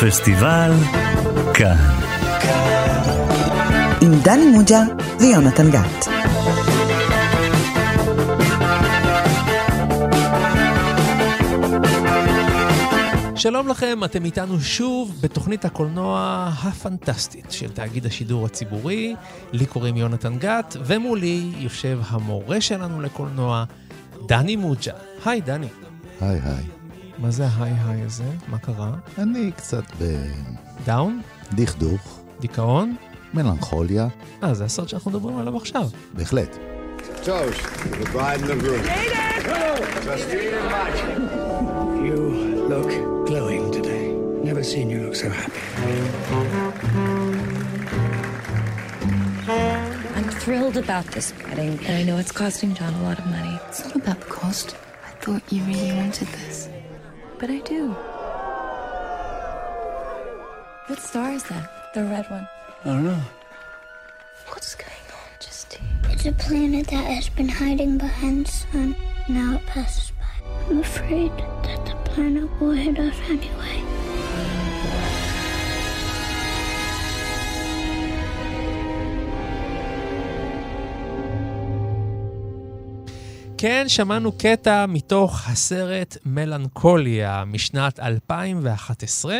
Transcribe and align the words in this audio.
פסטיבל 0.00 0.72
כאן. 1.54 1.76
עם 4.00 4.12
דני 4.22 4.46
מוג'ה 4.46 4.80
ויונתן 5.20 5.70
גת. 5.70 6.06
שלום 13.36 13.68
לכם, 13.68 14.04
אתם 14.04 14.24
איתנו 14.24 14.60
שוב 14.60 15.18
בתוכנית 15.20 15.64
הקולנוע 15.64 16.48
הפנטסטית 16.62 17.46
של 17.50 17.68
תאגיד 17.68 18.06
השידור 18.06 18.46
הציבורי. 18.46 19.14
לי 19.52 19.66
קוראים 19.66 19.96
יונתן 19.96 20.38
גת, 20.38 20.76
ומולי 20.84 21.52
יושב 21.58 22.00
המורה 22.08 22.60
שלנו 22.60 23.00
לקולנוע, 23.00 23.64
דני 24.26 24.56
מוג'ה. 24.56 24.92
היי, 25.24 25.40
דני. 25.40 25.68
היי 26.20 26.40
היי. 26.44 26.73
מה 27.18 27.30
זה 27.30 27.46
ההיי 27.46 27.74
היי 27.84 28.02
הזה? 28.02 28.24
מה 28.48 28.58
קרה? 28.58 28.92
אני 29.18 29.52
קצת 29.56 29.84
דאון? 30.86 31.20
בדכדוך, 31.52 32.20
דיכאון? 32.40 32.96
מלנכוליה, 33.34 34.08
אה, 34.42 34.54
זה 34.54 34.64
הסרט 34.64 34.88
שאנחנו 34.88 35.10
מדברים 35.10 35.38
עליו 35.38 35.56
עכשיו. 35.56 35.88
בהחלט. 36.12 36.56
Toast 37.24 37.62
to 37.80 37.88
the 38.02 38.08
bride 38.12 38.40
and 38.40 38.48
the 38.50 38.56
groom. 38.62 38.82
Justine 40.06 40.54
and 40.58 40.68
Mike. 40.74 41.00
You 42.06 42.18
look 42.72 42.90
glowing 43.28 43.64
today. 43.78 44.06
Never 44.50 44.62
seen 44.72 44.86
you 44.92 44.98
look 45.06 45.16
so 45.24 45.28
happy. 45.40 45.62
I'm 50.16 50.28
thrilled 50.42 50.76
about 50.86 51.06
this 51.14 51.28
wedding, 51.42 51.74
and 51.86 51.94
I 52.00 52.02
know 52.08 52.16
it's 52.22 52.34
costing 52.42 52.70
John 52.78 52.92
a 53.00 53.02
lot 53.08 53.18
of 53.22 53.26
money. 53.36 53.54
It's 53.68 53.82
not 53.84 53.96
about 54.02 54.18
the 54.24 54.30
cost. 54.40 54.68
I 55.08 55.10
thought 55.22 55.42
you 55.52 55.60
really 55.70 55.92
wanted 56.00 56.28
this. 56.38 56.56
But 57.38 57.50
I 57.50 57.58
do. 57.60 57.88
What 60.86 60.98
star 61.00 61.32
is 61.32 61.42
that? 61.44 61.92
The 61.94 62.04
red 62.04 62.30
one. 62.30 62.48
I 62.84 62.88
don't 62.88 63.04
know. 63.04 63.20
What's 64.48 64.74
going 64.74 64.90
on, 65.12 65.30
Justine? 65.40 65.80
It's 66.10 66.26
a 66.26 66.32
planet 66.32 66.86
that 66.88 67.04
has 67.04 67.28
been 67.28 67.48
hiding 67.48 67.98
behind 67.98 68.46
the 68.46 68.50
sun. 68.50 68.96
Now 69.28 69.54
it 69.56 69.66
passes 69.66 70.12
by. 70.12 70.70
I'm 70.70 70.78
afraid 70.80 71.32
that 71.64 71.86
the 71.86 71.94
planet 72.04 72.48
will 72.60 72.72
hit 72.72 72.98
us 72.98 73.16
anyway. 73.28 73.93
כן, 83.58 83.84
שמענו 83.88 84.32
קטע 84.32 84.86
מתוך 84.86 85.48
הסרט 85.48 86.16
מלנכוליה 86.24 87.44
משנת 87.46 88.00
2011, 88.00 89.38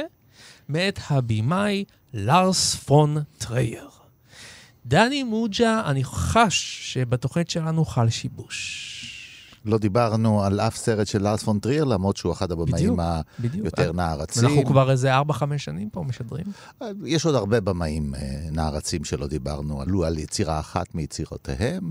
מאת 0.68 0.98
הבמאי 1.10 1.84
לארס 2.14 2.74
פון 2.74 3.16
טרייר. 3.38 3.88
דני 4.86 5.22
מוג'ה, 5.22 5.82
אני 5.86 6.04
חש 6.04 6.80
שבתוכנית 6.92 7.50
שלנו 7.50 7.84
חל 7.84 8.10
שיבוש. 8.10 8.90
לא 9.64 9.78
דיברנו 9.78 10.44
על 10.44 10.60
אף 10.60 10.76
סרט 10.76 11.06
של 11.06 11.22
לארס 11.22 11.42
פון 11.42 11.58
טרייר, 11.66 11.84
למרות 11.84 12.16
שהוא 12.16 12.32
אחד 12.32 12.52
הבמאים. 12.52 12.96
היותר 13.52 13.92
נערצים. 13.92 14.48
אנחנו 14.48 14.64
כבר 14.64 14.90
איזה 14.90 15.20
4-5 15.20 15.22
שנים 15.56 15.90
פה 15.90 16.04
משדרים. 16.08 16.46
יש 17.04 17.26
עוד 17.26 17.34
הרבה 17.34 17.60
במאים 17.60 18.14
אה, 18.14 18.20
נערצים 18.50 19.04
שלא 19.04 19.26
דיברנו, 19.26 19.80
עלו 19.80 20.04
על 20.04 20.18
יצירה 20.18 20.60
אחת 20.60 20.94
מיצירותיהם, 20.94 21.90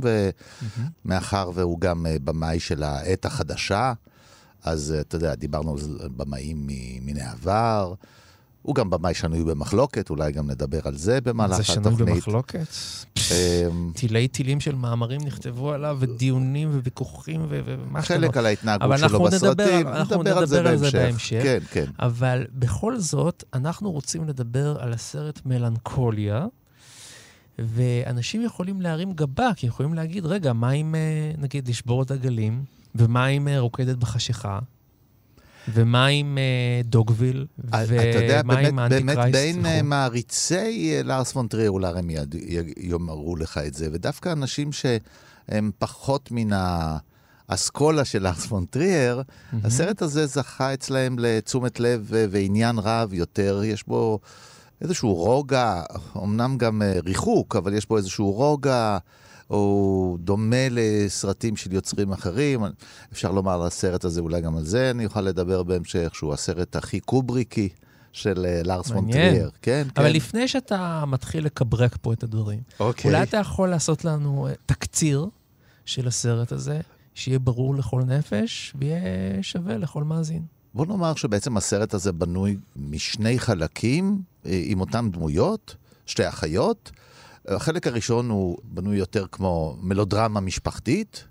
ומאחר 1.06 1.52
והוא 1.54 1.80
גם 1.80 2.06
אה, 2.06 2.16
במאי 2.24 2.60
של 2.60 2.84
העת 2.84 3.26
החדשה, 3.26 3.94
אז 4.64 4.94
אה, 4.96 5.02
אתה 5.02 5.16
יודע, 5.16 5.36
דיברנו 5.36 5.72
על 5.72 6.10
במאים 6.18 6.68
מן 7.02 7.18
העבר. 7.18 7.94
הוא 8.64 8.76
גם 8.76 8.90
במאי 8.90 9.14
שנוי 9.14 9.44
במחלוקת, 9.44 10.10
אולי 10.10 10.32
גם 10.32 10.52
נדבר 10.52 10.80
על 10.84 10.98
זה 10.98 11.22
במהלך 11.22 11.58
זה 11.62 11.74
התוכנית. 11.74 11.98
שנוי 11.98 12.14
במחלוקת. 12.14 12.68
אמ, 13.32 13.92
תילי 13.96 14.28
תילים 14.28 14.60
של 14.60 14.76
מאמרים 14.76 15.22
נכתבו 15.22 15.72
עליו, 15.72 15.98
ודיונים 16.00 16.80
וויכוחים 16.80 17.46
ומה 17.50 18.02
שאתה 18.02 18.14
חלק 18.14 18.30
אומר. 18.30 18.40
על 18.40 18.46
ההתנהגות 18.46 18.98
שלו 18.98 19.06
אנחנו 19.06 19.28
נדבר 19.28 19.54
בסרטים, 19.54 19.88
נדבר 19.88 20.38
על 20.38 20.46
זה 20.46 20.60
נדבר 20.60 20.70
על 20.70 20.78
זה 20.78 20.92
בהמשך. 20.92 21.00
בהמשך. 21.00 21.40
כן, 21.44 21.60
כן. 21.72 21.86
אבל 22.00 22.46
בכל 22.54 23.00
זאת, 23.00 23.44
אנחנו 23.54 23.92
רוצים 23.92 24.28
לדבר 24.28 24.78
על 24.80 24.94
הסרט 24.94 25.42
מלנכוליה, 25.46 26.46
ואנשים 27.60 28.42
יכולים 28.42 28.82
להרים 28.82 29.14
גבה, 29.14 29.50
כי 29.56 29.68
יכולים 29.68 29.94
להגיד, 29.94 30.26
רגע, 30.26 30.54
מה 30.54 30.72
אם, 30.72 30.96
אה, 30.96 31.32
נגיד, 31.38 31.68
לשבור 31.68 32.04
את 32.04 32.12
הגלים, 32.12 32.64
ומה 32.96 33.28
עם 33.28 33.48
אה, 33.48 33.60
רוקדת 33.60 33.98
בחשיכה, 33.98 34.60
ומה 35.68 36.06
עם 36.06 36.38
אה, 36.38 36.82
דוגוויל, 36.84 37.46
אתה 37.70 38.20
יודע, 38.22 38.42
באמת? 38.42 39.18
בין 39.32 39.66
אה. 39.66 39.82
מעריצי 39.82 40.96
אה, 40.96 41.04
לארס 41.04 41.32
פון 41.32 41.48
טרייר 41.54 41.68
אולי 41.68 42.00
הם 42.00 42.10
יאמרו 42.78 43.36
לך 43.36 43.58
את 43.58 43.74
זה, 43.74 43.88
ודווקא 43.94 44.32
אנשים 44.32 44.70
שהם 44.72 45.72
פחות 45.80 46.30
מן 46.32 46.50
האסכולה 47.50 48.06
של 48.06 48.24
לארס 48.24 48.46
פון 48.46 48.66
טרייר, 48.76 49.24
הסרט 49.64 50.02
הזה 50.02 50.26
זכה 50.26 50.74
אצלהם 50.74 51.16
לתשומת 51.20 51.80
לב 51.80 52.12
אה, 52.16 52.26
ועניין 52.30 52.80
רב 52.80 53.14
יותר, 53.14 53.62
יש 53.66 53.88
בו 53.88 54.20
איזשהו 54.82 55.14
רוגע, 55.14 55.82
אמנם 56.18 56.58
גם 56.58 56.82
אה, 56.82 56.94
ריחוק, 57.06 57.56
אבל 57.56 57.74
יש 57.74 57.88
בו 57.88 57.98
איזשהו 57.98 58.32
רוגע. 58.32 58.98
הוא 59.48 60.20
דומה 60.20 60.68
לסרטים 60.72 61.56
של 61.56 61.74
יוצרים 61.74 62.12
אחרים. 62.12 62.62
אפשר 63.12 63.32
לומר 63.32 63.62
על 63.62 63.68
הסרט 63.68 64.06
הזה, 64.06 64.22
אולי 64.22 64.42
גם 64.42 64.58
על 64.58 64.64
זה 64.64 64.92
אני 64.92 65.06
אוכל 65.06 65.22
לדבר 65.22 65.64
בהמשך, 65.64 66.16
שהוא 66.16 66.34
הסרט 66.34 66.76
הכי 66.76 67.00
קובריקי 67.00 67.70
של 68.12 68.46
אה, 68.46 68.62
לארס. 68.64 68.92
טריer. 68.92 69.14
כן, 69.14 69.48
כן. 69.62 69.88
אבל 69.98 70.10
לפני 70.10 70.48
שאתה 70.48 71.04
מתחיל 71.08 71.46
לקברק 71.46 71.98
פה 72.02 72.14
את 72.14 72.24
הדברים, 72.24 72.60
אוקיי. 72.80 73.12
אולי 73.12 73.24
אתה 73.24 73.38
יכול 73.38 73.70
לעשות 73.70 74.06
לנו 74.06 74.48
אה, 74.48 74.54
תקציר 74.66 75.28
של 75.86 76.08
הסרט 76.08 76.52
הזה, 76.52 76.82
שיהיה 77.16 77.40
ברור 77.40 77.76
לכל 77.76 78.02
נפש, 78.02 78.74
ויהיה 78.80 79.00
שווה 79.44 79.78
לכל 79.78 80.04
מאזין. 80.04 80.44
בוא 80.74 80.86
נאמר 80.86 81.16
שבעצם 81.16 81.58
הסרט 81.58 81.94
הזה 81.94 82.12
בנוי 82.12 82.58
משני 82.76 83.40
חלקים 83.40 84.22
אה, 84.46 84.62
עם 84.66 84.82
אותן 84.82 85.12
דמויות, 85.12 85.76
שתי 86.06 86.28
אחיות. 86.28 86.92
החלק 87.48 87.88
הראשון 87.88 88.30
הוא 88.30 88.58
בנוי 88.64 88.98
יותר 88.98 89.26
כמו 89.32 89.78
מלודרמה 89.82 90.40
משפחתית, 90.40 91.24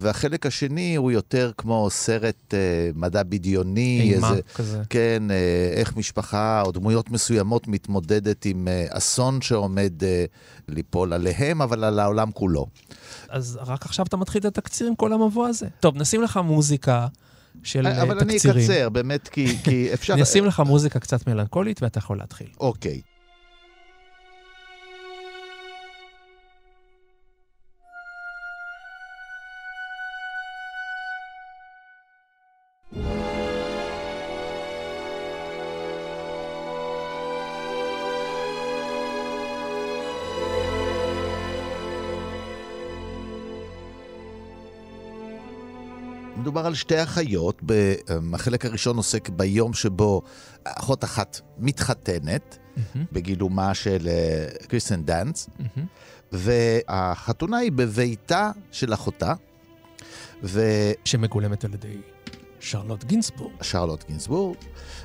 והחלק 0.00 0.46
השני 0.46 0.96
הוא 0.96 1.10
יותר 1.10 1.50
כמו 1.56 1.88
סרט 1.90 2.54
אה, 2.54 2.90
מדע 2.94 3.22
בדיוני. 3.22 4.00
אימה 4.00 4.30
איזה, 4.30 4.42
כזה. 4.54 4.82
כן, 4.90 5.22
אה, 5.30 5.70
איך 5.74 5.96
משפחה 5.96 6.62
או 6.66 6.72
דמויות 6.72 7.10
מסוימות 7.10 7.68
מתמודדת 7.68 8.44
עם 8.44 8.68
אה, 8.68 8.86
אסון 8.90 9.40
שעומד 9.40 10.04
אה, 10.04 10.24
ליפול 10.68 11.12
עליהם, 11.12 11.62
אבל 11.62 11.84
על 11.84 11.98
העולם 11.98 12.32
כולו. 12.32 12.66
אז 13.28 13.58
רק 13.66 13.84
עכשיו 13.86 14.06
אתה 14.06 14.16
מתחיל 14.16 14.40
את 14.40 14.44
התקציר 14.44 14.86
עם 14.86 14.94
כל 14.94 15.12
המבוא 15.12 15.48
הזה. 15.48 15.66
טוב, 15.80 15.96
נשים 15.96 16.22
לך 16.22 16.40
מוזיקה 16.44 17.06
של 17.62 17.86
אה, 17.86 18.02
אבל 18.02 18.18
אני 18.18 18.34
תקצירים. 18.34 18.70
אקצר, 18.70 18.88
באמת, 18.88 19.28
כי, 19.28 19.56
כי 19.64 19.88
אפשר... 19.94 20.14
אני 20.14 20.22
אשים 20.22 20.44
לך 20.44 20.60
מוזיקה 20.60 20.98
קצת 20.98 21.26
מלנכולית 21.26 21.82
ואתה 21.82 21.98
יכול 21.98 22.18
להתחיל. 22.18 22.48
אוקיי. 22.60 23.00
מדובר 46.50 46.66
על 46.66 46.74
שתי 46.74 47.02
אחיות, 47.02 47.60
ב- 47.66 47.94
החלק 48.34 48.64
הראשון 48.64 48.96
עוסק 48.96 49.28
ביום 49.28 49.74
שבו 49.74 50.22
אחות 50.64 51.04
אחת 51.04 51.40
מתחתנת, 51.58 52.58
בגילומה 53.12 53.74
של 53.74 54.08
קירסטן 54.68 55.02
דאנסט, 55.02 55.48
והחתונה 56.32 57.56
היא 57.56 57.72
בביתה 57.72 58.50
של 58.72 58.94
אחותה, 58.94 59.34
ושרלוט 60.42 60.96
שמגולמת 61.04 61.64
על 61.64 61.74
ידי 61.74 61.96
שרלוט 62.60 63.04
גינסבורג. 63.04 63.52
גינסבורג, 64.08 64.56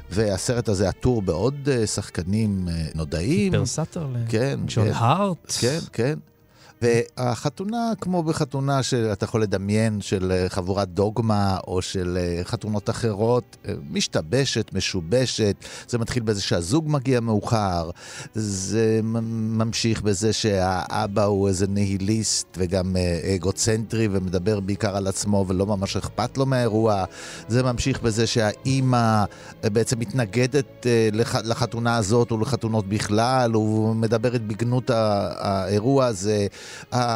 והסרט 0.09 0.69
הזה 0.69 0.89
עטור 0.89 1.21
בעוד 1.21 1.69
אה, 1.71 1.87
שחקנים 1.87 2.67
אה, 2.69 2.87
נודעים. 2.95 3.51
קיפר 3.51 3.65
סאתרלנד. 3.65 4.29
כן, 4.29 4.59
ג'ון 4.67 4.87
כן. 4.87 4.93
הארט. 4.95 5.51
כן, 5.61 5.79
כן. 5.93 6.19
והחתונה, 6.81 7.91
כמו 8.01 8.23
בחתונה 8.23 8.83
שאתה 8.83 9.25
יכול 9.25 9.41
לדמיין, 9.41 10.01
של 10.01 10.31
אה, 10.31 10.49
חבורת 10.49 10.89
דוגמה 10.89 11.57
או 11.67 11.81
של 11.81 12.17
אה, 12.21 12.43
חתונות 12.43 12.89
אחרות, 12.89 13.57
אה, 13.67 13.73
משתבשת, 13.91 14.73
משובשת. 14.73 15.55
זה 15.87 15.97
מתחיל 15.97 16.23
בזה 16.23 16.41
שהזוג 16.41 16.85
מגיע 16.87 17.19
מאוחר, 17.19 17.89
זה 18.33 18.99
ממשיך 19.03 20.01
בזה 20.01 20.33
שהאבא 20.33 21.23
הוא 21.23 21.47
איזה 21.47 21.67
ניהיליסט 21.67 22.47
וגם 22.57 22.95
אגוצנטרי 23.35 24.07
ומדבר 24.11 24.59
בעיקר 24.59 24.97
על 24.97 25.07
עצמו 25.07 25.45
ולא 25.47 25.65
ממש 25.65 25.97
אכפת 25.97 26.37
לו 26.37 26.45
מהאירוע. 26.45 27.05
זה 27.47 27.63
ממשיך 27.63 28.01
בזה 28.01 28.27
שהאימא 28.27 29.23
בעצם 29.63 29.99
מתנגדת 29.99 30.85
לחתונה 31.43 31.97
הזאת 31.97 32.31
ולחתונות 32.31 32.87
בכלל, 32.87 33.51
הוא 33.53 33.95
מדברת 33.95 34.41
בגנות 34.41 34.89
האירוע 34.89 36.05
הזה. 36.05 36.47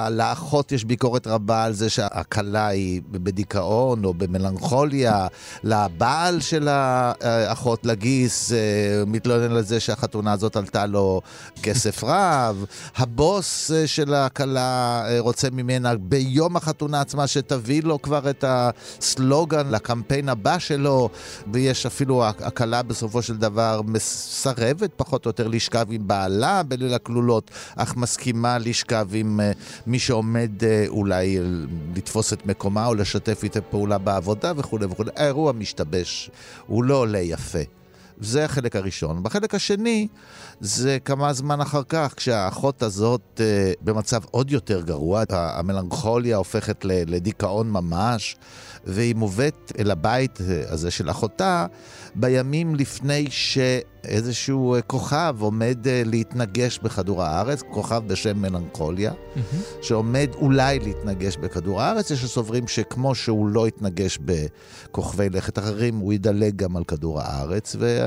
לאחות 0.10 0.72
יש 0.72 0.86
ביקורת 0.86 1.28
רבה 1.28 1.63
על 1.63 1.74
זה 1.74 1.90
שהכלה 1.90 2.68
היא 2.68 3.01
בדיכאון 3.12 4.06
או 4.06 4.13
במלנכוליה. 4.13 5.28
לבעל 5.63 6.40
של 6.40 6.68
האחות, 6.68 7.86
לגיס, 7.86 8.51
אה, 8.51 8.57
מתלונן 9.07 9.51
על 9.51 9.63
זה 9.63 9.80
שהחתונה 9.80 10.31
הזאת 10.31 10.56
עלתה 10.56 10.86
לו 10.86 11.22
כסף 11.63 12.04
רב. 12.07 12.66
הבוס 12.96 13.72
אה, 13.72 13.88
של 13.88 14.13
הכלה 14.13 15.01
אה, 15.06 15.19
רוצה 15.19 15.48
ממנה 15.51 15.96
ביום 15.96 16.56
החתונה 16.56 17.01
עצמה 17.01 17.28
שתביא 17.28 17.84
לו 17.84 18.01
כבר 18.01 18.30
את 18.30 18.44
הסלוגן 18.48 19.69
לקמפיין 19.69 20.30
הבא 20.30 20.60
שלו, 20.60 21.10
ויש 21.54 21.86
אפילו 21.86 22.25
הכלה 22.25 22.81
בסופו 22.81 23.22
של 23.22 23.38
דבר 23.38 23.81
מסרבת 23.86 24.92
פחות 24.96 25.25
או 25.25 25.30
יותר 25.30 25.48
לשכב 25.48 25.86
עם 25.90 26.07
בעלה 26.07 26.63
בליל 26.63 26.94
הכלולות, 26.94 27.51
אך 27.75 27.96
מסכימה 27.96 28.57
לשכב 28.57 29.07
עם 29.13 29.38
מי 29.88 30.00
שעומד 30.00 30.63
אה, 30.63 30.86
אולי 30.88 31.39
לתפוס 31.95 32.33
את 32.33 32.45
מקומה 32.45 32.86
או 32.86 32.95
לשתף 32.95 33.39
איתה 33.44 33.62
פעולה 33.62 33.97
בעבודה 33.97 34.53
וכולי 34.57 34.86
וכולי. 34.86 35.09
האירוע 35.15 35.51
משתבש, 35.51 36.30
הוא 36.68 36.83
לא 36.83 36.95
עולה 36.95 37.19
יפה. 37.19 37.59
זה 38.21 38.45
החלק 38.45 38.75
הראשון. 38.75 39.24
בחלק 39.24 39.56
השני, 39.56 40.07
זה 40.59 40.97
כמה 41.06 41.33
זמן 41.33 41.62
אחר 41.62 41.81
כך, 41.89 42.13
כשהאחות 42.15 42.83
הזאת 42.83 43.41
אה, 43.44 43.71
במצב 43.81 44.21
עוד 44.31 44.51
יותר 44.51 44.81
גרוע, 44.81 45.24
המלנכוליה 45.30 46.38
הופכת 46.38 46.86
לדיכאון 46.86 47.71
ממש, 47.71 48.36
והיא 48.86 49.15
מובאת 49.15 49.71
אל 49.80 49.91
הבית 49.91 50.39
אה, 50.41 50.63
הזה 50.68 50.91
של 50.91 51.09
אחותה 51.09 51.65
בימים 52.15 52.75
לפני 52.75 53.27
שאיזשהו 53.29 54.75
אה, 54.75 54.81
כוכב 54.81 55.35
עומד 55.39 55.88
אה, 55.88 56.01
להתנגש 56.06 56.79
בכדור 56.79 57.23
הארץ, 57.23 57.61
כוכב 57.61 58.03
בשם 58.07 58.41
מלנכוליה, 58.41 59.11
mm-hmm. 59.11 59.56
שעומד 59.81 60.29
אולי 60.35 60.79
להתנגש 60.79 61.38
בכדור 61.38 61.81
הארץ. 61.81 62.11
יש 62.11 62.21
שסוברים 62.21 62.67
שכמו 62.67 63.15
שהוא 63.15 63.47
לא 63.47 63.67
התנגש 63.67 64.19
בכוכבי 64.25 65.29
לכת 65.29 65.59
אחרים, 65.59 65.97
הוא 65.97 66.13
ידלג 66.13 66.56
גם 66.56 66.77
על 66.77 66.83
כדור 66.83 67.21
הארץ. 67.21 67.75
ו... 67.79 68.00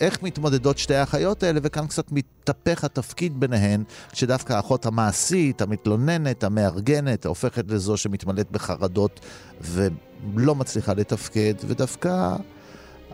איך 0.00 0.22
מתמודדות 0.22 0.78
שתי 0.78 0.94
האחיות 0.94 1.42
האלה, 1.42 1.60
וכאן 1.62 1.86
קצת 1.86 2.12
מתהפך 2.12 2.84
התפקיד 2.84 3.40
ביניהן, 3.40 3.84
שדווקא 4.12 4.52
האחות 4.52 4.86
המעשית, 4.86 5.62
המתלוננת, 5.62 6.44
המארגנת, 6.44 7.26
הופכת 7.26 7.70
לזו 7.70 7.96
שמתמלאת 7.96 8.50
בחרדות 8.50 9.20
ולא 9.60 10.54
מצליחה 10.54 10.94
לתפקד, 10.94 11.54
ודווקא 11.66 12.36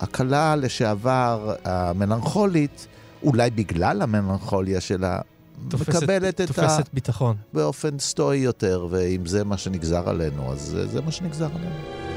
הכלה 0.00 0.56
לשעבר 0.56 1.54
המלנכולית, 1.64 2.86
אולי 3.22 3.50
בגלל 3.50 4.02
המלנכוליה 4.02 4.80
שלה, 4.80 5.20
תופסת, 5.68 5.88
מקבלת 5.88 6.40
את 6.40 6.46
תופסת 6.46 6.62
ה... 6.62 6.76
תופסת 6.76 6.88
ביטחון. 6.92 7.36
באופן 7.54 7.98
סטואי 7.98 8.36
יותר, 8.36 8.86
ואם 8.90 9.26
זה 9.26 9.44
מה 9.44 9.56
שנגזר 9.56 10.08
עלינו, 10.08 10.52
אז 10.52 10.78
זה 10.84 11.00
מה 11.00 11.12
שנגזר 11.12 11.48
עלינו. 11.54 12.07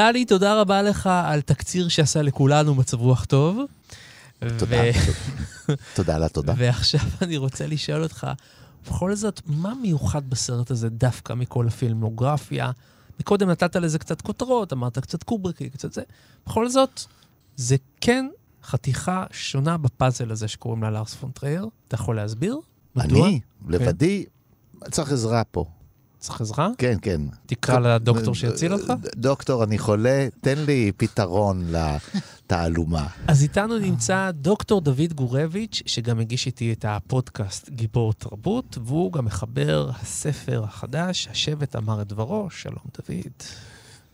דני, 0.00 0.24
תודה 0.24 0.60
רבה 0.60 0.82
לך 0.82 1.10
על 1.24 1.40
תקציר 1.40 1.88
שעשה 1.88 2.22
לכולנו 2.22 2.74
מצב 2.74 3.00
רוח 3.00 3.24
טוב. 3.24 3.60
תודה, 4.58 4.76
ו... 5.68 5.72
תודה 5.96 6.16
על 6.16 6.22
התודה. 6.22 6.54
ועכשיו 6.56 7.00
אני 7.22 7.36
רוצה 7.36 7.66
לשאול 7.66 8.02
אותך, 8.02 8.26
בכל 8.86 9.14
זאת, 9.14 9.40
מה 9.46 9.74
מיוחד 9.74 10.30
בסרט 10.30 10.70
הזה 10.70 10.88
דווקא 10.88 11.32
מכל 11.32 11.66
הפילמוגרפיה? 11.66 12.70
מקודם 13.20 13.50
נתת 13.50 13.76
לזה 13.76 13.98
קצת 13.98 14.20
כותרות, 14.20 14.72
אמרת 14.72 14.98
קצת 14.98 15.22
קובריקי, 15.22 15.70
קצת 15.70 15.92
זה. 15.92 16.02
בכל 16.46 16.68
זאת, 16.68 17.00
זה 17.56 17.76
כן 18.00 18.28
חתיכה 18.64 19.24
שונה 19.32 19.76
בפאזל 19.76 20.30
הזה 20.30 20.48
שקוראים 20.48 20.82
לה 20.82 20.90
לארס 20.90 21.14
פון 21.14 21.32
טרייר. 21.32 21.68
אתה 21.88 21.94
יכול 21.94 22.16
להסביר? 22.16 22.58
מדוע? 22.96 23.28
אני, 23.28 23.40
כן. 23.66 23.72
לבדי, 23.72 24.24
צריך 24.90 25.12
עזרה 25.12 25.44
פה. 25.44 25.64
צריך 26.20 26.40
עזרה? 26.40 26.68
כן, 26.78 26.96
כן. 27.02 27.20
תקרא 27.46 27.78
לדוקטור 27.78 28.34
שיציל 28.34 28.72
אותך? 28.72 28.92
דוקטור, 29.16 29.64
אני 29.64 29.78
חולה, 29.78 30.28
תן 30.40 30.58
לי 30.58 30.92
פתרון 30.96 31.66
לתעלומה. 31.72 33.06
אז 33.28 33.42
איתנו 33.42 33.78
נמצא 33.78 34.30
דוקטור 34.34 34.80
דוד 34.80 35.12
גורביץ', 35.14 35.82
שגם 35.86 36.20
הגיש 36.20 36.46
איתי 36.46 36.72
את 36.72 36.84
הפודקאסט 36.88 37.70
גיבור 37.70 38.12
תרבות, 38.12 38.78
והוא 38.84 39.12
גם 39.12 39.24
מחבר 39.24 39.90
הספר 40.02 40.64
החדש, 40.64 41.28
השבט 41.30 41.76
אמר 41.76 42.02
את 42.02 42.08
דברו. 42.08 42.50
שלום, 42.50 42.84
דוד. 42.98 43.32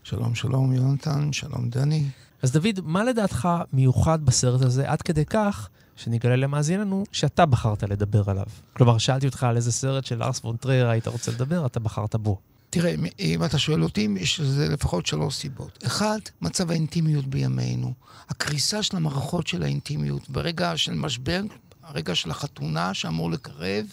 שלום, 0.03 0.35
שלום, 0.35 0.73
יונתן, 0.73 1.33
שלום, 1.33 1.69
דני. 1.69 2.05
אז 2.41 2.51
דוד, 2.51 2.79
מה 2.83 3.03
לדעתך 3.03 3.49
מיוחד 3.73 4.25
בסרט 4.25 4.61
הזה, 4.61 4.91
עד 4.91 5.01
כדי 5.01 5.25
כך 5.25 5.69
שנגלה 5.97 6.35
למאזיננו 6.35 7.03
שאתה 7.11 7.45
בחרת 7.45 7.83
לדבר 7.83 8.29
עליו. 8.29 8.45
כלומר, 8.73 8.97
שאלתי 8.97 9.25
אותך 9.25 9.43
על 9.43 9.55
איזה 9.55 9.71
סרט 9.71 10.05
של 10.05 10.23
לארס 10.23 10.39
פון 10.43 10.60
טרייר 10.60 10.87
היית 10.89 11.07
רוצה 11.07 11.31
לדבר, 11.31 11.65
אתה 11.65 11.79
בחרת 11.79 12.15
בו. 12.15 12.39
תראה, 12.69 12.95
אם 13.19 13.43
אתה 13.43 13.59
שואל 13.59 13.83
אותי, 13.83 14.07
יש 14.19 14.39
לזה 14.39 14.69
לפחות 14.69 15.05
שלוש 15.05 15.35
סיבות. 15.35 15.83
אחד, 15.85 16.19
מצב 16.41 16.71
האינטימיות 16.71 17.25
בימינו. 17.25 17.93
הקריסה 18.29 18.83
של 18.83 18.97
המערכות 18.97 19.47
של 19.47 19.63
האינטימיות. 19.63 20.29
ברגע 20.29 20.77
של 20.77 20.93
משבר, 20.93 21.41
הרגע 21.83 22.15
של 22.15 22.31
החתונה 22.31 22.93
שאמור 22.93 23.31
לקרב, 23.31 23.85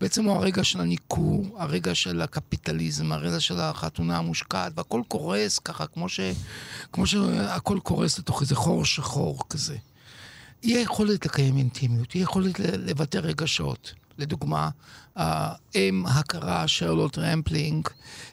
בעצם 0.00 0.24
הוא 0.24 0.36
הרגע 0.36 0.64
של 0.64 0.80
הניכור, 0.80 1.56
הרגע 1.58 1.94
של 1.94 2.22
הקפיטליזם, 2.22 3.12
הרגע 3.12 3.40
של 3.40 3.60
החתונה 3.60 4.18
המושקעת, 4.18 4.72
והכל 4.76 5.02
קורס 5.08 5.58
ככה, 5.58 5.86
כמו, 5.86 6.08
ש, 6.08 6.20
כמו 6.92 7.06
שהכל 7.06 7.78
קורס 7.82 8.18
לתוך 8.18 8.42
איזה 8.42 8.54
חור 8.54 8.84
שחור 8.84 9.38
כזה. 9.50 9.76
יהיה 10.64 10.80
יכולת 10.80 11.26
לקיים 11.26 11.56
אינטימיות, 11.56 12.14
יהיה 12.14 12.22
יכולת 12.22 12.58
לבטא 12.60 13.18
רגשות. 13.18 13.94
לדוגמה, 14.18 14.70
האם 15.16 16.06
הקרה 16.06 16.68
שרלוט 16.68 17.18
רמפלינג, 17.18 17.88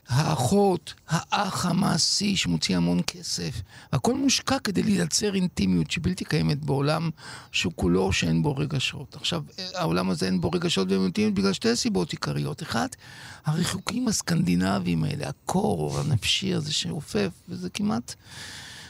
האחות, 0.07 0.93
האח 1.07 1.65
המעשי 1.65 2.35
שמוציא 2.35 2.77
המון 2.77 3.01
כסף. 3.07 3.61
הכל 3.91 4.17
מושקע 4.17 4.59
כדי 4.59 4.83
לייצר 4.83 5.35
אינטימיות 5.35 5.91
שבלתי 5.91 6.25
קיימת 6.25 6.65
בעולם 6.65 7.09
שהוא 7.51 7.73
כולו 7.75 8.13
שאין 8.13 8.43
בו 8.43 8.55
רגשות. 8.55 9.15
עכשיו, 9.15 9.43
העולם 9.73 10.09
הזה 10.09 10.25
אין 10.25 10.41
בו 10.41 10.49
רגשות 10.51 10.91
ואינטימיות 10.91 11.33
בגלל 11.33 11.53
שתי 11.53 11.75
סיבות 11.75 12.11
עיקריות. 12.11 12.63
אחת, 12.63 12.95
הריחוקים 13.45 14.07
הסקנדינביים 14.07 15.03
האלה, 15.03 15.29
הקור 15.29 15.99
הנפשי 15.99 16.53
הזה 16.53 16.73
שאופף, 16.73 17.29
וזה 17.49 17.69
כמעט... 17.69 18.15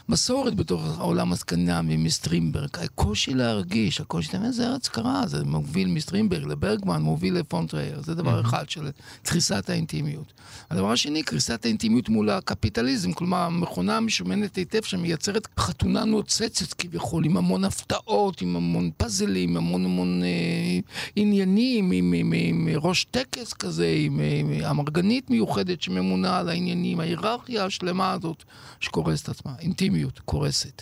מסורת 0.09 0.55
בתוך 0.55 0.99
העולם 0.99 1.33
הסקנדינבי 1.33 1.97
מסטרינדברג. 1.97 2.69
הקושי 2.73 3.33
להרגיש, 3.33 4.01
הקושי, 4.01 4.29
אתה 4.29 4.39
מבין, 4.39 4.51
זה 4.51 4.67
ארץ 4.67 4.87
קרה, 4.87 5.27
זה 5.27 5.45
מוביל 5.45 5.87
מסטרינדברג 5.87 6.43
לברגמן, 6.43 7.01
מוביל 7.01 7.33
לפון 7.37 7.63
טרייר, 7.63 8.01
זה 8.01 8.15
דבר 8.15 8.41
אחד 8.41 8.69
של 8.69 8.89
קריסת 9.23 9.69
האינטימיות. 9.69 10.33
הדבר 10.69 10.91
השני, 10.91 11.23
קריסת 11.23 11.65
האינטימיות 11.65 12.09
מול 12.09 12.29
הקפיטליזם, 12.29 13.13
כלומר, 13.13 13.37
המכונה 13.37 13.97
המשומנת 13.97 14.55
היטב 14.55 14.83
שמייצרת 14.83 15.47
חתונה 15.59 16.05
נוצצת 16.05 16.73
כביכול, 16.73 17.25
עם 17.25 17.37
המון 17.37 17.63
הפתעות, 17.63 18.41
עם 18.41 18.55
המון 18.55 18.89
פאזלים, 18.97 19.49
עם 19.49 19.57
המון 19.57 19.85
המון 19.85 20.23
אה, 20.23 20.79
עניינים, 21.15 21.91
עם, 21.91 22.13
עם, 22.13 22.33
עם, 22.33 22.67
עם 22.67 22.69
ראש 22.81 23.05
טקס 23.11 23.53
כזה, 23.53 23.93
עם, 23.97 24.19
עם 24.19 24.51
אמרגנית 24.69 25.29
מיוחדת 25.29 25.81
שממונה 25.81 26.37
על 26.37 26.49
העניינים, 26.49 26.99
ההיררכיה 26.99 27.65
השלמה 27.65 28.11
הזאת 28.11 28.43
שקורסת 28.79 29.29
עצמה, 29.29 29.51
אינטימיות 29.59 30.00
קורסת. 30.25 30.81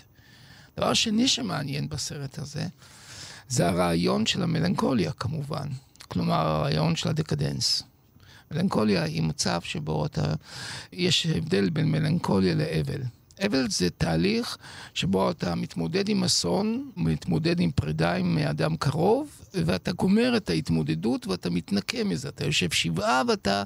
דבר 0.78 0.94
שני 0.94 1.28
שמעניין 1.28 1.90
בסרט 1.90 2.40
הזה, 2.40 2.68
זה 3.50 3.70
הרעיון 3.70 4.26
של 4.26 4.44
המלנכוליה 4.44 5.12
כמובן. 5.12 5.68
כלומר, 6.08 6.36
הרעיון 6.36 6.96
של 6.96 7.10
הדקדנס. 7.10 7.84
מלנכוליה 8.52 9.04
היא 9.04 9.24
מצב 9.24 9.62
שבו 9.62 10.06
אתה... 10.06 10.34
יש 10.94 11.26
הבדל 11.26 11.70
בין 11.70 11.92
מלנכוליה 11.92 12.56
לאבל. 12.56 13.02
אבל 13.46 13.70
זה 13.70 13.90
תהליך 13.90 14.58
שבו 14.94 15.32
אתה 15.32 15.56
מתמודד 15.56 16.10
עם 16.10 16.24
אסון, 16.24 16.92
מתמודד 16.98 17.60
עם 17.60 17.72
פרידה 17.72 18.16
עם 18.16 18.38
אדם 18.38 18.76
קרוב, 18.78 19.30
ואתה 19.54 19.92
גומר 19.92 20.38
את 20.38 20.50
ההתמודדות 20.50 21.28
ואתה 21.28 21.50
מתנקה 21.50 22.04
מזה. 22.04 22.30
אתה 22.30 22.46
יושב 22.46 22.72
שבעה 22.72 23.22
ואתה 23.28 23.64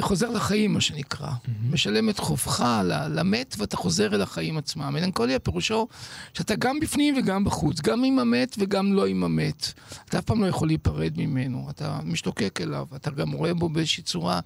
חוזר 0.00 0.30
לחיים, 0.30 0.72
מה 0.72 0.80
שנקרא. 0.80 1.28
Mm-hmm. 1.28 1.72
משלם 1.72 2.08
את 2.08 2.18
חובך 2.18 2.64
למת 3.10 3.54
ואתה 3.58 3.76
חוזר 3.76 4.14
אל 4.14 4.22
החיים 4.22 4.58
עצמם. 4.58 4.90
מלנכוליה 4.94 5.38
פירושו 5.38 5.88
שאתה 6.34 6.54
גם 6.54 6.80
בפנים 6.80 7.14
וגם 7.18 7.44
בחוץ, 7.44 7.80
גם 7.80 8.04
עם 8.04 8.18
המת 8.18 8.56
וגם 8.58 8.92
לא 8.92 9.06
עם 9.06 9.24
המת. 9.24 9.72
אתה 10.08 10.18
אף 10.18 10.24
פעם 10.24 10.42
לא 10.42 10.46
יכול 10.46 10.68
להיפרד 10.68 11.12
ממנו, 11.16 11.66
אתה 11.70 11.98
משתוקק 12.04 12.60
אליו, 12.60 12.86
אתה 12.96 13.10
גם 13.10 13.32
רואה 13.32 13.54
בו 13.54 13.68
באיזושהי 13.68 14.02
צורה 14.02 14.40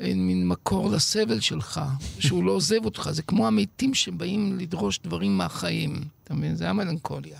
אה, 0.00 0.12
מין 0.14 0.48
מקור 0.48 0.90
לסבל 0.90 1.40
שלך, 1.40 1.80
שהוא 2.18 2.44
לא 2.44 2.52
עוזב 2.52 2.84
אותך. 2.84 3.08
זה 3.12 3.22
כמו 3.22 3.46
המתים 3.46 3.94
שבאים 3.94 4.58
לדרוש 4.58 5.00
דברים 5.04 5.38
מהחיים. 5.38 6.04
אתה 6.24 6.34
מבין? 6.34 6.56
זה 6.56 6.70
המלנכוליה. 6.70 7.38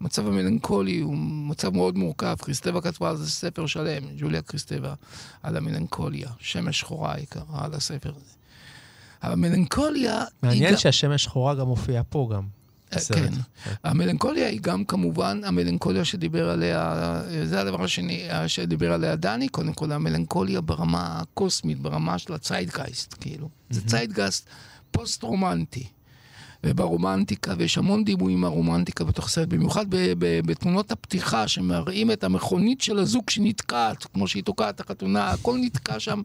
המצב 0.00 0.26
המלנכולי 0.26 1.00
הוא 1.00 1.16
מצב 1.18 1.74
מאוד 1.74 1.98
מורכב. 1.98 2.36
קריסטבה 2.40 2.80
כתבה 2.80 3.10
על 3.10 3.16
זה 3.16 3.30
ספר 3.30 3.66
שלם, 3.66 4.02
ג'וליה 4.16 4.42
קריסטבה, 4.42 4.94
על 5.42 5.56
המלנכוליה. 5.56 6.28
שמש 6.38 6.80
שחורה 6.80 7.14
היא 7.14 7.26
קראה 7.28 7.64
על 7.64 7.74
הספר 7.74 8.10
הזה. 8.16 8.34
המלנכוליה... 9.22 10.24
מעניין 10.42 10.68
היא... 10.68 10.76
שהשמש 10.76 11.24
שחורה 11.24 11.54
גם 11.54 11.66
מופיעה 11.66 12.02
פה 12.02 12.30
גם. 12.34 12.42
בסרט. 12.92 13.18
כן. 13.18 13.32
המלנכוליה 13.84 14.48
היא 14.48 14.60
גם 14.60 14.84
כמובן 14.84 15.40
המלנכוליה 15.44 16.04
שדיבר 16.04 16.50
עליה, 16.50 17.22
זה 17.44 17.60
הדבר 17.60 17.84
השני 17.84 18.28
שדיבר 18.46 18.92
עליה 18.92 19.16
דני, 19.16 19.48
קודם 19.48 19.72
כל 19.72 19.92
המלנכוליה 19.92 20.60
ברמה 20.60 21.20
הקוסמית, 21.20 21.78
ברמה 21.78 22.18
של 22.18 22.32
הצייטגייסט, 22.32 23.14
כאילו. 23.20 23.48
זה 23.70 23.86
צייטגייסט 23.86 24.48
פוסט-רומנטי. 24.90 25.86
וברומנטיקה, 26.64 27.54
ויש 27.58 27.78
המון 27.78 28.04
דימויים 28.04 28.40
מהרומנטיקה 28.40 29.04
בתוך 29.04 29.26
הסרט, 29.26 29.48
במיוחד 29.48 29.86
בתמונות 30.18 30.92
הפתיחה 30.92 31.48
שמראים 31.48 32.10
את 32.10 32.24
המכונית 32.24 32.80
של 32.80 32.98
הזוג 32.98 33.30
שנתקעת, 33.30 34.04
כמו 34.04 34.28
שהיא 34.28 34.42
תוקעת 34.42 34.80
החתונה, 34.80 35.30
הכל 35.30 35.58
נתקע 35.60 36.00
שם. 36.00 36.22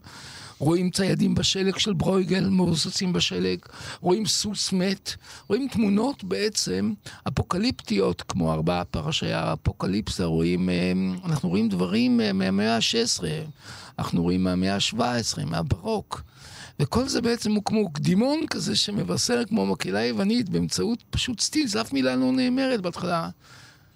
רואים 0.62 0.90
ציידים 0.90 1.36
בשלג 1.36 1.78
של 1.78 1.94
ברויגל 1.94 2.50
מבוססים 2.50 3.14
בשלג, 3.14 3.60
רואים 4.02 4.26
סוס 4.26 4.74
מת, 4.74 5.12
רואים 5.48 5.68
תמונות 5.68 6.24
בעצם 6.24 6.94
אפוקליפטיות, 7.28 8.22
כמו 8.22 8.52
ארבעה 8.52 8.84
פרשי 8.84 9.32
האפוקליפסה, 9.34 10.26
רואים, 10.26 10.70
אה, 10.70 10.92
אנחנו 11.26 11.50
רואים 11.50 11.70
דברים 11.70 12.22
אה, 12.22 12.34
מהמאה 12.34 12.76
ה-16, 12.76 13.24
אנחנו 14.00 14.24
רואים 14.24 14.44
מהמאה 14.44 14.76
ה-17, 14.76 15.46
מהברוק. 15.46 16.22
וכל 16.80 17.08
זה 17.08 17.22
בעצם 17.22 17.52
הוא 17.52 17.64
כמו 17.66 17.94
קדימון 17.94 18.40
כזה 18.50 18.76
שמבשר 18.76 19.46
כמו 19.48 19.66
מקהלה 19.66 20.06
יוונית 20.06 20.50
באמצעות 20.50 21.04
פשוט 21.10 21.40
סטילס, 21.40 21.76
אף 21.76 21.94
מילה 21.94 22.16
לא 22.16 22.32
נאמרת 22.32 22.82
בהתחלה. 22.82 23.30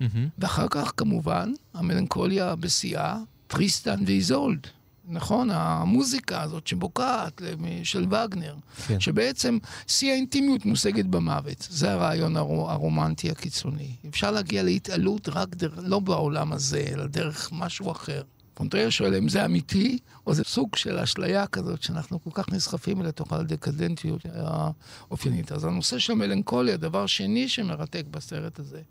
Mm-hmm. 0.01 0.03
ואחר 0.39 0.67
כך, 0.70 0.91
כמובן, 0.98 1.53
המלנכוליה 1.74 2.55
בשיאה, 2.55 3.17
טריסטן 3.48 4.03
ואיזולד. 4.05 4.67
נכון? 5.08 5.50
המוזיקה 5.51 6.41
הזאת 6.41 6.67
שבוקעת 6.67 7.41
של 7.84 8.05
וגנר, 8.13 8.55
כן. 8.88 9.00
שבעצם 9.00 9.58
שיא 9.88 10.12
האינטימיות 10.12 10.65
מושגת 10.65 11.05
במוות. 11.05 11.67
זה 11.70 11.91
הרעיון 11.91 12.38
הרומנטי 12.38 13.32
הקיצוני. 13.32 13.96
אפשר 14.10 14.32
להגיע 14.32 14.63
להתעלות 14.63 15.29
רק 15.29 15.55
דר... 15.55 15.74
לא 15.77 16.00
בעולם 16.00 16.53
הזה, 16.53 16.86
אלא 16.94 17.08
דרך 17.08 17.50
משהו 17.51 17.91
אחר. 17.91 18.22
פון 18.55 18.68
טרייר 18.68 18.89
שואל 18.89 19.15
אם 19.15 19.29
זה 19.29 19.45
אמיתי, 19.45 19.97
או 20.27 20.33
זה 20.33 20.43
סוג 20.43 20.75
של 20.75 20.97
אשליה 20.97 21.47
כזאת 21.47 21.83
שאנחנו 21.83 22.24
כל 22.24 22.29
כך 22.33 22.50
נסחפים 22.50 23.01
לתוך 23.01 23.33
הדקדנטיות 23.33 24.21
האופיינית. 24.33 25.51
אז 25.51 25.63
הנושא 25.63 26.00
של 26.00 26.13
מלנכוליה, 26.13 26.77
דבר 26.77 27.05
שני 27.05 27.50
שמרתק 27.50 28.03
בסרט 28.12 28.59
הזה. 28.59 28.81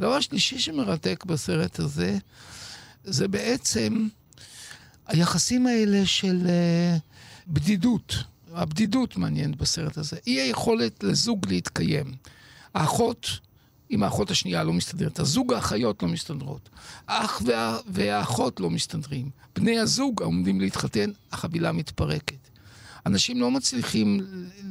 דבר 0.00 0.20
שלישי 0.20 0.58
שמרתק 0.58 1.24
בסרט 1.26 1.78
הזה, 1.78 2.18
זה 3.04 3.28
בעצם 3.28 4.08
היחסים 5.06 5.66
האלה 5.66 6.06
של 6.06 6.46
uh, 6.46 7.00
בדידות. 7.48 8.14
הבדידות 8.52 9.16
מעניינת 9.16 9.56
בסרט 9.56 9.98
הזה. 9.98 10.16
אי 10.26 10.40
היכולת 10.40 11.04
לזוג 11.04 11.46
להתקיים. 11.48 12.14
האחות 12.74 13.38
עם 13.88 14.02
האחות 14.02 14.30
השנייה 14.30 14.64
לא 14.64 14.72
מסתדרת, 14.72 15.18
הזוג 15.18 15.52
האחיות 15.52 16.02
לא 16.02 16.08
מסתדרות, 16.08 16.68
האח 17.08 17.42
וה... 17.44 17.78
והאחות 17.86 18.60
לא 18.60 18.70
מסתדרים, 18.70 19.30
בני 19.56 19.78
הזוג 19.78 20.22
העומדים 20.22 20.60
להתחתן, 20.60 21.10
החבילה 21.32 21.72
מתפרקת. 21.72 22.48
אנשים 23.06 23.40
לא 23.40 23.50
מצליחים 23.50 24.20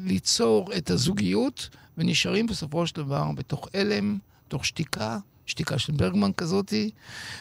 ליצור 0.05 0.73
את 0.77 0.89
הזוגיות 0.89 1.69
ונשארים 1.97 2.47
בסופו 2.47 2.87
של 2.87 2.95
דבר 2.95 3.31
בתוך 3.35 3.67
הלם, 3.73 4.17
בתוך 4.47 4.65
שתיקה, 4.65 5.17
שתיקה 5.45 5.79
של 5.79 5.93
ברגמן 5.93 6.31
כזאתי, 6.33 6.91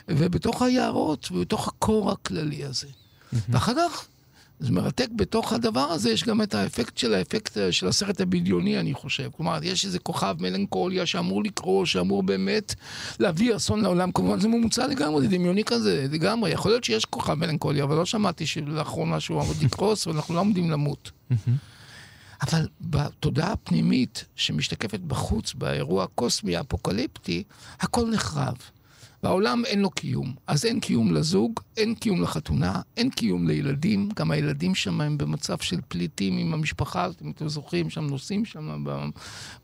ובתוך 0.08 0.62
היערות 0.62 1.28
ובתוך 1.32 1.68
הקור 1.68 2.10
הכללי 2.10 2.64
הזה. 2.64 2.88
ואחר 3.48 3.72
כך 3.74 4.06
זה 4.64 4.72
מרתק 4.72 5.08
בתוך 5.16 5.52
הדבר 5.52 5.80
הזה, 5.80 6.10
יש 6.10 6.24
גם 6.24 6.42
את 6.42 6.54
האפקט 6.54 6.98
של 6.98 7.14
האפקט 7.14 7.58
של 7.70 7.88
הסרט 7.88 8.20
הבדיוני, 8.20 8.80
אני 8.80 8.94
חושב. 8.94 9.30
כלומר, 9.36 9.58
יש 9.62 9.84
איזה 9.84 9.98
כוכב 9.98 10.36
מלנכוליה 10.40 11.06
שאמור 11.06 11.44
לקרוא, 11.44 11.86
שאמור 11.86 12.22
באמת 12.22 12.74
להביא 13.20 13.56
אסון 13.56 13.80
לעולם. 13.80 14.12
כמובן, 14.12 14.40
זה 14.40 14.48
ממוצע 14.48 14.86
לגמרי, 14.86 15.22
זה 15.22 15.28
דמיוני 15.28 15.64
כזה, 15.64 16.06
לגמרי. 16.10 16.50
יכול 16.50 16.70
להיות 16.70 16.84
שיש 16.84 17.04
כוכב 17.04 17.34
מלנכוליה, 17.34 17.84
אבל 17.84 17.96
לא 17.96 18.04
שמעתי 18.04 18.46
שלאחרונה 18.46 19.20
שהוא 19.20 19.42
עמוד 19.42 19.56
לקרוס, 19.62 20.06
ואנחנו 20.06 20.34
לא 20.34 20.40
עומדים 20.40 20.70
למות. 20.70 21.10
אבל 22.42 22.68
בתודעה 22.80 23.52
הפנימית 23.52 24.24
שמשתקפת 24.36 25.00
בחוץ, 25.00 25.54
באירוע 25.54 26.04
הקוסמי 26.04 26.56
האפוקליפטי, 26.56 27.42
הכל 27.80 28.10
נחרב. 28.10 28.56
והעולם 29.24 29.62
אין 29.64 29.80
לו 29.80 29.90
קיום. 29.90 30.34
אז 30.46 30.64
אין 30.64 30.80
קיום 30.80 31.14
לזוג, 31.14 31.60
אין 31.76 31.94
קיום 31.94 32.22
לחתונה, 32.22 32.80
אין 32.96 33.10
קיום 33.10 33.48
לילדים. 33.48 34.08
גם 34.16 34.30
הילדים 34.30 34.74
שם 34.74 35.00
הם 35.00 35.18
במצב 35.18 35.58
של 35.58 35.76
פליטים 35.88 36.38
עם 36.38 36.54
המשפחה, 36.54 37.08
אם 37.24 37.30
אתם 37.30 37.48
זוכרים, 37.48 37.90
שם 37.90 38.04
נוסעים 38.04 38.44
שם 38.44 38.84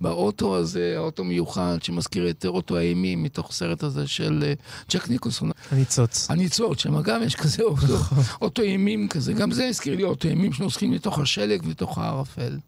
באוטו 0.00 0.56
הזה, 0.56 0.94
האוטו 0.96 1.24
מיוחד 1.24 1.78
שמזכיר 1.82 2.30
את 2.30 2.46
אוטו 2.46 2.76
האימים 2.76 3.22
מתוך 3.22 3.50
הסרט 3.50 3.82
הזה 3.82 4.06
של 4.06 4.44
אה, 4.46 4.52
ג'ק 4.90 5.08
ניקולסון. 5.08 5.50
הניצוץ. 5.70 6.30
הניצוץ, 6.30 6.80
שם 6.80 7.02
גם 7.02 7.22
יש 7.22 7.34
כזה 7.34 7.62
אוטו, 7.62 7.96
אוטו 8.42 8.62
אימים 8.62 9.08
כזה. 9.08 9.32
גם 9.32 9.50
זה 9.50 9.66
הזכיר 9.66 9.96
לי 9.96 10.02
אוטו 10.02 10.28
אימים 10.28 10.52
שנוסעים 10.52 10.92
לתוך 10.92 11.18
השלג 11.18 11.62
ולתוך 11.66 11.98
הערפל. 11.98 12.58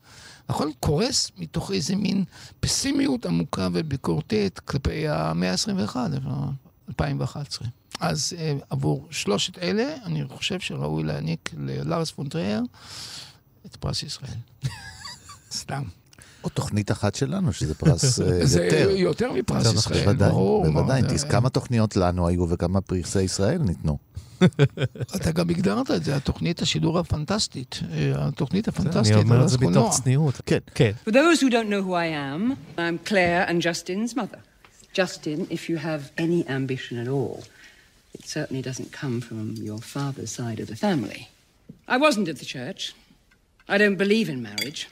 הכל 0.49 0.69
קורס 0.81 1.31
מתוך 1.39 1.73
איזה 1.73 1.97
מין 1.97 2.25
פסימיות 2.61 3.27
עמוקה 3.27 3.69
וביקורתית 3.73 4.59
כלפי 4.59 5.09
המאה 5.09 5.51
ה-21. 5.51 5.97
2011. 6.89 7.69
אז 8.01 8.33
אה, 8.39 8.55
עבור 8.71 9.07
שלושת 9.11 9.59
אלה, 9.59 9.95
אני 10.05 10.25
חושב 10.29 10.61
שראוי 10.61 11.03
להעניק 11.03 11.51
ללארס 11.59 12.11
פון 12.11 12.30
טרייר 12.30 12.62
את 13.67 13.77
פרס 13.77 14.03
ישראל. 14.03 14.39
סתם. 15.53 15.83
או 16.45 16.49
תוכנית 16.49 16.91
אחת 16.91 17.15
שלנו, 17.15 17.53
שזה 17.53 17.75
פרס 17.75 18.21
אה, 18.21 18.23
יותר. 18.25 18.47
זה 18.47 18.93
יותר 18.97 19.33
מפרס 19.33 19.75
ישראל, 19.75 20.17
ברור. 20.17 20.67
בוודאי, 20.67 21.03
בוודאי. 21.03 21.31
כמה 21.31 21.51
תוכניות 21.51 21.97
לנו 21.97 22.29
היו 22.29 22.49
וכמה 22.49 22.81
פרסי 22.81 23.23
ישראל 23.23 23.59
ניתנו. 23.59 23.99
אתה 25.17 25.33
גם 25.33 25.51
הגדרת 25.51 25.91
את 25.91 26.05
זה, 26.05 26.17
התוכנית 26.17 26.62
השידור 26.62 26.99
הפנטסטית. 26.99 27.81
אה, 27.93 28.12
התוכנית 28.17 28.69
הפנטסטית. 28.69 29.12
אני 29.12 29.23
אומר 29.23 29.45
את 29.45 29.49
זה 29.49 29.59
בתוך 29.59 30.01
צניעות. 30.03 30.41
כן. 30.47 30.59
כן. 30.75 30.91
For 31.09 31.11
those 31.11 31.41
who 31.41 31.51
don't 31.51 31.71
know 31.71 31.83
who 31.87 31.93
I 31.93 32.09
am, 32.09 32.57
I'm 32.79 33.09
Claire 33.09 33.49
and 33.49 33.62
Justin's 33.62 34.17
mother. 34.17 34.52
Justin, 34.93 35.47
if 35.51 35.69
you 35.69 35.79
have 35.79 36.13
any 36.19 36.47
ambition 36.49 36.99
at 36.99 37.09
all, 37.09 37.45
it 38.13 38.25
certainly 38.27 38.63
doesn't 38.63 38.93
come 38.93 39.21
from 39.21 39.55
your 39.57 39.79
father's 39.79 40.31
side 40.31 40.61
of 40.61 40.67
the 40.67 40.77
family. 40.77 41.31
I 41.89 41.97
wasn't 41.97 42.29
at 42.29 42.39
the 42.39 42.45
church. 42.45 42.95
I 43.69 43.79
don't 43.79 43.97
believe 43.97 44.29
in 44.29 44.43
marriage. 44.43 44.89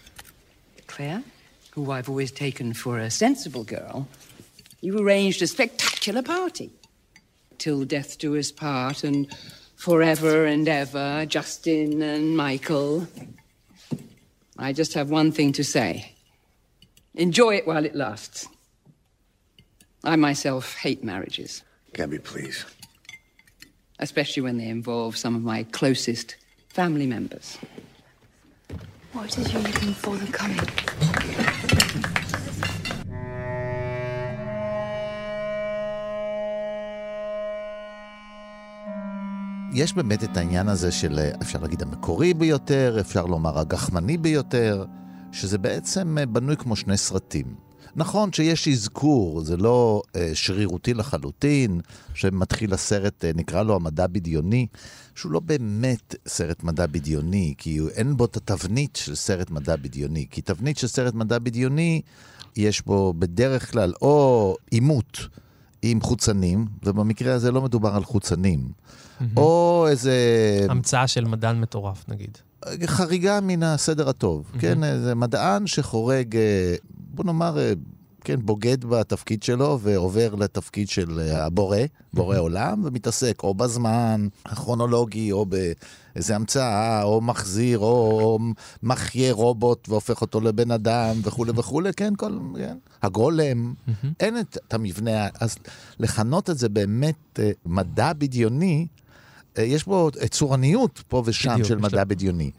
Claire, 0.87 1.23
who 1.73 1.91
I've 1.91 2.09
always 2.09 2.33
taken 2.33 2.73
for 2.73 2.99
a 2.99 3.11
sensible 3.11 3.65
girl, 3.65 4.09
you 4.81 4.99
arranged 4.99 5.43
a 5.43 5.47
spectacular 5.47 6.23
party. 6.23 6.71
Till 7.59 7.85
death 7.85 8.19
do 8.19 8.39
us 8.39 8.51
part, 8.51 9.05
and 9.05 9.29
forever 9.77 10.47
and 10.47 10.67
ever, 10.67 11.27
Justin 11.27 12.03
and 12.03 12.37
Michael. 12.37 13.07
I 14.59 14.73
just 14.73 14.95
have 14.95 15.11
one 15.11 15.33
thing 15.33 15.53
to 15.53 15.65
say 15.65 16.13
enjoy 17.15 17.57
it 17.57 17.67
while 17.67 17.85
it 17.85 17.95
lasts. 17.95 18.49
I 20.05 20.17
myself 20.17 20.77
hate 20.77 21.05
marriages. 21.05 21.63
Gabby, 21.93 22.19
please. 22.19 22.65
Especially 23.99 24.43
when 24.43 24.57
they 24.57 24.69
involve 24.69 25.17
some 25.17 25.35
of 25.37 25.43
my 25.43 25.65
closest 25.65 26.37
family 26.69 27.07
members. 27.07 27.59
What 29.13 29.37
is 29.37 29.53
your 29.53 29.63
reason 29.63 29.93
for 29.95 30.17
the 30.17 30.33
coming? 30.33 30.69
יש 39.73 39.93
באמת 39.93 40.25
את 40.25 40.37
העניין 40.37 40.69
הזה 40.69 40.93
של, 40.93 41.19
אה, 41.19 41.31
אפשר 41.43 41.59
להגיד, 41.59 41.83
המקורי 41.83 42.35
ביותר, 42.35 42.97
אפשר 43.01 43.27
לומר 43.27 43.59
הגחמני 43.59 44.17
ביותר, 44.19 44.85
שזה 45.33 45.59
בעצם 45.59 46.19
אה, 46.19 46.27
בנוי 46.27 46.57
כמו 46.57 46.77
שני 46.77 46.97
סרטים. 46.97 47.70
נכון 47.97 48.33
שיש 48.33 48.69
אזכור, 48.69 49.41
זה 49.41 49.57
לא 49.57 50.03
אה, 50.17 50.31
שרירותי 50.35 50.95
לחלוטין, 50.95 51.81
שמתחיל 52.15 52.75
הסרט, 52.75 53.25
אה, 53.25 53.31
נקרא 53.35 53.63
לו 53.63 53.77
המדע 53.77 54.07
בדיוני, 54.07 54.67
שהוא 55.15 55.33
לא 55.33 55.41
באמת 55.41 56.15
סרט 56.29 56.63
מדע 56.63 56.87
בדיוני, 56.87 57.55
כי 57.59 57.81
אין 57.95 58.17
בו 58.17 58.25
את 58.25 58.37
התבנית 58.37 58.97
של 58.97 59.15
סרט 59.15 59.51
מדע 59.51 59.77
בדיוני. 59.77 60.27
כי 60.31 60.43
תבנית 60.43 60.79
של 60.79 60.87
סרט 60.87 61.15
מדע 61.15 61.39
בדיוני, 61.39 62.01
יש 62.57 62.83
בו 62.87 63.15
בדרך 63.19 63.73
כלל 63.73 63.93
או 64.03 64.57
עימות 64.71 65.19
עם 65.83 66.01
חוצנים, 66.01 66.67
ובמקרה 66.83 67.35
הזה 67.35 67.53
לא 67.53 67.63
מדובר 67.63 67.95
על 67.95 68.05
חוצנים, 68.05 68.69
או 69.37 69.87
איזה... 69.89 70.15
המצאה 70.69 71.07
של 71.07 71.25
מדען 71.25 71.61
מטורף, 71.61 72.05
נגיד. 72.09 72.39
חריגה 72.87 73.41
מן 73.41 73.63
הסדר 73.63 74.09
הטוב, 74.09 74.53
כן? 74.59 74.85
איזה 74.85 75.15
מדען 75.15 75.67
שחורג, 75.67 76.37
אה, 76.37 76.75
בוא 77.15 77.25
נאמר, 77.25 77.59
אה, 77.59 77.73
כן, 78.25 78.41
בוגד 78.43 78.85
בתפקיד 78.85 79.43
שלו 79.43 79.79
ועובר 79.81 80.35
לתפקיד 80.35 80.89
של 80.89 81.21
אה, 81.21 81.45
הבורא, 81.45 81.79
בורא 82.13 82.39
עולם, 82.39 82.85
ומתעסק 82.85 83.43
או 83.43 83.55
בזמן 83.55 84.29
הכרונולוגי, 84.47 85.33
או 85.33 85.47
באיזה 85.47 86.37
המצאה, 86.37 87.03
או 87.03 87.21
מחזיר, 87.21 87.79
או, 87.79 88.39
מחיה 88.83 89.33
רובוט 89.33 89.89
והופך 89.89 90.21
אותו 90.21 90.41
לבן 90.41 90.71
אדם 90.71 91.17
וכולי 91.23 91.53
וכולי, 91.57 91.91
כן, 91.93 92.15
כל, 92.17 92.39
כן. 92.57 92.77
הגולם, 93.03 93.75
אין 94.21 94.39
את, 94.41 94.59
את 94.69 94.75
המבנה, 94.75 95.29
אז 95.41 95.57
לכנות 95.99 96.51
את 96.51 96.59
זה 96.59 96.69
באמת 96.69 97.41
אה, 97.43 97.51
מדע 97.67 98.13
בדיוני, 98.13 98.87
יש 99.59 99.85
בו 99.85 100.11
צורניות 100.31 101.03
פה 101.09 101.23
ושם 101.27 101.51
בדיוק, 101.53 101.69
של 101.69 101.77
מדע 101.79 101.97
לה- 101.97 102.05
בדיוני. 102.05 102.51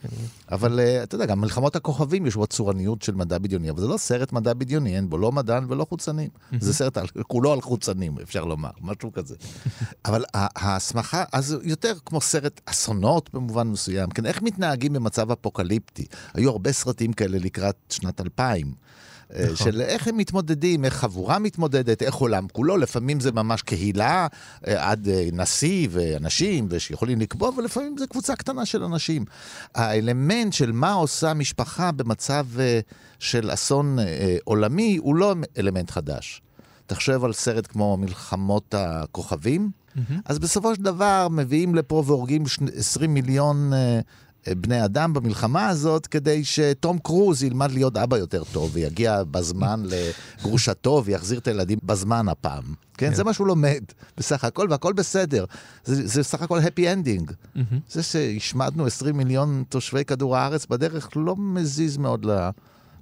אבל 0.51 0.79
אה, 0.79 1.03
אתה 1.03 1.15
יודע, 1.15 1.25
גם 1.25 1.41
מלחמות 1.41 1.75
הכוכבים 1.75 2.25
יש 2.25 2.35
בו 2.35 2.47
צורניות 2.47 3.01
של 3.01 3.15
מדע 3.15 3.37
בדיוני, 3.37 3.69
אבל 3.69 3.81
זה 3.81 3.87
לא 3.87 3.97
סרט 3.97 4.31
מדע 4.33 4.53
בדיוני, 4.53 4.95
אין 4.95 5.09
בו 5.09 5.17
לא 5.17 5.31
מדען 5.31 5.65
ולא 5.69 5.85
חוצנים. 5.89 6.29
זה 6.59 6.73
סרט 6.73 6.97
על- 6.97 7.07
כולו 7.27 7.51
על 7.53 7.61
חוצנים, 7.61 8.15
אפשר 8.23 8.45
לומר, 8.45 8.69
משהו 8.81 9.11
כזה. 9.13 9.35
אבל 10.05 10.23
ההסמכה, 10.33 11.23
אז 11.33 11.57
יותר 11.63 11.93
כמו 12.05 12.21
סרט 12.21 12.61
אסונות 12.65 13.29
במובן 13.33 13.67
מסוים. 13.67 14.09
כן, 14.09 14.25
איך 14.25 14.41
מתנהגים 14.41 14.93
במצב 14.93 15.31
אפוקליפטי? 15.31 16.05
היו 16.33 16.49
הרבה 16.49 16.71
סרטים 16.71 17.13
כאלה 17.13 17.37
לקראת 17.37 17.75
שנת 17.89 18.21
2000. 18.21 18.73
אה, 19.35 19.43
נכון. 19.43 19.55
של 19.55 19.81
איך 19.81 20.07
הם 20.07 20.17
מתמודדים, 20.17 20.85
איך 20.85 20.93
חבורה 20.93 21.39
מתמודדת, 21.39 22.01
איך 22.03 22.15
עולם 22.15 22.47
כולו, 22.51 22.77
לפעמים 22.77 23.19
זה 23.19 23.31
ממש 23.31 23.61
קהילה, 23.61 24.27
אה, 24.67 24.89
עד 24.91 25.07
אה, 25.07 25.27
נשיא 25.33 25.87
ואנשים 25.91 26.67
שיכולים 26.77 27.19
לקבוע, 27.21 27.49
ולפעמים 27.57 27.95
זה 27.99 28.07
קבוצה 28.07 28.35
קטנה 28.35 28.65
של 28.65 28.83
אנשים. 28.83 29.25
האלמנט 29.75 30.53
של 30.53 30.71
מה 30.71 30.93
עושה 30.93 31.33
משפחה 31.33 31.91
במצב 31.91 32.45
של 33.19 33.53
אסון 33.53 33.97
עולמי 34.43 34.97
הוא 34.97 35.15
לא 35.15 35.35
אלמנט 35.57 35.91
חדש. 35.91 36.41
תחשב 36.85 37.23
על 37.23 37.33
סרט 37.33 37.67
כמו 37.67 37.97
מלחמות 37.97 38.73
הכוכבים, 38.77 39.71
אז 40.25 40.39
בסופו 40.39 40.75
של 40.75 40.81
דבר 40.81 41.27
מביאים 41.31 41.75
לפה 41.75 42.03
והורגים 42.05 42.47
שני- 42.47 42.71
20 42.75 43.13
מיליון 43.13 43.71
בני 44.49 44.85
אדם 44.85 45.13
במלחמה 45.13 45.67
הזאת, 45.67 46.07
כדי 46.07 46.45
שתום 46.45 46.99
קרוז 46.99 47.43
ילמד 47.43 47.71
להיות 47.71 47.97
אבא 47.97 48.17
יותר 48.17 48.43
טוב, 48.43 48.69
ויגיע 48.73 49.23
בזמן 49.23 49.83
לגרושתו 50.39 51.01
ויחזיר 51.05 51.39
את 51.39 51.47
הילדים 51.47 51.79
בזמן 51.83 52.29
הפעם. 52.29 52.63
כן, 52.97 53.13
זה 53.13 53.23
מה 53.23 53.33
שהוא 53.33 53.47
לומד, 53.47 53.83
בסך 54.17 54.43
הכל, 54.43 54.67
והכל 54.69 54.93
בסדר. 54.93 55.45
זה, 55.85 56.07
זה 56.07 56.23
סך 56.23 56.41
הכל 56.41 56.59
happy 56.59 56.81
ending. 56.81 57.33
זה 57.89 58.03
שהשמדנו 58.03 58.85
20 58.85 59.17
מיליון 59.17 59.63
תושבי 59.69 60.05
כדור 60.05 60.37
הארץ 60.37 60.65
בדרך 60.65 61.09
לא 61.15 61.35
מזיז 61.37 61.97
מאוד 61.97 62.25
ל... 62.25 62.49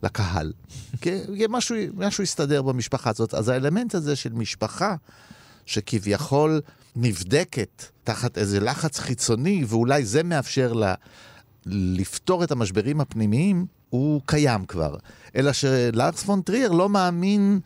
לקהל. 0.04 0.54
כי 1.02 1.10
כי 1.38 1.46
משהו, 1.50 1.76
משהו 1.94 2.24
הסתדר 2.24 2.62
במשפחה 2.62 3.10
הזאת. 3.10 3.34
אז 3.34 3.50
האלמנט 3.50 3.96
הזה 3.96 4.16
של 4.16 4.34
משפחה, 4.34 4.96
שכביכול 5.66 6.62
נבדקת 6.96 7.84
תחת 8.04 8.38
איזה 8.38 8.60
לחץ 8.60 9.00
חיצוני, 9.00 9.64
ואולי 9.68 10.06
זה 10.06 10.24
מאפשר 10.24 10.74
לה 10.74 10.94
לפתור 11.66 12.44
את 12.44 12.52
המשברים 12.52 13.02
הפנימיים, 13.02 13.66
הוא 13.90 14.22
קיים 14.26 14.66
כבר. 14.66 14.96
אלא 15.36 15.54
שלארס 15.54 16.24
פון 16.24 16.42
טריאר 16.42 16.72
לא 16.72 16.90
מאמין... 16.90 17.60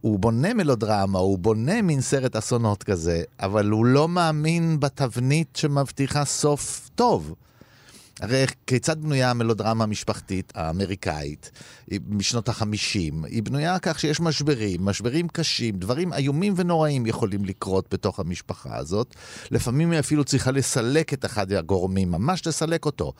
הוא 0.00 0.18
בונה 0.18 0.54
מלודרמה, 0.54 1.18
הוא 1.18 1.38
בונה 1.38 1.82
מין 1.82 2.00
סרט 2.00 2.36
אסונות 2.36 2.82
כזה, 2.82 3.22
אבל 3.40 3.70
הוא 3.70 3.86
לא 3.86 4.08
מאמין 4.08 4.80
בתבנית 4.80 5.56
שמבטיחה 5.56 6.24
סוף 6.24 6.90
טוב. 6.94 7.34
הרי 8.22 8.44
כיצד 8.66 9.02
בנויה 9.02 9.30
המלודרמה 9.30 9.84
המשפחתית 9.84 10.52
האמריקאית 10.54 11.50
משנות 12.08 12.48
החמישים? 12.48 13.24
היא 13.24 13.42
בנויה 13.42 13.78
כך 13.78 13.98
שיש 13.98 14.20
משברים, 14.20 14.84
משברים 14.84 15.28
קשים, 15.28 15.76
דברים 15.76 16.12
איומים 16.12 16.54
ונוראים 16.56 17.06
יכולים 17.06 17.44
לקרות 17.44 17.94
בתוך 17.94 18.20
המשפחה 18.20 18.76
הזאת. 18.76 19.14
לפעמים 19.50 19.90
היא 19.90 20.00
אפילו 20.00 20.24
צריכה 20.24 20.50
לסלק 20.50 21.12
את 21.12 21.24
אחד 21.24 21.52
הגורמים, 21.52 22.10
ממש 22.10 22.46
לסלק 22.46 22.84
אותו. 22.84 23.12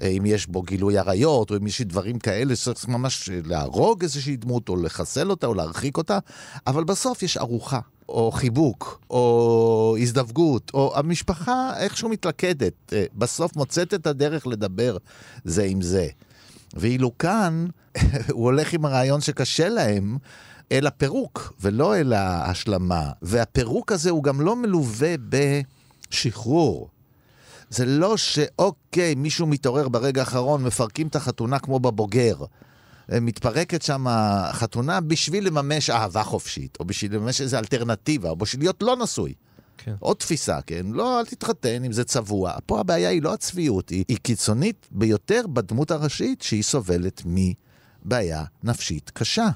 אה, 0.00 0.06
אם 0.06 0.26
יש 0.26 0.46
בו 0.46 0.62
גילוי 0.62 0.98
עריות, 0.98 1.50
או 1.50 1.56
אם 1.56 1.66
יש 1.66 1.82
דברים 1.82 2.18
כאלה 2.18 2.56
שצריך 2.56 2.88
ממש 2.88 3.30
להרוג 3.44 4.02
איזושהי 4.02 4.36
דמות, 4.36 4.68
או 4.68 4.76
לחסל 4.76 5.30
אותה, 5.30 5.46
או 5.46 5.54
להרחיק 5.54 5.96
אותה, 5.96 6.18
אבל 6.66 6.84
בסוף 6.84 7.22
יש 7.22 7.36
ארוחה. 7.36 7.80
או 8.08 8.30
חיבוק, 8.32 9.00
או 9.10 9.96
הזדווגות, 10.00 10.70
או 10.74 10.92
המשפחה 10.96 11.72
איכשהו 11.78 12.08
מתלכדת, 12.08 12.92
אה, 12.92 13.04
בסוף 13.14 13.56
מוצאת 13.56 13.94
את 13.94 14.06
הדרך 14.06 14.46
לדבר 14.46 14.96
זה 15.44 15.64
עם 15.64 15.82
זה. 15.82 16.08
ואילו 16.74 17.18
כאן, 17.18 17.66
הוא 18.32 18.44
הולך 18.44 18.72
עם 18.72 18.84
הרעיון 18.84 19.20
שקשה 19.20 19.68
להם 19.68 20.18
אל 20.72 20.86
הפירוק, 20.86 21.52
ולא 21.60 21.96
אל 21.96 22.12
ההשלמה. 22.12 23.10
והפירוק 23.22 23.92
הזה 23.92 24.10
הוא 24.10 24.24
גם 24.24 24.40
לא 24.40 24.56
מלווה 24.56 25.14
בשחרור. 26.10 26.88
זה 27.70 27.86
לא 27.86 28.16
שאוקיי, 28.16 29.14
מישהו 29.14 29.46
מתעורר 29.46 29.88
ברגע 29.88 30.20
האחרון, 30.20 30.64
מפרקים 30.64 31.06
את 31.06 31.16
החתונה 31.16 31.58
כמו 31.58 31.80
בבוגר. 31.80 32.36
מתפרקת 33.20 33.82
שם 33.82 34.06
חתונה 34.52 35.00
בשביל 35.00 35.46
לממש 35.46 35.90
אהבה 35.90 36.22
חופשית, 36.22 36.76
או 36.80 36.84
בשביל 36.84 37.14
לממש 37.14 37.40
איזו 37.40 37.58
אלטרנטיבה, 37.58 38.30
או 38.30 38.36
בשביל 38.36 38.62
להיות 38.62 38.82
לא 38.82 38.96
נשוי. 38.96 39.34
כן. 39.78 39.94
עוד 39.98 40.16
תפיסה, 40.16 40.58
כן? 40.66 40.86
לא, 40.86 41.20
אל 41.20 41.26
תתחתן 41.26 41.84
אם 41.84 41.92
זה 41.92 42.04
צבוע. 42.04 42.52
פה 42.66 42.80
הבעיה 42.80 43.08
היא 43.08 43.22
לא 43.22 43.34
הצביעות, 43.34 43.88
היא, 43.88 44.04
היא 44.08 44.16
קיצונית 44.22 44.88
ביותר 44.90 45.42
בדמות 45.52 45.90
הראשית 45.90 46.42
שהיא 46.42 46.62
סובלת 46.62 47.22
מבעיה 47.26 48.44
נפשית 48.62 49.10
קשה. 49.10 49.48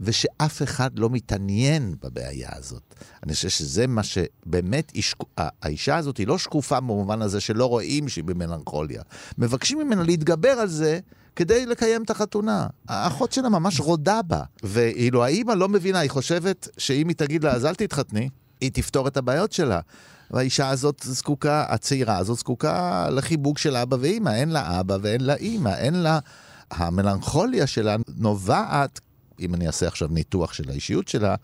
ושאף 0.00 0.62
אחד 0.62 0.98
לא 0.98 1.10
מתעניין 1.10 1.94
בבעיה 2.02 2.48
הזאת. 2.52 2.94
אני 3.22 3.34
חושב 3.34 3.48
שזה 3.48 3.86
מה 3.86 4.02
שבאמת, 4.02 4.90
היא 4.94 5.02
שק... 5.02 5.18
האישה 5.36 5.96
הזאת 5.96 6.16
היא 6.16 6.26
לא 6.26 6.38
שקופה 6.38 6.80
במובן 6.80 7.22
הזה 7.22 7.40
שלא 7.40 7.66
רואים 7.66 8.08
שהיא 8.08 8.24
במלנכוליה. 8.24 9.02
מבקשים 9.38 9.78
ממנה 9.78 10.02
להתגבר 10.02 10.48
על 10.48 10.68
זה 10.68 11.00
כדי 11.36 11.66
לקיים 11.66 12.02
את 12.02 12.10
החתונה. 12.10 12.66
האחות 12.88 13.32
שלה 13.32 13.48
ממש 13.48 13.80
רודה 13.80 14.22
בה. 14.22 14.42
ואילו 14.62 15.24
האימא 15.24 15.52
לא 15.52 15.68
מבינה, 15.68 15.98
היא 15.98 16.10
חושבת 16.10 16.68
שאם 16.78 17.08
היא 17.08 17.16
תגיד 17.16 17.44
לה, 17.44 17.52
אז 17.52 17.66
אל 17.66 17.74
תתחתני, 17.74 18.28
היא 18.60 18.70
תפתור 18.74 19.08
את 19.08 19.16
הבעיות 19.16 19.52
שלה. 19.52 19.80
והאישה 20.30 20.68
הזאת 20.68 21.02
זקוקה, 21.04 21.64
הצעירה 21.68 22.16
הזאת 22.16 22.38
זקוקה 22.38 23.08
לחיבוק 23.10 23.58
של 23.58 23.76
אבא 23.76 23.96
ואימא. 24.00 24.30
אין 24.30 24.48
לה 24.48 24.80
אבא 24.80 24.96
ואין 25.02 25.20
לה 25.20 25.34
אימא, 25.34 25.74
אין 25.78 25.94
לה... 25.94 26.18
המלנכוליה 26.72 27.66
שלה 27.66 27.96
נובעת, 28.16 29.00
אם 29.40 29.54
אני 29.54 29.66
אעשה 29.66 29.86
עכשיו 29.86 30.08
ניתוח 30.08 30.52
של 30.52 30.70
האישיות 30.70 31.08
שלה, 31.08 31.34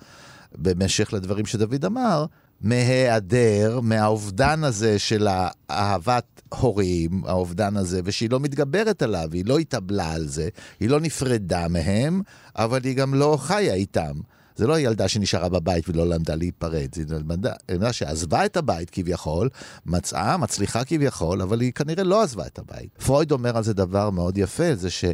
במשך 0.54 1.12
לדברים 1.12 1.46
שדוד 1.46 1.84
אמר, 1.84 2.26
מהיעדר, 2.60 3.80
מהאובדן 3.82 4.64
הזה 4.64 4.98
של 4.98 5.28
אהבת 5.70 6.42
הורים, 6.48 7.22
האובדן 7.26 7.76
הזה, 7.76 8.00
ושהיא 8.04 8.30
לא 8.30 8.40
מתגברת 8.40 9.02
עליו, 9.02 9.28
היא 9.32 9.44
לא 9.46 9.58
התאבלה 9.58 10.12
על 10.12 10.28
זה, 10.28 10.48
היא 10.80 10.88
לא 10.88 11.00
נפרדה 11.00 11.68
מהם, 11.68 12.22
אבל 12.56 12.80
היא 12.84 12.96
גם 12.96 13.14
לא 13.14 13.38
חיה 13.40 13.74
איתם. 13.74 14.12
זה 14.56 14.66
לא 14.66 14.78
ילדה 14.78 15.08
שנשארה 15.08 15.48
בבית 15.48 15.88
ולא 15.88 16.08
למדה 16.08 16.34
להיפרד, 16.34 16.88
זו 17.08 17.16
ילדה 17.70 17.92
שעזבה 17.92 18.44
את 18.44 18.56
הבית 18.56 18.90
כביכול, 18.90 19.48
מצאה, 19.86 20.36
מצליחה 20.36 20.84
כביכול, 20.84 21.42
אבל 21.42 21.60
היא 21.60 21.72
כנראה 21.72 22.04
לא 22.04 22.22
עזבה 22.22 22.46
את 22.46 22.58
הבית. 22.58 22.90
פרויד 23.06 23.32
אומר 23.32 23.56
על 23.56 23.64
זה 23.64 23.74
דבר 23.74 24.10
מאוד 24.10 24.38
יפה, 24.38 24.74
זה 24.74 24.90
ש... 24.90 25.04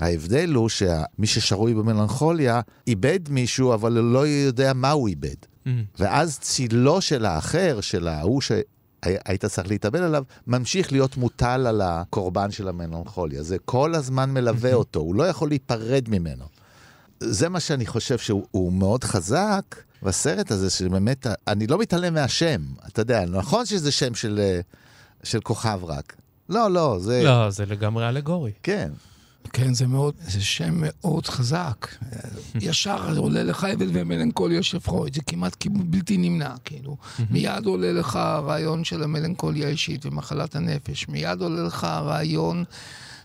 ההבדל 0.00 0.54
הוא 0.54 0.68
שמי 0.68 1.26
ששרוי 1.26 1.74
במלנכוליה 1.74 2.60
איבד 2.86 3.20
מישהו, 3.30 3.74
אבל 3.74 3.98
הוא 3.98 4.12
לא 4.12 4.26
יודע 4.26 4.72
מה 4.72 4.90
הוא 4.90 5.08
איבד. 5.08 5.36
Mm. 5.68 5.98
ואז 5.98 6.38
צילו 6.38 7.00
של 7.00 7.24
האחר, 7.24 7.80
של 7.80 8.08
ההוא 8.08 8.40
שהיית 8.40 9.44
צריך 9.44 9.68
להתאבל 9.68 10.02
עליו, 10.02 10.24
ממשיך 10.46 10.92
להיות 10.92 11.16
מוטל 11.16 11.66
על 11.66 11.80
הקורבן 11.80 12.50
של 12.50 12.68
המלנכוליה. 12.68 13.42
זה 13.42 13.56
כל 13.64 13.94
הזמן 13.94 14.30
מלווה 14.30 14.74
אותו, 14.74 15.00
הוא 15.00 15.14
לא 15.14 15.22
יכול 15.22 15.48
להיפרד 15.48 16.08
ממנו. 16.08 16.44
זה 17.20 17.48
מה 17.48 17.60
שאני 17.60 17.86
חושב 17.86 18.18
שהוא 18.18 18.72
מאוד 18.72 19.04
חזק 19.04 19.62
בסרט 20.02 20.50
הזה, 20.50 20.70
שבאמת, 20.70 21.26
אני 21.48 21.66
לא 21.66 21.78
מתעלם 21.78 22.14
מהשם. 22.14 22.60
אתה 22.86 23.02
יודע, 23.02 23.24
נכון 23.24 23.66
שזה 23.66 23.92
שם 23.92 24.14
של, 24.14 24.58
של 25.22 25.40
כוכב 25.40 25.80
רק. 25.84 26.16
לא, 26.48 26.70
לא, 26.70 26.98
זה... 27.00 27.22
לא, 27.24 27.50
זה 27.50 27.66
לגמרי 27.66 28.08
אלגורי. 28.08 28.52
כן. 28.62 28.90
כן, 29.52 29.74
זה 29.74 29.86
מאוד, 29.86 30.14
זה 30.20 30.40
שם 30.40 30.74
מאוד 30.76 31.26
חזק. 31.26 31.86
ישר 32.60 33.18
עולה 33.18 33.42
לך 33.42 33.64
אבל 33.64 33.88
ומלנכוליה 33.92 34.62
של 34.62 34.78
פרויד, 34.78 35.14
זה 35.14 35.20
כמעט 35.26 35.66
בלתי 35.66 36.16
נמנע, 36.16 36.54
כאילו. 36.64 36.96
מיד 37.30 37.66
עולה 37.66 37.92
לך 37.92 38.16
הרעיון 38.16 38.84
של 38.84 39.02
המלנכוליה 39.02 39.66
האישית 39.66 40.06
ומחלת 40.06 40.56
הנפש, 40.56 41.08
מיד 41.08 41.40
עולה 41.40 41.62
לך 41.62 41.84
הרעיון 41.84 42.64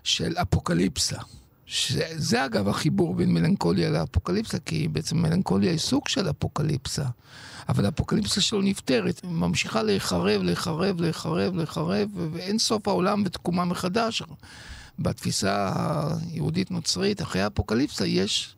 של 0.03 0.33
אפוקליפסה. 0.41 1.17
שזה 1.65 2.45
אגב 2.45 2.67
החיבור 2.67 3.15
בין 3.15 3.33
מלנכוליה 3.33 3.89
לאפוקליפסה, 3.89 4.59
כי 4.59 4.87
בעצם 4.87 5.17
מלנכוליה 5.17 5.71
היא 5.71 5.79
סוג 5.79 6.07
של 6.07 6.29
אפוקליפסה. 6.29 7.05
אבל 7.69 7.85
האפוקליפסה 7.85 8.41
שלו 8.41 8.61
נפתרת, 8.61 9.21
ממשיכה 9.23 9.83
להיחרב, 9.83 10.41
להיחרב, 10.41 11.01
להיחרב, 11.01 11.55
להיחרב, 11.55 12.09
ואין 12.31 12.59
סוף 12.59 12.87
העולם 12.87 13.23
בתקומה 13.23 13.65
מחדש. 13.65 14.23
בתפיסה 14.99 15.71
היהודית-נוצרית, 16.31 17.21
אחרי 17.21 17.41
האפוקליפסה 17.41 18.05
יש 18.05 18.55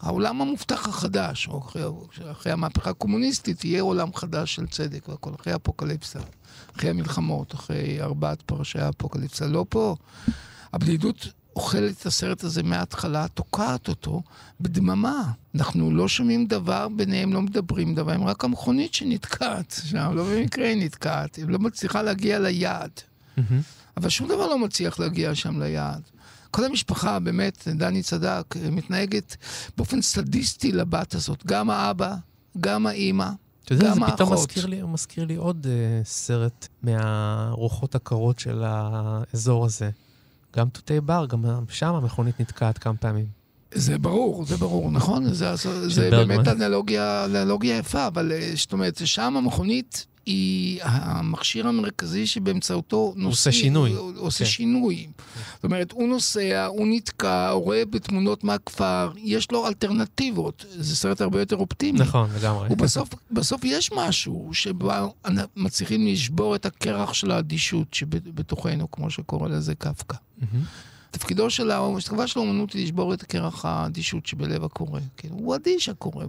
העולם 0.00 0.40
המובטח 0.40 0.88
החדש, 0.88 1.48
או 1.48 1.58
אחרי, 1.58 1.82
אחרי 2.30 2.52
המהפכה 2.52 2.90
הקומוניסטית, 2.90 3.64
יהיה 3.64 3.82
עולם 3.82 4.14
חדש 4.14 4.54
של 4.54 4.66
צדק 4.66 5.08
והכל, 5.08 5.30
אחרי 5.40 5.52
האפוקליפסה, 5.52 6.18
אחרי 6.76 6.90
המלחמות, 6.90 7.54
אחרי 7.54 8.02
ארבעת 8.02 8.42
פרשי 8.42 8.78
האפוקליפסה. 8.78 9.46
לא 9.46 9.66
פה. 9.68 9.96
הבדידות 10.72 11.28
אוכלת 11.56 12.00
את 12.00 12.06
הסרט 12.06 12.44
הזה 12.44 12.62
מההתחלה, 12.62 13.28
תוקעת 13.28 13.88
אותו 13.88 14.22
בדממה. 14.60 15.32
אנחנו 15.54 15.90
לא 15.90 16.08
שומעים 16.08 16.46
דבר, 16.46 16.88
ביניהם 16.88 17.32
לא 17.32 17.42
מדברים 17.42 17.94
דבר, 17.94 18.12
הם 18.12 18.24
רק 18.24 18.44
המכונית 18.44 18.94
שנתקעת 18.94 19.80
שם, 19.84 20.12
לא 20.14 20.24
במקרה 20.24 20.68
היא 20.68 20.84
נתקעת, 20.84 21.36
היא 21.36 21.44
לא 21.48 21.58
מצליחה 21.58 22.02
להגיע 22.02 22.38
ליעד. 22.38 22.90
Mm-hmm. 23.40 23.96
אבל 23.96 24.08
שום 24.08 24.28
דבר 24.28 24.46
לא 24.46 24.58
מצליח 24.58 24.98
להגיע 24.98 25.34
שם 25.34 25.62
ליעד. 25.62 26.02
כל 26.50 26.64
המשפחה, 26.64 27.18
באמת, 27.18 27.68
דני 27.74 28.02
צדק, 28.02 28.54
מתנהגת 28.72 29.36
באופן 29.76 30.02
סדיסטי 30.02 30.72
לבת 30.72 31.14
הזאת. 31.14 31.46
גם 31.46 31.70
האבא, 31.70 32.14
גם 32.60 32.86
האימא, 32.86 33.30
אתה 33.64 33.74
יודע, 33.74 33.94
זה 33.94 34.00
פתאום 34.06 34.32
מזכיר 34.32 34.66
לי, 34.66 34.82
מזכיר 34.82 35.24
לי 35.24 35.36
עוד 35.36 35.66
uh, 35.66 36.06
סרט 36.06 36.68
מהרוחות 36.82 37.94
הקרות 37.94 38.38
של 38.38 38.62
האזור 38.66 39.64
הזה. 39.64 39.90
גם 40.56 40.68
תותי 40.68 41.00
בר, 41.00 41.26
גם 41.26 41.44
שם 41.68 41.94
המכונית 41.94 42.40
נתקעת 42.40 42.78
כמה 42.78 42.96
פעמים. 42.96 43.26
זה 43.74 43.98
ברור, 43.98 44.44
זה 44.44 44.56
ברור, 44.56 44.90
נכון? 44.90 45.34
זה, 45.34 45.56
זה, 45.56 45.88
זה 45.88 46.10
באמת 46.10 46.48
אנלוגיה, 46.48 47.24
אנלוגיה 47.24 47.78
יפה, 47.78 48.06
אבל 48.06 48.32
אה, 48.32 48.52
זאת 48.54 48.72
אומרת, 48.72 49.00
שם 49.04 49.36
המכונית 49.36 50.06
היא 50.26 50.80
המכשיר 50.82 51.68
המרכזי 51.68 52.26
שבאמצעותו 52.26 53.12
נוסע... 53.16 53.28
עושה 53.28 53.52
שינוי. 53.52 53.90
הוא 53.92 54.12
עושה 54.16 54.44
כן. 54.44 54.50
שינוי. 54.50 55.08
זאת 55.54 55.64
אומרת, 55.64 55.92
הוא 55.92 56.08
נוסע, 56.08 56.66
הוא 56.66 56.86
נתקע, 56.90 57.48
הוא 57.48 57.64
רואה 57.64 57.84
בתמונות 57.84 58.44
מהכפר, 58.44 59.12
יש 59.16 59.50
לו 59.50 59.66
אלטרנטיבות. 59.66 60.64
זה 60.68 60.96
סרט 60.96 61.20
הרבה 61.20 61.40
יותר 61.40 61.56
אופטימי. 61.56 61.98
נכון, 61.98 62.30
לגמרי. 62.36 62.68
ובסוף 62.70 63.08
בסוף 63.30 63.64
יש 63.64 63.92
משהו 63.92 64.50
שבו 64.52 64.90
מצליחים 65.56 66.06
לשבור 66.06 66.54
את 66.54 66.66
הקרח 66.66 67.12
של 67.12 67.30
האדישות 67.30 67.94
שבתוכנו, 67.94 68.90
כמו 68.90 69.10
שקורא 69.10 69.48
לזה 69.48 69.74
קפקא. 69.74 70.16
תפקידו 71.10 71.50
של 71.50 71.70
התקווה 71.70 72.26
של 72.26 72.38
האומנות 72.38 72.72
היא 72.72 72.84
לשבור 72.84 73.14
את 73.14 73.22
קרח 73.22 73.64
האדישות 73.64 74.26
שבלב 74.26 74.64
הקורא. 74.64 75.00
כאילו, 75.16 75.34
הוא 75.34 75.54
אדיש 75.54 75.88
הקורא. 75.88 76.24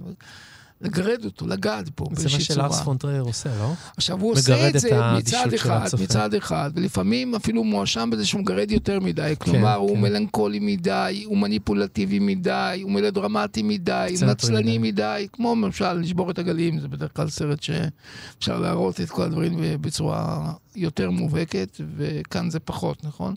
לגרד 0.82 1.26
אותו, 1.26 1.48
לגעת 1.48 2.00
בו 2.00 2.06
באיזושהי 2.06 2.46
צורה. 2.46 2.56
זה 2.56 2.62
מה 2.62 2.70
שלארס 2.70 2.86
פון 2.86 2.99
טרייר 2.99 3.22
עושה, 3.22 3.50
לא? 3.60 3.74
עכשיו, 3.98 4.22
הוא 4.22 4.32
עושה 4.32 4.70
את 4.70 4.80
זה 4.80 4.90
מצד 5.18 5.54
אחד, 5.54 5.88
מצד 6.04 6.34
אחד, 6.34 6.72
ולפעמים 6.76 7.36
אפילו 7.36 7.64
מואשם 7.64 8.10
בזה 8.10 8.26
שהוא 8.26 8.42
מגרד 8.42 8.72
יותר 8.72 9.00
מדי. 9.00 9.34
כן, 9.40 9.46
כלומר, 9.52 9.76
הוא 9.76 9.96
כן. 9.96 10.02
מלנכולי 10.02 10.60
מדי, 10.60 11.24
הוא 11.26 11.38
מניפולטיבי 11.38 12.20
מדי, 12.20 12.80
הוא 12.84 12.92
מלודרמטי 12.92 13.64
מדי, 13.64 14.16
נצלני 14.28 14.78
מדי, 14.78 15.28
כמו 15.34 15.56
למשל, 15.56 15.94
לשבור 15.94 16.32
את 16.32 16.40
הגלים, 16.40 16.80
זה 16.80 16.88
בדרך 16.88 17.16
כלל 17.16 17.30
סרט 17.30 17.64
שאפשר 17.64 18.60
להראות 18.60 19.02
את 19.02 19.10
כל 19.10 19.22
הדברים 19.22 19.60
בצורה 19.82 20.52
יותר 20.76 21.12
מובהקת, 21.12 21.78
וכאן 21.98 22.50
זה 22.50 22.60
פחות, 22.60 23.06
נכון? 23.06 23.36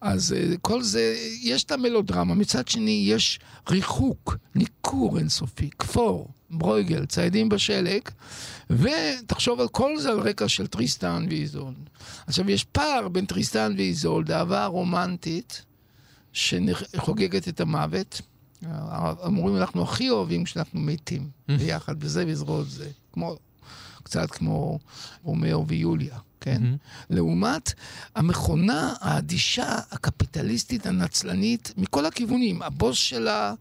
אז 0.00 0.34
אה, 0.36 0.58
כל 0.60 0.82
זה, 0.82 1.16
יש 1.42 1.64
את 1.64 1.72
המלודרמה. 1.72 2.34
מצד 2.34 2.68
שני, 2.68 3.04
יש 3.08 3.40
ריחוק, 3.68 4.36
ניכור 4.54 5.18
אינסופי, 5.18 5.70
כפור. 5.78 6.28
ברויגל, 6.50 7.06
ציידים 7.06 7.48
בשלג, 7.48 8.00
ותחשוב 8.70 9.60
על 9.60 9.68
כל 9.68 9.98
זה 9.98 10.10
על 10.10 10.20
רקע 10.20 10.48
של 10.48 10.66
טריסטן 10.66 11.26
ואיזולד. 11.30 11.90
עכשיו, 12.26 12.50
יש 12.50 12.64
פער 12.64 13.08
בין 13.08 13.26
טריסטן 13.26 13.74
ואיזולד, 13.76 14.30
אהבה 14.30 14.66
רומנטית, 14.66 15.64
שחוגגת 16.32 17.48
את 17.48 17.60
המוות. 17.60 18.20
אמורים, 19.26 19.56
אנחנו 19.56 19.82
הכי 19.82 20.10
אוהבים 20.10 20.44
כשאנחנו 20.44 20.80
מתים 20.80 21.28
ביחד, 21.48 22.00
בזה 22.00 22.26
בזרועות 22.26 22.70
זה. 22.70 22.88
כמו, 23.12 23.36
קצת 24.02 24.30
כמו 24.30 24.78
רומאו 25.22 25.66
ויוליה. 25.66 26.18
כן? 26.40 26.62
Mm-hmm. 26.62 27.04
לעומת 27.10 27.72
המכונה 28.14 28.94
האדישה, 29.00 29.78
הקפיטליסטית, 29.92 30.86
הנצלנית, 30.86 31.74
מכל 31.76 32.06
הכיוונים. 32.06 32.62
הבוס 32.62 32.96
שלה, 32.96 33.54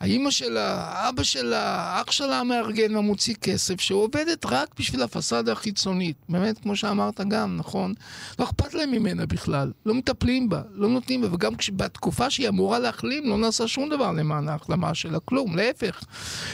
האימא 0.00 0.30
שלה, 0.30 0.74
האבא 0.74 1.22
שלה, 1.22 1.80
האח 1.80 2.10
שלה 2.10 2.40
המארגן 2.40 2.94
והמוציא 2.94 3.34
כסף, 3.34 3.80
שעובדת 3.80 4.46
רק 4.46 4.68
בשביל 4.78 5.02
הפסאדה 5.02 5.52
החיצונית. 5.52 6.16
באמת, 6.28 6.58
כמו 6.58 6.76
שאמרת 6.76 7.20
גם, 7.20 7.56
נכון? 7.56 7.94
לא 8.38 8.44
אכפת 8.44 8.74
להם 8.74 8.90
ממנה 8.90 9.26
בכלל. 9.26 9.72
לא 9.86 9.94
מטפלים 9.94 10.48
בה, 10.48 10.62
לא 10.72 10.88
נותנים 10.88 11.20
בה, 11.20 11.34
וגם 11.34 11.52
בתקופה 11.76 12.30
שהיא 12.30 12.48
אמורה 12.48 12.78
להחלים, 12.78 13.28
לא 13.28 13.38
נעשה 13.38 13.68
שום 13.68 13.88
דבר 13.88 14.12
למען 14.12 14.48
ההחלמה 14.48 14.94
שלה, 14.94 15.18
כלום, 15.20 15.56
להפך. 15.56 16.04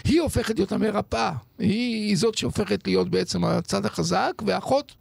היא 0.05 0.21
הופכת 0.21 0.55
להיות 0.57 0.73
המרפאה. 0.73 1.33
היא, 1.59 2.09
היא 2.09 2.17
זאת 2.17 2.35
שהופכת 2.35 2.87
להיות 2.87 3.11
בעצם 3.11 3.45
הצד 3.45 3.87
החזק, 3.87 4.33
והאחות 4.47 4.93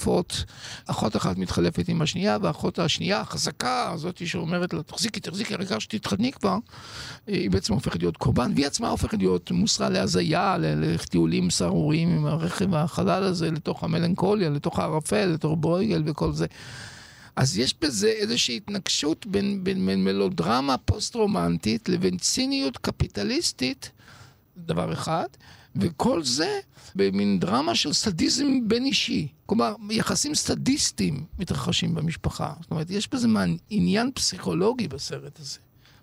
המתחלפות, 0.00 0.44
אחות 0.86 1.16
אחת 1.16 1.38
מתחלפת 1.38 1.88
עם 1.88 2.02
השנייה, 2.02 2.38
והאחות 2.42 2.78
השנייה, 2.78 3.20
החזקה, 3.20 3.90
הזאת 3.92 4.26
שאומרת 4.26 4.74
לה, 4.74 4.82
תחזיקי, 4.82 5.20
תחזיקי, 5.20 5.54
רגע 5.54 5.80
שתתחתני 5.80 6.32
כבר, 6.32 6.58
היא 7.26 7.50
בעצם 7.50 7.72
הופכת 7.72 8.00
להיות 8.00 8.16
קורבן, 8.16 8.52
והיא 8.54 8.66
עצמה 8.66 8.88
הופכת 8.88 9.18
להיות 9.18 9.50
מוסרה 9.50 9.88
להזיה, 9.88 10.56
לטיולים 10.58 11.50
סהרוריים 11.50 12.08
עם 12.08 12.26
הרכב 12.26 12.74
החלל 12.74 13.22
הזה, 13.22 13.50
לתוך 13.50 13.84
המלנכוליה, 13.84 14.50
לתוך 14.50 14.78
הערפל, 14.78 15.26
לתוך 15.26 15.56
ברויגל 15.60 16.02
וכל 16.06 16.32
זה. 16.32 16.46
אז 17.36 17.58
יש 17.58 17.74
בזה 17.80 18.08
איזושהי 18.08 18.56
התנגשות 18.56 19.26
בין, 19.26 19.64
בין, 19.64 19.86
בין 19.86 20.04
מלודרמה 20.04 20.76
פוסט-רומנטית 20.78 21.88
לבין 21.88 22.18
ציניות 22.18 22.78
קפיטליסטית, 22.78 23.90
דבר 24.56 24.92
אחד, 24.92 25.26
וכל 25.76 26.22
זה 26.22 26.60
במין 26.94 27.40
דרמה 27.40 27.74
של 27.74 27.92
סדיזם 27.92 28.68
בין 28.68 28.84
אישי. 28.84 29.28
כלומר, 29.46 29.74
יחסים 29.90 30.34
סדיסטיים 30.34 31.24
מתרחשים 31.38 31.94
במשפחה. 31.94 32.52
זאת 32.60 32.70
אומרת, 32.70 32.90
יש 32.90 33.08
בזה 33.08 33.28
מעין 33.28 33.56
עניין 33.70 34.10
פסיכולוגי 34.14 34.88
בסרט 34.88 35.40
הזה. 35.40 35.58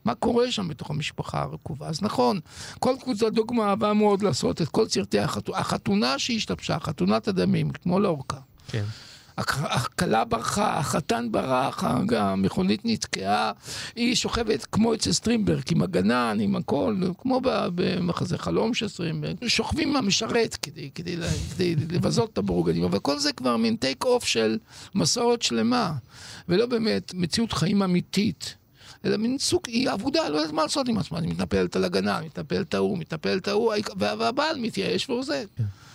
מה 0.05 0.15
קורה 0.15 0.51
שם 0.51 0.67
בתוך 0.67 0.89
המשפחה 0.89 1.41
הרקובה. 1.41 1.87
אז 1.87 2.01
נכון, 2.01 2.39
כל 2.79 2.95
קבוצת 3.01 3.33
דוגמה 3.33 3.69
אהבה 3.69 3.93
מאוד 3.93 4.21
לעשות 4.21 4.61
את 4.61 4.67
כל 4.67 4.87
סרטי 4.87 5.19
החתונה, 5.19 5.57
החתונה 5.57 6.19
שהשתבשה, 6.19 6.79
חתונת 6.79 7.27
הדמים, 7.27 7.69
כמו 7.69 7.99
לאורכה. 7.99 8.37
כן. 8.67 8.83
הכלה 9.37 10.25
ברחה, 10.25 10.79
החתן 10.79 11.27
ברח, 11.31 11.83
המכונית 12.17 12.81
נתקעה, 12.83 13.51
היא 13.95 14.15
שוכבת 14.15 14.65
כמו 14.71 14.93
אצל 14.93 15.11
סטרינדברג, 15.11 15.63
עם 15.71 15.81
הגנן, 15.81 16.37
עם 16.41 16.55
הכל, 16.55 16.95
כמו 17.17 17.41
במחזה 17.43 18.37
חלום 18.37 18.73
של 18.73 18.87
סטרינדברג. 18.87 19.35
שוכבים 19.47 19.95
המשרת 19.95 20.55
כדי, 20.55 20.89
כדי, 20.95 21.15
כדי 21.55 21.75
לבזות 21.75 22.29
את 22.33 22.37
הבורגנים, 22.37 22.83
אבל 22.83 22.99
כל 22.99 23.19
זה 23.19 23.33
כבר 23.33 23.57
מין 23.57 23.75
take 23.75 24.05
off 24.05 24.25
של 24.25 24.57
מסורת 24.95 25.41
שלמה, 25.41 25.93
ולא 26.49 26.65
באמת 26.65 27.11
מציאות 27.13 27.53
חיים 27.53 27.83
אמיתית. 27.83 28.55
אלא 29.05 29.17
מין 29.17 29.37
סוג, 29.37 29.61
היא 29.67 29.89
אבודה, 29.89 30.29
לא 30.29 30.37
יודעת 30.37 30.53
מה 30.53 30.61
לעשות 30.61 30.87
עם 30.87 30.97
עצמה, 30.97 31.19
היא 31.19 31.29
מתנפלת 31.29 31.75
על 31.75 31.83
הגנן, 31.83 32.21
מתנפלת 32.21 32.73
ההוא, 32.73 32.97
מתנפלת 32.97 33.47
ההוא, 33.47 33.73
והבעל 33.97 34.59
מתייאש 34.59 35.09
ועוזב. 35.09 35.45
Yeah. 35.59 35.86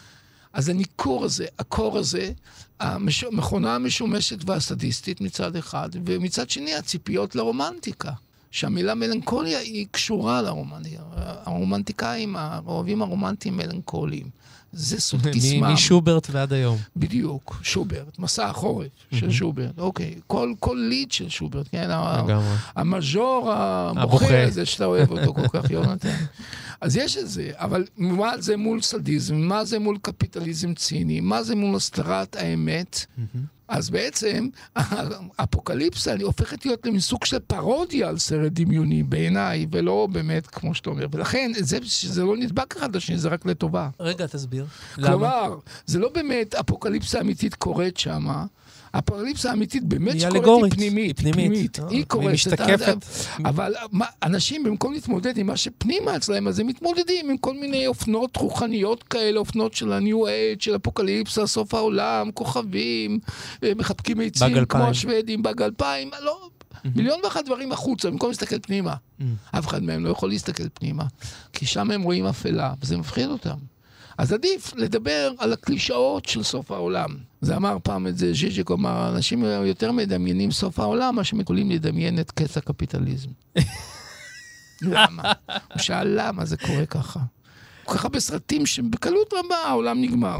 אז 0.53 0.69
הניכור 0.69 1.25
הזה, 1.25 1.47
הקור 1.59 1.99
הזה, 1.99 2.33
המכונה 2.81 3.75
המשומשת 3.75 4.38
והסדיסטית 4.47 5.21
מצד 5.21 5.57
אחד, 5.57 5.88
ומצד 6.05 6.51
שני 6.51 6.75
הציפיות 6.75 7.35
לרומנטיקה. 7.35 8.12
שהמילה 8.53 8.95
מלנכוליה 8.95 9.59
היא 9.59 9.87
קשורה 9.91 10.43
לרומנטיקה. 10.43 11.03
הרומנטיקאים, 11.17 12.37
האוהבים 12.37 13.03
הרומנטיים 13.03 13.57
מלנכוליים. 13.57 14.27
זה 14.73 15.01
סוד 15.01 15.27
קסמם. 15.27 15.73
משוברט 15.73 16.29
ועד 16.31 16.53
היום. 16.53 16.79
בדיוק, 16.97 17.61
שוברט, 17.63 18.19
מסע 18.19 18.47
החורף 18.47 18.89
של 19.15 19.31
שוברט, 19.31 19.79
אוקיי. 19.79 20.15
כל, 20.27 20.53
כל 20.61 20.87
ליד 20.89 21.13
של 21.13 21.29
שוברט, 21.29 21.69
כן? 21.71 21.85
לגמרי. 21.85 22.55
המז'ור 22.77 23.53
הבוכה 23.53 24.43
הזה 24.45 24.67
שאתה 24.67 24.85
אוהב 24.85 25.11
אותו 25.11 25.35
כל 25.35 25.49
כך, 25.49 25.71
יונתן. 25.71 26.17
אז 26.81 26.97
יש 26.97 27.17
את 27.17 27.29
זה, 27.29 27.51
אבל 27.55 27.85
מה 27.97 28.33
זה 28.39 28.57
מול 28.57 28.83
סדיזם, 28.83 29.37
מה 29.37 29.65
זה 29.65 29.79
מול 29.79 29.99
קפיטליזם 30.03 30.75
ציני, 30.75 31.21
מה 31.21 31.43
זה 31.43 31.55
מול 31.55 31.77
הסתרת 31.77 32.37
האמת. 32.37 33.07
אז 33.73 33.91
בעצם 33.91 34.49
אפוקליפסה 35.37 36.15
הופכת 36.23 36.67
להיות 36.67 36.87
למין 36.87 37.01
סוג 37.01 37.25
של 37.25 37.39
פרודיה 37.39 38.09
על 38.09 38.19
סרט 38.19 38.53
דמיוני 38.53 39.03
בעיניי, 39.03 39.67
ולא 39.71 40.09
באמת 40.13 40.47
כמו 40.47 40.75
שאתה 40.75 40.91
אומר. 40.91 41.07
ולכן, 41.13 41.53
זה, 41.59 41.79
שזה 41.83 42.25
לא 42.25 42.37
נדבק 42.37 42.77
אחד 42.77 42.97
לשני, 42.97 43.19
זה 43.19 43.29
רק 43.29 43.47
לטובה. 43.47 43.89
רגע, 44.01 44.27
תסביר. 44.27 44.67
כלומר, 44.95 45.47
למה? 45.47 45.55
זה 45.87 45.99
לא 45.99 46.09
באמת 46.15 46.55
אפוקליפסה 46.55 47.21
אמיתית 47.21 47.55
קורית 47.55 47.97
שמה. 47.97 48.45
הפרליפסה 48.94 49.50
האמיתית 49.50 49.85
באמת 49.85 50.20
שקורית 50.20 50.72
היא 50.72 50.72
פנימית. 50.72 51.18
היא 51.18 51.33
פנימית. 51.33 51.78
היא 51.88 52.00
אה, 52.00 52.05
קורית. 52.05 52.26
היא 52.26 52.35
משתקפת. 52.35 52.96
אבל 53.44 53.74
מה, 53.92 54.07
אנשים 54.22 54.64
במקום 54.64 54.92
להתמודד 54.92 55.38
עם 55.38 55.46
מה 55.46 55.57
שפנימה 55.57 56.16
אצלהם, 56.16 56.48
אז 56.48 56.59
הם 56.59 56.66
מתמודדים 56.66 57.31
עם 57.31 57.37
כל 57.37 57.55
מיני 57.55 57.87
אופנות 57.87 58.37
רוחניות 58.37 59.02
כאלה, 59.02 59.38
אופנות 59.38 59.74
של 59.74 59.92
ה-new 59.92 60.26
age, 60.26 60.64
של 60.64 60.76
אפוקליפסה, 60.76 61.46
סוף 61.46 61.74
העולם, 61.74 62.31
כוכבים, 62.35 63.18
אה, 63.64 63.72
מחבקים 63.76 64.20
עצים 64.20 64.64
כמו 64.64 64.85
השוודים, 64.85 65.42
באג 65.42 65.62
אלפיים, 65.62 66.11
לא... 66.22 66.48
מיליון 66.85 67.20
ואחת 67.24 67.44
דברים 67.44 67.72
החוצה, 67.72 68.11
במקום 68.11 68.31
להסתכל 68.31 68.59
פנימה. 68.62 68.94
אף 69.50 69.66
אחד 69.66 69.83
מהם 69.83 70.05
לא 70.05 70.11
יכול 70.11 70.28
להסתכל 70.28 70.68
פנימה, 70.74 71.05
כי 71.52 71.66
שם 71.66 71.90
הם 71.90 72.02
רואים 72.02 72.26
אפלה, 72.26 72.74
וזה 72.83 72.96
מפחיד 72.96 73.28
אותם. 73.28 73.57
אז 74.18 74.33
עדיף 74.33 74.72
לדבר 74.77 75.33
על 75.38 75.53
הקלישאות 75.53 76.25
של 76.25 76.42
סוף 76.42 76.70
העולם. 76.70 77.16
זה 77.40 77.57
אמר 77.57 77.77
פעם 77.83 78.07
את 78.07 78.18
זה 78.18 78.33
ז'יז'יק, 78.33 78.70
אמר, 78.70 79.09
אנשים 79.14 79.44
יותר 79.44 79.92
מדמיינים 79.92 80.51
סוף 80.51 80.79
העולם, 80.79 81.16
מה 81.16 81.25
שהם 81.25 81.40
יכולים 81.40 81.70
לדמיין 81.70 82.20
את 82.20 82.31
קץ 82.31 82.57
הקפיטליזם. 82.57 83.29
למה? 84.83 85.22
הוא 85.46 85.83
שאל 85.83 86.09
למה 86.20 86.44
זה 86.44 86.57
קורה 86.57 86.87
ככה. 86.87 87.20
ככה 87.87 88.09
בסרטים 88.09 88.66
שבקלות 88.66 89.33
רבה 89.33 89.57
העולם 89.57 90.03
נגמר. 90.03 90.38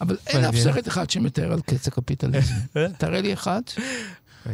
אבל 0.00 0.16
אין 0.26 0.44
אף 0.44 0.56
סרט 0.56 0.88
אחד 0.88 1.10
שמתאר 1.10 1.52
על 1.52 1.60
קץ 1.60 1.88
הקפיטליזם. 1.88 2.54
תראה 2.98 3.20
לי 3.20 3.32
אחד. 3.32 3.62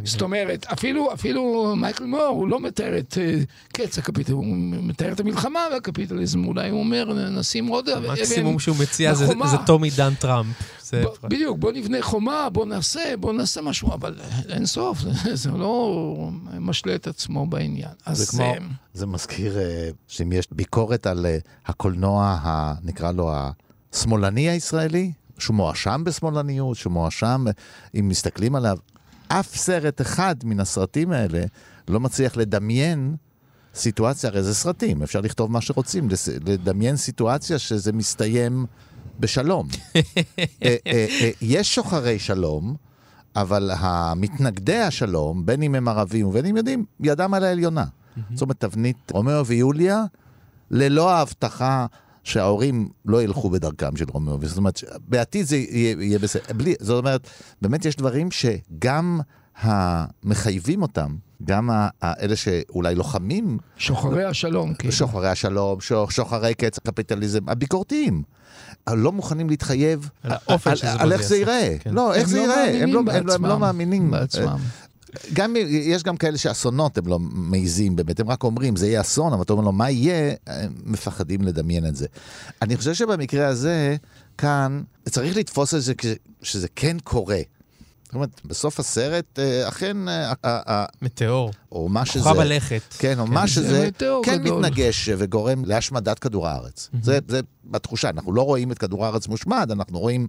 זאת 0.04 0.22
אומרת, 0.22 0.66
אפילו, 0.72 1.12
אפילו 1.12 1.74
מייקל 1.76 2.04
מור, 2.04 2.20
הוא 2.20 2.48
לא 2.48 2.60
מתאר 2.60 2.98
את 2.98 3.12
uh, 3.12 3.72
קץ 3.72 3.98
הקפיטליזם, 3.98 4.36
הוא 4.38 4.56
מתאר 4.82 5.12
את 5.12 5.20
המלחמה 5.20 5.60
והקפיטליזם, 5.72 6.44
אולי 6.44 6.70
הוא 6.70 6.80
אומר, 6.80 7.12
נשים 7.30 7.66
עוד... 7.66 7.88
המקסימום 7.88 8.58
שהוא 8.58 8.76
מציע 8.80 9.14
זה, 9.14 9.26
זה 9.26 9.56
טומי 9.66 9.90
דן 9.90 10.14
טראמפ. 10.14 10.46
ב, 10.92 11.04
בדיוק, 11.22 11.58
בוא 11.58 11.72
נבנה 11.72 12.02
חומה, 12.02 12.48
בוא 12.52 12.66
נעשה, 12.66 13.14
בוא 13.20 13.32
נעשה 13.32 13.62
משהו, 13.62 13.94
אבל 13.94 14.14
אין 14.48 14.66
סוף, 14.66 15.00
זה, 15.00 15.10
זה 15.42 15.50
לא 15.50 16.30
משלה 16.60 16.94
את 16.94 17.06
עצמו 17.06 17.46
בעניין. 17.46 17.90
זה 18.12 18.26
כמו, 18.26 18.54
זה 18.94 19.06
מזכיר 19.06 19.58
אה, 19.58 19.88
שאם 20.08 20.32
יש 20.32 20.46
ביקורת 20.52 21.06
על 21.06 21.26
אה, 21.26 21.38
הקולנוע, 21.66 22.38
נקרא 22.82 23.12
לו 23.12 23.32
השמאלני 23.92 24.48
הישראלי, 24.48 25.12
שהוא 25.38 25.56
מואשם 25.56 26.02
בשמאלניות, 26.04 26.76
שהוא 26.76 26.92
מואשם, 26.92 27.44
אם 27.98 28.08
מסתכלים 28.08 28.54
עליו, 28.54 28.76
אף 29.28 29.56
סרט 29.56 30.00
אחד 30.00 30.34
מן 30.44 30.60
הסרטים 30.60 31.12
האלה 31.12 31.44
לא 31.88 32.00
מצליח 32.00 32.36
לדמיין 32.36 33.16
סיטואציה, 33.74 34.30
הרי 34.30 34.42
זה 34.42 34.54
סרטים, 34.54 35.02
אפשר 35.02 35.20
לכתוב 35.20 35.52
מה 35.52 35.60
שרוצים, 35.60 36.08
לדמיין 36.46 36.96
סיטואציה 36.96 37.58
שזה 37.58 37.92
מסתיים 37.92 38.66
בשלום. 39.20 39.68
אה, 39.96 40.02
אה, 40.62 40.76
אה, 40.86 41.30
יש 41.40 41.74
שוחרי 41.74 42.18
שלום, 42.18 42.76
אבל 43.36 43.70
המתנגדי 43.74 44.78
השלום, 44.78 45.46
בין 45.46 45.62
אם 45.62 45.74
הם 45.74 45.88
ערבים 45.88 46.26
ובין 46.26 46.46
אם 46.46 46.56
יודעים, 46.56 46.84
ידם 47.00 47.34
על 47.34 47.44
העליונה. 47.44 47.84
זאת 48.32 48.42
אומרת, 48.42 48.60
תבנית 48.60 49.10
רומאו 49.10 49.46
ויוליה, 49.46 50.04
ללא 50.70 51.10
ההבטחה 51.10 51.86
שההורים 52.26 52.88
לא 53.04 53.22
ילכו 53.22 53.50
בדרכם 53.50 53.96
של 53.96 54.04
רומאו, 54.08 54.38
זאת 54.42 54.58
אומרת, 54.58 54.80
בעתיד 55.08 55.46
זה 55.46 55.56
יהיה, 55.56 55.96
יהיה 56.00 56.18
בסדר. 56.18 56.54
בלי, 56.56 56.74
זאת 56.80 56.98
אומרת, 56.98 57.28
באמת 57.62 57.84
יש 57.84 57.96
דברים 57.96 58.28
שגם 58.30 59.20
המחייבים 59.56 60.82
אותם, 60.82 61.16
גם 61.44 61.70
האלה 62.02 62.36
שאולי 62.36 62.94
לוחמים... 62.94 63.58
שוחרי 63.76 64.24
השלום, 64.24 64.74
כן. 64.74 64.90
שוחרי 64.90 65.28
השלום, 65.28 65.78
שוחרי 66.10 66.54
קץ 66.54 66.78
הקפיטליזם, 66.78 67.48
הביקורתיים. 67.48 68.22
לא 68.90 69.12
מוכנים 69.12 69.48
להתחייב 69.48 70.10
על, 70.22 70.36
על 70.98 71.12
איך 71.12 71.22
זה 71.22 71.36
ייראה. 71.36 71.76
כן. 71.80 71.94
לא, 71.94 72.14
איך 72.14 72.28
זה 72.28 72.36
לא 72.36 72.42
ייראה. 72.42 72.84
הם 73.34 73.44
לא 73.44 73.58
מאמינים 73.58 74.10
בעצמם. 74.10 74.56
גם, 75.32 75.54
יש 75.68 76.02
גם 76.02 76.16
כאלה 76.16 76.38
שאסונות 76.38 76.98
הם 76.98 77.06
לא 77.06 77.18
מעיזים 77.20 77.96
באמת, 77.96 78.20
הם 78.20 78.30
רק 78.30 78.44
אומרים, 78.44 78.76
זה 78.76 78.86
יהיה 78.86 79.00
אסון, 79.00 79.32
אבל 79.32 79.42
אתה 79.42 79.52
אומר 79.52 79.64
לו, 79.64 79.72
מה 79.72 79.90
יהיה? 79.90 80.34
הם 80.46 80.72
מפחדים 80.84 81.42
לדמיין 81.42 81.86
את 81.86 81.96
זה. 81.96 82.06
אני 82.62 82.76
חושב 82.76 82.94
שבמקרה 82.94 83.46
הזה, 83.46 83.96
כאן, 84.38 84.82
צריך 85.08 85.36
לתפוס 85.36 85.74
את 85.74 85.82
זה 85.82 85.92
שזה 86.42 86.68
כן 86.76 86.96
קורה. 87.04 87.40
זאת 88.06 88.14
אומרת, 88.14 88.40
בסוף 88.44 88.80
הסרט, 88.80 89.38
אה, 89.38 89.68
אכן... 89.68 89.96
אה, 90.08 90.84
מטאור. 91.02 91.52
או 91.72 91.88
מה 91.88 92.06
שזה... 92.06 92.24
כוכב 92.24 92.40
הלכת. 92.40 92.82
כן, 92.98 93.18
או 93.18 93.26
כן, 93.26 93.32
מה 93.32 93.48
שזה... 93.48 93.88
כן 94.22 94.42
גדול. 94.42 94.58
מתנגש 94.60 95.08
וגורם 95.18 95.64
להשמדת 95.64 96.18
כדור 96.18 96.48
הארץ. 96.48 96.90
Mm-hmm. 96.92 96.98
זה, 97.02 97.18
זה 97.28 97.40
בתחושה. 97.64 98.10
אנחנו 98.10 98.32
לא 98.32 98.42
רואים 98.42 98.72
את 98.72 98.78
כדור 98.78 99.04
הארץ 99.04 99.28
מושמד, 99.28 99.70
אנחנו 99.70 99.98
רואים 99.98 100.26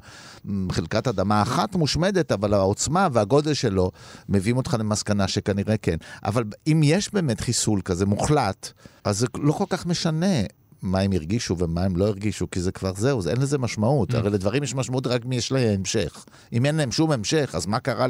חלקת 0.72 1.08
אדמה 1.08 1.42
אחת 1.42 1.76
מושמדת, 1.76 2.32
אבל 2.32 2.54
העוצמה 2.54 3.08
והגודל 3.14 3.54
שלו 3.54 3.92
מביאים 4.30 4.58
אותך 4.58 4.76
למסקנה 4.80 5.28
שכנראה 5.28 5.78
כן. 5.78 5.98
אבל 6.26 6.44
אם 6.68 6.82
יש 6.84 7.14
באמת 7.14 7.42
חיסול 7.42 7.82
כזה 7.82 8.06
מוחלט, 8.06 8.72
אז 9.04 9.18
זה 9.18 9.28
לא 9.38 9.52
כל 9.52 9.66
כך 9.70 9.86
משנה 9.86 10.42
מה 10.92 11.00
הם 11.00 11.12
הרגישו 11.12 11.58
ומה 11.58 11.84
הם 11.84 11.96
לא 11.96 12.08
הרגישו, 12.08 12.52
כי 12.52 12.62
זה 12.62 12.72
כבר 12.72 12.94
זהו, 12.96 13.22
זה 13.22 13.30
אין 13.30 13.42
לזה 13.42 13.58
משמעות. 13.58 14.12
Mm. 14.12 14.18
הרי 14.18 14.30
לדברים 14.30 14.64
יש 14.64 14.76
משמעות 14.76 15.08
רק 15.08 15.26
מי 15.26 15.36
יש 15.36 15.52
להם 15.52 15.80
המשך. 15.80 16.26
אם 16.54 16.66
אין 16.66 16.76
להם 16.76 16.92
שום 16.92 17.12
המשך, 17.12 17.52
אז 17.54 17.66
מה 17.66 17.80
קרה 17.80 18.08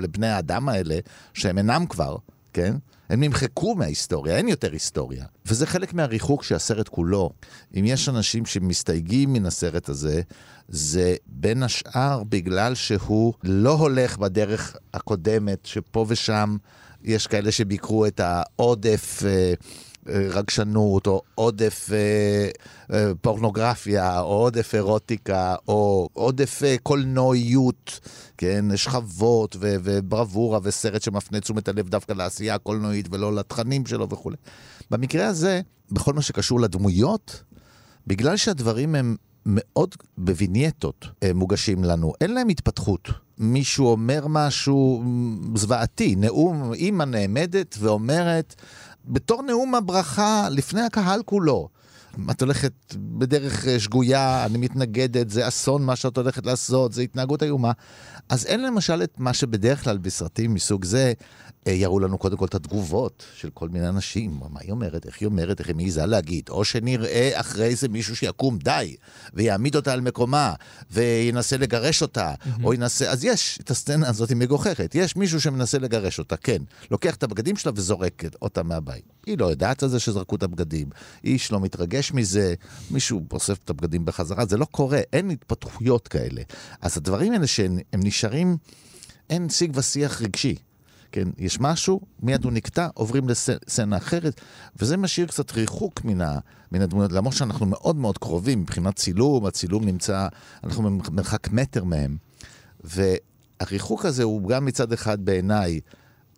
לבני 0.00 0.28
האדם 0.28 0.68
האלה, 0.68 0.98
שהם 1.34 1.58
אינם 1.58 1.86
כבר, 1.86 2.16
כן? 2.52 2.76
הם 3.08 3.20
נמחקו 3.20 3.74
מההיסטוריה, 3.74 4.36
אין 4.36 4.48
יותר 4.48 4.72
היסטוריה. 4.72 5.24
וזה 5.46 5.66
חלק 5.66 5.94
מהריחוק 5.94 6.42
שהסרט 6.42 6.88
כולו. 6.88 7.30
אם 7.78 7.84
יש 7.86 8.08
אנשים 8.08 8.46
שמסתייגים 8.46 9.32
מן 9.32 9.46
הסרט 9.46 9.88
הזה, 9.88 10.22
זה 10.68 11.16
בין 11.26 11.62
השאר 11.62 12.22
בגלל 12.28 12.74
שהוא 12.74 13.34
לא 13.42 13.72
הולך 13.72 14.18
בדרך 14.18 14.76
הקודמת, 14.94 15.66
שפה 15.66 16.06
ושם 16.08 16.56
יש 17.02 17.26
כאלה 17.26 17.52
שביקרו 17.52 18.06
את 18.06 18.20
העודף... 18.20 19.22
אה, 19.26 19.54
רגשנות, 20.06 21.06
או 21.06 21.22
עודף 21.34 21.88
אה, 21.92 22.48
אה, 22.96 23.12
פורנוגרפיה, 23.20 24.20
או 24.20 24.26
עודף 24.26 24.74
אירוטיקה, 24.74 25.54
או 25.68 26.08
עודף 26.12 26.62
אה, 26.64 26.76
קולנועיות, 26.82 28.00
כן, 28.38 28.76
שכבות 28.76 29.56
ו- 29.60 29.76
וברבורה 29.82 30.58
וסרט 30.62 31.02
שמפנה 31.02 31.40
תשומת 31.40 31.68
הלב 31.68 31.88
דווקא 31.88 32.12
לעשייה 32.12 32.54
הקולנועית 32.54 33.08
ולא 33.10 33.34
לתכנים 33.34 33.86
שלו 33.86 34.08
וכולי. 34.10 34.36
במקרה 34.90 35.26
הזה, 35.26 35.60
בכל 35.90 36.12
מה 36.12 36.22
שקשור 36.22 36.60
לדמויות, 36.60 37.42
בגלל 38.06 38.36
שהדברים 38.36 38.94
הם 38.94 39.16
מאוד 39.46 39.94
בווינייטות 40.18 41.06
מוגשים 41.34 41.84
לנו, 41.84 42.12
אין 42.20 42.34
להם 42.34 42.48
התפתחות. 42.48 43.08
מישהו 43.38 43.86
אומר 43.86 44.26
משהו 44.28 45.04
זוועתי, 45.54 46.16
נאום, 46.16 46.72
אימא 46.72 47.04
נעמדת 47.04 47.76
ואומרת, 47.80 48.54
בתור 49.06 49.42
נאום 49.42 49.74
הברכה 49.74 50.48
לפני 50.50 50.80
הקהל 50.80 51.22
כולו. 51.22 51.68
את 52.30 52.42
הולכת 52.42 52.72
בדרך 52.96 53.68
אה, 53.68 53.80
שגויה, 53.80 54.46
אני 54.46 54.58
מתנגדת, 54.58 55.30
זה 55.30 55.48
אסון 55.48 55.84
מה 55.84 55.96
שאת 55.96 56.16
הולכת 56.16 56.46
לעשות, 56.46 56.92
זה 56.92 57.02
התנהגות 57.02 57.42
איומה. 57.42 57.72
אז 58.28 58.46
אין 58.46 58.62
למשל 58.62 59.02
את 59.02 59.14
מה 59.18 59.34
שבדרך 59.34 59.84
כלל 59.84 59.98
בסרטים 59.98 60.54
מסוג 60.54 60.84
זה, 60.84 61.12
אה, 61.66 61.72
יראו 61.72 62.00
לנו 62.00 62.18
קודם 62.18 62.36
כל 62.36 62.44
את 62.44 62.54
התגובות 62.54 63.24
של 63.34 63.50
כל 63.50 63.68
מיני 63.68 63.88
אנשים, 63.88 64.40
מה 64.50 64.60
היא 64.60 64.70
אומרת, 64.70 65.06
איך 65.06 65.16
היא 65.20 65.26
אומרת, 65.26 65.60
איך 65.60 65.68
היא 65.68 65.76
מעיזה 65.76 66.06
להגיד, 66.06 66.48
או 66.48 66.64
שנראה 66.64 67.30
אחרי 67.34 67.74
זה 67.74 67.88
מישהו 67.88 68.16
שיקום, 68.16 68.58
די, 68.58 68.96
ויעמיד 69.34 69.76
אותה 69.76 69.92
על 69.92 70.00
מקומה, 70.00 70.54
וינסה 70.90 71.56
לגרש 71.56 72.02
אותה, 72.02 72.34
mm-hmm. 72.34 72.64
או 72.64 72.74
ינסה, 72.74 73.10
אז 73.10 73.24
יש 73.24 73.58
את 73.62 73.70
הסצנה 73.70 74.08
הזאת 74.08 74.28
היא 74.28 74.36
מגוחכת, 74.36 74.94
יש 74.94 75.16
מישהו 75.16 75.40
שמנסה 75.40 75.78
לגרש 75.78 76.18
אותה, 76.18 76.36
כן, 76.36 76.62
לוקח 76.90 77.14
את 77.14 77.22
הבגדים 77.22 77.56
שלה 77.56 77.72
וזורק 77.74 78.22
אותה 78.42 78.62
מהבית. 78.62 79.04
היא 79.26 79.38
לא 79.38 79.46
יודעת 79.46 79.82
על 79.82 79.88
זה 79.88 80.00
שזרקו 80.00 80.36
את 80.36 80.42
הבגדים, 80.42 80.88
איש 81.24 81.52
לא 81.52 81.60
מתרגש 81.60 82.03
מזה, 82.12 82.54
מישהו 82.90 83.20
אוסף 83.32 83.58
את 83.64 83.70
הבגדים 83.70 84.04
בחזרה, 84.04 84.46
זה 84.46 84.56
לא 84.56 84.64
קורה, 84.64 85.00
אין 85.12 85.30
התפתחויות 85.30 86.08
כאלה. 86.08 86.42
אז 86.80 86.96
הדברים 86.96 87.32
האלה 87.32 87.46
שהם 87.46 87.78
נשארים, 87.94 88.56
אין 89.30 89.48
שיג 89.48 89.72
ושיח 89.74 90.22
רגשי. 90.22 90.56
כן, 91.12 91.28
יש 91.38 91.60
משהו, 91.60 92.00
מיד 92.22 92.44
הוא 92.44 92.52
נקטע, 92.52 92.88
עוברים 92.94 93.28
לסצנה 93.28 93.96
אחרת, 93.96 94.40
וזה 94.76 94.96
משאיר 94.96 95.26
קצת 95.26 95.52
ריחוק 95.52 96.04
מן, 96.04 96.20
ה, 96.20 96.38
מן 96.72 96.80
הדמויות, 96.80 97.12
למרות 97.12 97.34
שאנחנו 97.34 97.66
מאוד 97.66 97.96
מאוד 97.96 98.18
קרובים 98.18 98.60
מבחינת 98.60 98.96
צילום, 98.96 99.46
הצילום 99.46 99.84
נמצא, 99.84 100.28
אנחנו 100.64 100.82
במרחק 100.82 101.52
מטר 101.52 101.84
מהם. 101.84 102.16
והריחוק 102.84 104.04
הזה 104.04 104.22
הוא 104.22 104.48
גם 104.48 104.64
מצד 104.64 104.92
אחד 104.92 105.24
בעיניי 105.24 105.80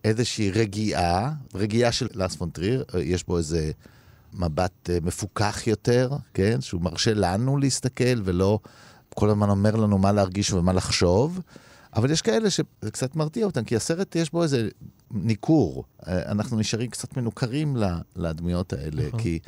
איזושהי 0.04 0.50
רגיעה, 0.50 1.32
רגיעה 1.54 1.92
של 1.92 2.08
לאס 2.14 2.36
פונטריר, 2.36 2.84
יש 3.00 3.24
בו 3.24 3.38
איזה 3.38 3.70
מבט 4.36 4.90
אה, 4.90 4.98
מפוקח 5.02 5.66
יותר, 5.66 6.10
כן, 6.34 6.60
שהוא 6.60 6.80
מרשה 6.80 7.14
לנו 7.14 7.56
להסתכל 7.56 8.22
ולא 8.24 8.58
כל 9.14 9.30
הזמן 9.30 9.50
אומר 9.50 9.76
לנו 9.76 9.98
מה 9.98 10.12
להרגיש 10.12 10.52
ומה 10.52 10.72
לחשוב. 10.72 11.40
אבל 11.96 12.10
יש 12.10 12.22
כאלה 12.22 12.50
שזה 12.50 12.90
קצת 12.92 13.16
מרתיע 13.16 13.46
אותם, 13.46 13.64
כי 13.64 13.76
הסרט 13.76 14.16
יש 14.16 14.32
בו 14.32 14.42
איזה 14.42 14.68
ניכור. 15.10 15.84
אה, 16.06 16.30
אנחנו 16.30 16.58
נשארים 16.58 16.90
קצת 16.90 17.16
מנוכרים 17.16 17.76
לדמויות 18.16 18.72
האלה, 18.72 19.06
נכון. 19.06 19.20
כי, 19.20 19.38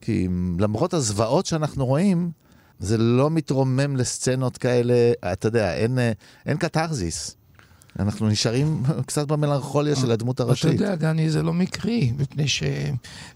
כי 0.00 0.28
למרות 0.58 0.94
הזוועות 0.94 1.46
שאנחנו 1.46 1.86
רואים, 1.86 2.30
זה 2.78 2.98
לא 2.98 3.30
מתרומם 3.30 3.96
לסצנות 3.96 4.58
כאלה, 4.58 5.12
אתה 5.32 5.48
יודע, 5.48 5.74
אין, 5.74 5.98
אה, 5.98 6.12
אין 6.46 6.56
קתרזיס. 6.56 7.36
אנחנו 7.98 8.28
נשארים 8.28 8.82
קצת 9.06 9.28
במלנכוליה 9.28 9.96
של 9.96 10.10
הדמות 10.10 10.40
הראשית. 10.40 10.64
אתה 10.74 10.84
יודע, 10.84 10.94
דני, 10.94 11.30
זה 11.30 11.42
לא 11.42 11.52
מקרי, 11.52 12.12
מפני 12.18 12.44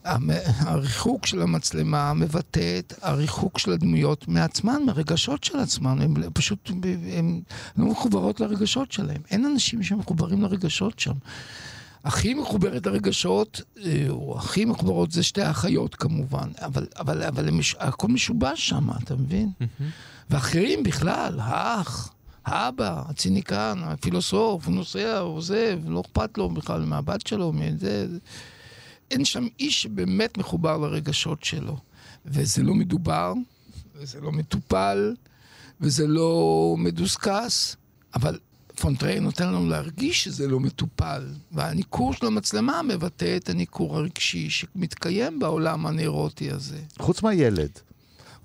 שהריחוק 0.04 1.26
של 1.26 1.42
המצלמה 1.42 2.14
מבטא 2.14 2.78
את 2.78 2.94
הריחוק 3.02 3.58
של 3.58 3.72
הדמויות 3.72 4.28
מעצמן, 4.28 4.82
מהרגשות 4.86 5.44
של 5.44 5.58
עצמן. 5.58 6.00
הן 6.00 6.14
פשוט, 6.32 6.70
הן 7.16 7.40
לא 7.76 7.86
מחוברות 7.86 8.40
לרגשות 8.40 8.92
שלהן. 8.92 9.20
אין 9.30 9.44
אנשים 9.44 9.82
שמחוברים 9.82 10.42
לרגשות 10.42 10.98
שם. 10.98 11.14
הכי 12.04 12.34
מחוברת 12.34 12.86
לרגשות, 12.86 13.60
אה, 13.84 14.06
או 14.08 14.38
הכי 14.38 14.64
מחוברות 14.64 15.12
זה 15.12 15.22
שתי 15.22 15.42
האחיות 15.42 15.94
כמובן, 15.94 16.48
אבל, 16.64 16.86
אבל, 16.98 17.22
אבל 17.22 17.50
מש, 17.50 17.76
הכל 17.78 18.08
משובש 18.08 18.68
שם, 18.68 18.90
אתה 19.02 19.14
מבין? 19.16 19.50
ואחרים 20.30 20.82
בכלל, 20.82 21.38
האח. 21.42 22.12
האבא, 22.46 23.02
הציניקן, 23.08 23.80
הפילוסוף, 23.82 24.66
הוא 24.66 24.74
נוסע, 24.74 25.18
הוא 25.18 25.36
עוזב, 25.36 25.78
לא 25.86 26.00
אכפת 26.00 26.38
לו 26.38 26.48
בכלל 26.48 26.84
מהבת 26.84 27.26
שלו, 27.26 27.52
מזה. 27.52 28.06
אין 29.10 29.24
שם 29.24 29.46
איש 29.60 29.82
שבאמת 29.82 30.38
מחובר 30.38 30.78
לרגשות 30.78 31.44
שלו. 31.44 31.76
וזה 32.26 32.62
לא 32.62 32.74
מדובר, 32.74 33.32
וזה 33.94 34.20
לא 34.20 34.32
מטופל, 34.32 35.14
וזה 35.80 36.06
לא 36.06 36.74
מדוסקס, 36.78 37.76
אבל 38.14 38.38
פונטריי 38.80 39.20
נותן 39.20 39.46
לנו 39.46 39.68
להרגיש 39.68 40.24
שזה 40.24 40.48
לא 40.48 40.60
מטופל. 40.60 41.26
והניכור 41.52 42.12
של 42.14 42.26
המצלמה 42.26 42.82
מבטא 42.82 43.36
את 43.36 43.48
הניכור 43.48 43.96
הרגשי 43.96 44.50
שמתקיים 44.50 45.38
בעולם 45.38 45.86
הנאירוטי 45.86 46.50
הזה. 46.50 46.78
חוץ 46.98 47.22
מהילד. 47.22 47.70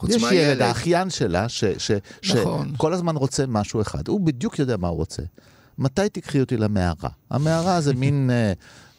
יש 0.10 0.24
ילד, 0.32 0.62
האחיין 0.62 1.10
שלה, 1.10 1.50
ש, 1.50 1.64
ש, 1.78 1.92
נכון. 2.36 2.72
שכל 2.74 2.94
הזמן 2.94 3.16
רוצה 3.16 3.46
משהו 3.48 3.82
אחד. 3.82 4.08
הוא 4.08 4.22
בדיוק 4.22 4.60
יודע 4.60 4.78
מה 4.78 4.88
הוא 4.88 4.98
רוצה. 4.98 5.24
מתי 5.78 6.10
תקחי 6.10 6.40
אותי 6.40 6.58
למערה? 6.58 7.10
המערה 7.30 7.82
זה 7.82 7.94
מין 7.94 8.30
אה, 8.34 8.54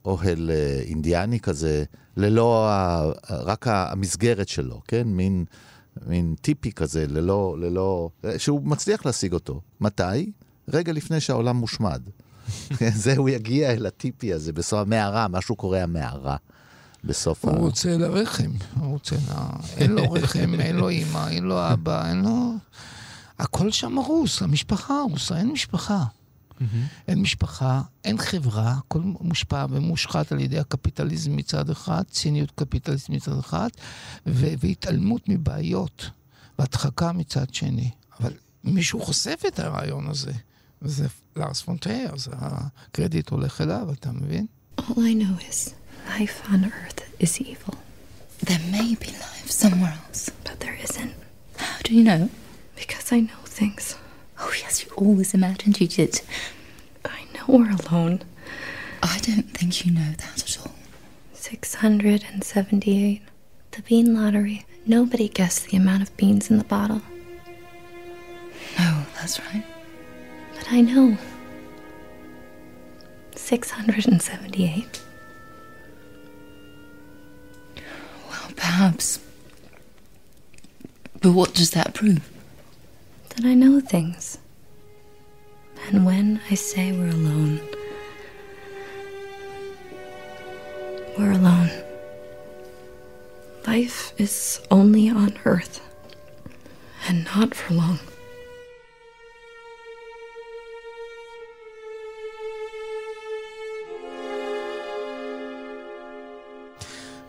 אוהל 0.05 0.51
אה, 0.51 0.83
אינדיאני 0.87 1.41
כזה, 1.41 1.85
ללא, 2.17 2.69
ה, 2.71 3.05
רק 3.31 3.67
המסגרת 3.69 4.49
שלו, 4.49 4.81
כן? 4.89 5.03
מין, 5.07 5.45
מין 6.07 6.35
טיפי 6.41 6.73
כזה, 6.73 7.07
ללא, 7.09 7.57
ללא, 7.59 8.11
שהוא 8.39 8.63
מצליח 8.65 9.07
להשיג 9.07 9.33
אותו. 9.33 9.61
מתי? 9.81 10.33
רגע 10.69 10.93
לפני 10.93 11.21
שהעולם 11.21 11.57
מושמד. 11.57 12.03
זה, 12.95 13.17
הוא 13.17 13.29
יגיע 13.29 13.73
אל 13.73 13.87
הטיפי 13.87 14.33
הזה, 14.33 14.53
בסוף 14.53 14.81
המערה, 14.81 15.29
משהו 15.29 15.57
קורה 15.57 15.83
המערה. 15.83 16.37
בסוף 17.05 17.45
הוא 17.45 17.55
ה... 17.57 17.59
רוצה 17.59 17.99
לרחם, 17.99 18.51
הוא 18.81 18.93
רוצה 18.93 19.17
ל... 19.17 19.33
אין 19.77 19.93
לו 19.93 20.13
רחם, 20.13 20.55
אין 20.61 20.77
לו 20.77 20.89
אימא, 20.89 21.29
אין 21.29 21.45
לו 21.45 21.73
אבא, 21.73 22.09
אין 22.09 22.23
לו... 22.23 22.55
הכל 23.39 23.71
שם 23.71 23.99
הרוס, 23.99 24.43
המשפחה 24.43 24.95
הרוסה, 24.99 25.37
אין 25.37 25.53
משפחה. 25.53 26.05
אין 27.09 27.23
משפחה, 27.23 27.83
אין 28.05 28.19
חברה, 28.19 28.73
הכל 28.73 29.01
מושפע 29.03 29.67
ומושחת 29.71 30.33
על 30.33 30.41
ידי 30.41 30.59
הקפיטליזם 30.59 31.37
מצד 31.37 31.71
אחד, 31.71 32.03
ציניות 32.11 32.51
קפיטליזם 32.51 33.13
מצד 33.13 33.39
אחד, 33.39 33.69
ו- 34.27 34.53
והתעלמות 34.59 35.29
מבעיות, 35.29 36.11
והדחקה 36.59 37.13
מצד 37.13 37.55
שני. 37.55 37.91
אבל 38.21 38.33
מישהו 38.65 39.01
חושף 39.01 39.43
את 39.49 39.59
הרעיון 39.59 40.07
הזה, 40.07 40.33
וזה 40.83 41.07
לארס 41.37 41.63
פונטייר, 41.63 42.13
אז 42.13 42.29
הקרדיט 42.33 43.29
הולך 43.29 43.61
אליו, 43.61 43.89
אתה 43.93 44.13
מבין? 44.13 44.47
All 44.81 44.83
I 44.83 45.15
know 45.15 45.51
is 45.51 45.82
Life 46.09 46.43
on 46.51 46.67
Earth 46.67 47.11
is 47.19 47.41
evil. 47.41 47.75
There 48.41 48.59
may 48.71 48.95
be 48.95 49.07
life 49.07 49.51
somewhere 49.51 49.95
else. 50.07 50.31
But 50.45 50.61
there 50.61 50.79
isn't. 50.83 51.15
How 51.57 51.79
do 51.83 51.95
you 51.95 52.03
know? 52.05 52.29
Because 52.77 53.13
I 53.13 53.21
know 53.21 53.39
things. 53.45 53.97
Oh, 54.39 54.53
yes, 54.61 54.85
you 54.85 54.91
always 54.97 55.35
imagined 55.35 55.81
you 55.81 55.87
did. 55.89 56.21
I 57.05 57.25
know 57.35 57.45
we're 57.49 57.71
alone. 57.71 58.23
I 59.03 59.19
don't 59.23 59.51
think 59.51 59.85
you 59.85 59.93
know 59.93 60.13
that 60.19 60.43
at 60.43 60.59
all. 60.61 60.75
678. 61.35 63.21
The 63.73 63.83
bean 63.83 64.15
lottery. 64.15 64.65
Nobody 64.87 65.29
guessed 65.29 65.67
the 65.69 65.77
amount 65.77 66.03
of 66.03 66.17
beans 66.17 66.51
in 66.51 66.59
the 66.59 66.65
bottle. 66.65 67.03
No, 68.79 69.05
that's 69.15 69.39
right. 69.41 69.65
But 70.55 70.73
I 70.73 70.81
know. 70.81 71.17
678. 73.37 75.03
Perhaps. 78.63 79.19
But 81.21 81.33
what 81.33 81.53
does 81.53 81.73
that 81.73 81.95
prove? 81.95 82.31
That 83.31 83.45
I 83.45 83.55
know 83.55 83.81
things. 83.81 84.39
And 85.89 86.07
when 86.07 86.41
I 86.49 86.55
say 86.55 86.93
we're 86.93 87.09
alone, 87.09 87.61
we're 91.19 91.33
alone. 91.33 91.71
Life 93.67 94.13
is 94.17 94.61
only 94.71 95.11
on 95.11 95.37
Earth, 95.45 95.81
and 97.09 97.25
not 97.25 97.57
for 97.57 97.75
long. 97.75 97.99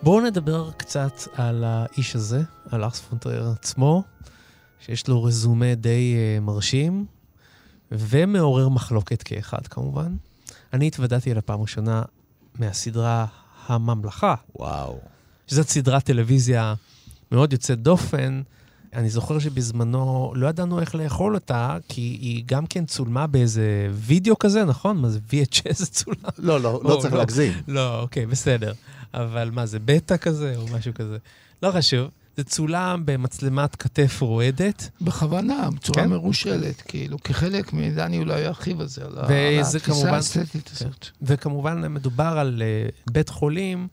בואו 0.04 0.22
נדבר 0.22 0.72
קצת 0.78 1.14
על 1.34 1.64
האיש 1.64 2.16
הזה, 2.16 2.42
על 2.72 2.84
ארס 2.84 3.00
פונטרר 3.00 3.52
עצמו, 3.52 4.04
שיש 4.80 5.08
לו 5.08 5.24
רזומה 5.24 5.76
די 5.76 6.16
uh, 6.16 6.42
מרשים, 6.42 7.06
ומעורר 7.92 8.70
מחלוקת 8.70 9.24
כאחד 9.24 9.68
כמובן. 9.68 10.16
אני 10.74 10.88
התוודעתי 10.88 11.32
אל 11.32 11.38
הפעם 11.38 11.62
ראשונה 11.62 12.02
מהסדרה 12.60 13.26
הממלכה. 13.68 14.36
וואו. 14.56 15.00
שזאת 15.48 15.70
סדרת 15.70 16.04
טלוויזיה 16.04 16.74
מאוד 17.32 17.54
יוצאת 17.54 17.80
דופן. 17.82 18.42
אני 18.94 19.10
זוכר 19.10 19.40
שבזמנו 19.40 20.34
לא 20.36 20.48
ידענו 20.48 20.80
איך 20.80 20.96
לאכול 20.96 21.36
אותה, 21.36 21.78
כי 21.88 22.02
היא 22.02 22.44
גם 22.46 22.66
כן 22.66 22.86
צולמה 22.86 23.28
באיזה 23.28 23.88
וידאו 23.94 24.40
כזה, 24.40 24.66
נכון? 24.66 24.98
מה 24.98 25.10
זה 25.10 25.20
VHS 25.30 25.86
צולם? 25.92 26.18
לא, 26.38 26.62
לא, 26.62 26.82
לא 26.84 26.98
צריך 27.02 27.14
לא. 27.14 27.20
להגזים. 27.20 27.54
לא, 27.68 28.02
אוקיי, 28.02 28.26
בסדר. 28.26 28.74
אבל 29.14 29.50
מה, 29.54 29.66
זה 29.66 29.80
בטא 29.80 30.18
כזה 30.18 30.54
או 30.58 30.68
משהו 30.68 30.94
כזה? 30.94 31.18
לא 31.64 31.72
חשוב. 31.72 32.10
זה 32.38 32.44
צולם 32.44 33.02
במצלמת 33.06 33.76
כתף 33.76 34.18
רועדת. 34.22 34.90
בכוונה, 35.02 35.70
בצורה 35.76 36.04
כן? 36.04 36.10
מרושלת, 36.10 36.82
כאילו, 36.82 37.18
כחלק 37.24 37.74
מדני 37.74 38.20
אולי 38.20 38.40
ירחיב 38.40 38.82
על 38.82 38.88
זה, 38.88 39.06
על 39.06 39.18
התפיסה 39.18 40.12
האסתטית 40.12 40.70
כן. 40.70 40.86
הזאת. 40.86 41.08
וכמובן 41.22 41.94
מדובר 41.94 42.36
על 42.38 42.62
uh, 42.62 43.12
בית 43.12 43.30
חולים 43.30 43.88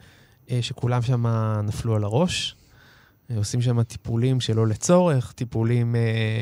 uh, 0.46 0.50
שכולם 0.60 1.02
שם 1.02 1.26
נפלו 1.64 1.96
על 1.96 2.04
הראש. 2.04 2.56
עושים 3.36 3.62
שם 3.62 3.82
טיפולים 3.82 4.40
שלא 4.40 4.66
לצורך, 4.66 5.32
טיפולים 5.32 5.94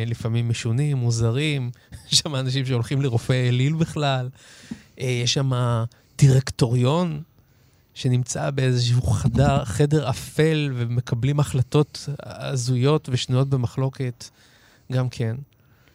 לפעמים 0.06 0.48
משונים, 0.48 0.96
מוזרים. 0.96 1.70
יש 2.12 2.18
שם 2.18 2.34
אנשים 2.34 2.66
שהולכים 2.66 3.02
לרופא 3.02 3.48
אליל 3.48 3.74
בכלל. 3.74 4.28
יש 4.98 5.34
שם 5.34 5.50
דירקטוריון 6.18 7.22
שנמצא 7.98 8.50
באיזשהו 8.50 9.02
חדר, 9.02 9.64
חדר 9.64 10.11
אפל 10.11 10.72
ומקבלים 10.74 11.40
החלטות 11.40 12.08
הזויות 12.22 13.08
ושנויות 13.12 13.48
במחלוקת 13.48 14.24
גם 14.92 15.08
כן. 15.08 15.37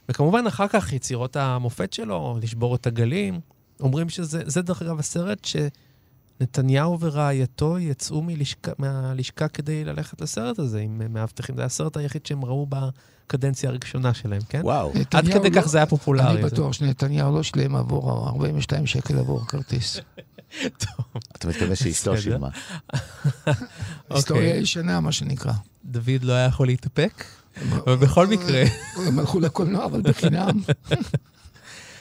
וכמובן, 0.09 0.47
אחר 0.47 0.67
כך 0.67 0.93
יצירות 0.93 1.35
המופת 1.35 1.93
שלו, 1.93 2.37
לשבור 2.41 2.75
את 2.75 2.87
הגלים. 2.87 3.39
אומרים 3.79 4.09
שזה, 4.09 4.41
זה 4.45 4.61
דרך 4.61 4.81
אגב 4.81 4.99
הסרט 4.99 5.45
שנתניהו 6.39 6.99
ורעייתו 6.99 7.79
יצאו 7.79 8.21
מלשכה, 8.21 8.71
מהלשכה 8.77 9.47
כדי 9.47 9.85
ללכת 9.85 10.21
לסרט 10.21 10.59
הזה 10.59 10.79
עם 10.79 11.01
מאבטחים. 11.09 11.55
זה 11.55 11.65
הסרט 11.65 11.97
היחיד 11.97 12.25
שהם 12.25 12.45
ראו 12.45 12.67
בקדנציה 12.69 13.69
הראשונה 13.69 14.13
שלהם, 14.13 14.41
כן? 14.49 14.61
וואו. 14.63 14.91
עד 15.11 15.27
כדי 15.27 15.49
לא, 15.49 15.61
כך 15.61 15.67
זה 15.67 15.77
היה 15.77 15.85
פופולרי. 15.85 16.31
אני 16.31 16.41
בטוח 16.41 16.73
שנתניהו 16.73 17.35
לא 17.35 17.43
שלם 17.43 17.75
עבור 17.75 18.27
42 18.29 18.85
שקל 18.85 19.19
עבור 19.19 19.47
כרטיס. 19.47 19.97
טוב. 20.83 21.05
אתה 21.31 21.47
מתכוון 21.47 21.75
שאשתו 21.75 22.17
שילמה. 22.17 22.49
היסטוריה 24.09 24.47
אוקיי. 24.47 24.61
ישנה, 24.61 24.99
מה 24.99 25.11
שנקרא. 25.11 25.53
דוד 25.85 26.23
לא 26.23 26.33
היה 26.33 26.45
יכול 26.45 26.67
להתאפק? 26.67 27.23
אבל 27.61 27.95
בכל 27.95 28.27
מקרה... 28.27 28.63
הם 29.07 29.19
הלכו 29.19 29.39
לקולנוע, 29.39 29.85
אבל 29.85 30.01
בחינם. 30.01 30.59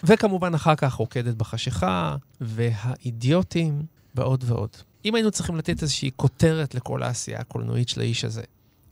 וכמובן 0.05 0.55
אחר 0.55 0.75
כך 0.75 0.93
רוקדת 0.93 1.35
בחשיכה, 1.35 2.17
והאידיוטים, 2.41 3.83
ועוד 4.15 4.45
ועוד. 4.47 4.71
אם 5.05 5.15
היינו 5.15 5.31
צריכים 5.31 5.57
לתת 5.57 5.83
איזושהי 5.83 6.11
כותרת 6.17 6.75
לכל 6.75 7.03
העשייה 7.03 7.41
הקולנועית 7.41 7.89
של 7.89 8.01
האיש 8.01 8.25
הזה, 8.25 8.43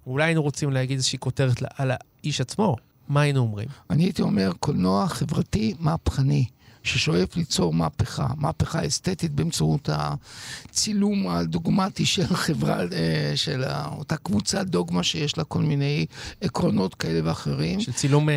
אולי 0.07 0.25
היינו 0.25 0.43
רוצים 0.43 0.71
להגיד 0.71 0.97
איזושהי 0.97 1.19
כותרת 1.19 1.63
על 1.75 1.91
האיש 1.95 2.41
עצמו, 2.41 2.77
מה 3.09 3.21
היינו 3.21 3.41
אומרים? 3.41 3.69
אני 3.91 4.03
הייתי 4.03 4.23
אומר, 4.23 4.53
קולנוע 4.61 5.09
חברתי 5.09 5.75
מהפכני. 5.79 6.47
ששואף 6.83 7.37
ליצור 7.37 7.73
מהפכה, 7.73 8.27
מהפכה 8.37 8.87
אסתטית 8.87 9.33
באמצעות 9.33 9.89
הצילום 9.93 11.29
הדוגמטי 11.29 12.07
של 12.07 12.27
חברה, 12.27 12.81
אה, 12.81 13.33
של 13.35 13.65
אותה 13.99 14.17
קבוצת 14.17 14.67
דוגמה 14.67 15.03
שיש 15.03 15.39
לה 15.39 15.45
כל 15.45 15.63
מיני 15.63 16.07
עקרונות 16.41 16.95
כאלה 16.95 17.21
ואחרים. 17.25 17.81
של 17.81 17.93
צילום 17.93 18.29
אה, 18.29 18.35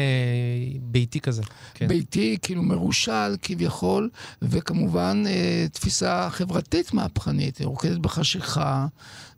ביתי 0.82 1.20
כזה. 1.20 1.42
כן. 1.74 1.88
ביתי, 1.88 2.38
כאילו 2.42 2.64
מרושל 2.64 3.36
כביכול, 3.42 4.10
וכמובן 4.42 5.24
אה, 5.28 5.66
תפיסה 5.72 6.30
חברתית 6.30 6.94
מהפכנית, 6.94 7.62
רוקדת 7.62 7.98
בחשיכה. 7.98 8.88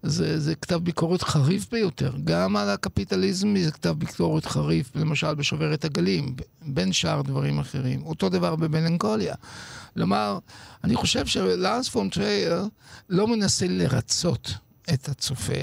זה, 0.05 0.39
זה 0.39 0.55
כתב 0.55 0.75
ביקורת 0.75 1.21
חריף 1.23 1.71
ביותר. 1.71 2.11
גם 2.23 2.55
על 2.55 2.69
הקפיטליזם 2.69 3.55
זה 3.63 3.71
כתב 3.71 3.95
ביקורת 3.97 4.45
חריף, 4.45 4.91
למשל 4.95 5.33
בשוברת 5.33 5.85
הגלים, 5.85 6.35
בין 6.61 6.93
שאר 6.93 7.21
דברים 7.21 7.59
אחרים. 7.59 8.03
אותו 8.03 8.29
דבר 8.29 8.55
במלנכוליה. 8.95 9.35
כלומר, 9.93 10.39
אני 10.83 10.95
חושב 10.95 11.25
שלאנס 11.25 11.89
פון 11.89 12.09
טרייר 12.09 12.67
לא 13.09 13.27
מנסה 13.27 13.67
לרצות 13.67 14.53
את 14.93 15.09
הצופה. 15.09 15.53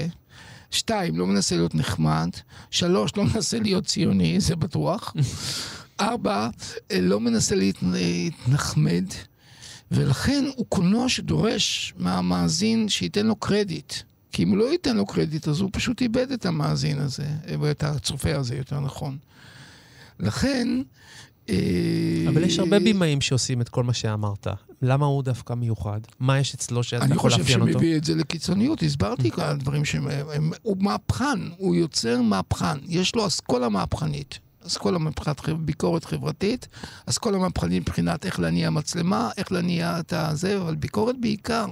שתיים, 0.71 1.19
לא 1.19 1.27
מנסה 1.27 1.55
להיות 1.55 1.75
נחמד. 1.75 2.29
שלוש, 2.71 3.11
לא 3.17 3.23
מנסה 3.23 3.59
להיות 3.59 3.85
ציוני, 3.85 4.39
זה 4.39 4.55
בטוח. 4.55 5.13
ארבע, 5.99 6.49
לא 7.01 7.19
מנסה 7.19 7.55
להתנחמד. 7.55 9.05
ולכן 9.91 10.45
הוא 10.55 10.65
קולנוע 10.69 11.09
שדורש 11.09 11.93
מהמאזין 11.97 12.89
שייתן 12.89 13.25
לו 13.25 13.35
קרדיט. 13.35 13.93
כי 14.31 14.43
אם 14.43 14.49
הוא 14.49 14.57
לא 14.57 14.71
ייתן 14.71 14.97
לו 14.97 15.05
קרדיט, 15.05 15.47
אז 15.47 15.59
הוא 15.59 15.69
פשוט 15.73 16.01
איבד 16.01 16.31
את 16.31 16.45
המאזין 16.45 16.99
הזה, 16.99 17.27
או 17.55 17.71
את 17.71 17.83
הצופה 17.83 18.35
הזה, 18.35 18.55
יותר 18.55 18.79
נכון. 18.79 19.17
לכן... 20.19 20.67
אה, 21.49 21.55
אבל 22.29 22.43
יש 22.43 22.59
הרבה 22.59 22.79
בימאים 22.79 23.21
שעושים 23.21 23.61
את 23.61 23.69
כל 23.69 23.83
מה 23.83 23.93
שאמרת. 23.93 24.47
למה 24.81 25.05
הוא 25.05 25.23
דווקא 25.23 25.53
מיוחד? 25.53 25.99
מה 26.19 26.39
יש 26.39 26.53
אצלו 26.53 26.83
שאתה 26.83 27.05
יכול 27.15 27.31
לאפיין 27.31 27.59
אותו? 27.59 27.63
אני 27.63 27.73
חושב 27.73 27.79
שמביא 27.79 27.97
את 27.97 28.03
זה 28.03 28.15
לקיצוניות. 28.15 28.83
הסברתי 28.83 29.31
כאן 29.31 29.57
דברים 29.59 29.85
שהם... 29.85 30.07
הוא 30.61 30.77
מהפכן, 30.79 31.39
הוא 31.57 31.75
יוצר 31.75 32.21
מהפכן. 32.21 32.77
יש 32.87 33.15
לו 33.15 33.27
אסכולה 33.27 33.69
מהפכנית. 33.69 34.39
אסכולה 34.67 34.99
מבחינת 34.99 35.49
ביקורת 35.49 36.05
חברתית, 36.05 36.67
אסכולה 37.05 37.37
מבחינת 37.37 37.73
מבחינת 37.73 38.25
איך 38.25 38.39
להניע 38.39 38.69
מצלמה, 38.69 39.29
איך 39.37 39.51
להניע 39.51 39.99
את 39.99 40.13
הזה, 40.13 40.57
אבל 40.57 40.75
ביקורת 40.75 41.15
בעיקר. 41.19 41.65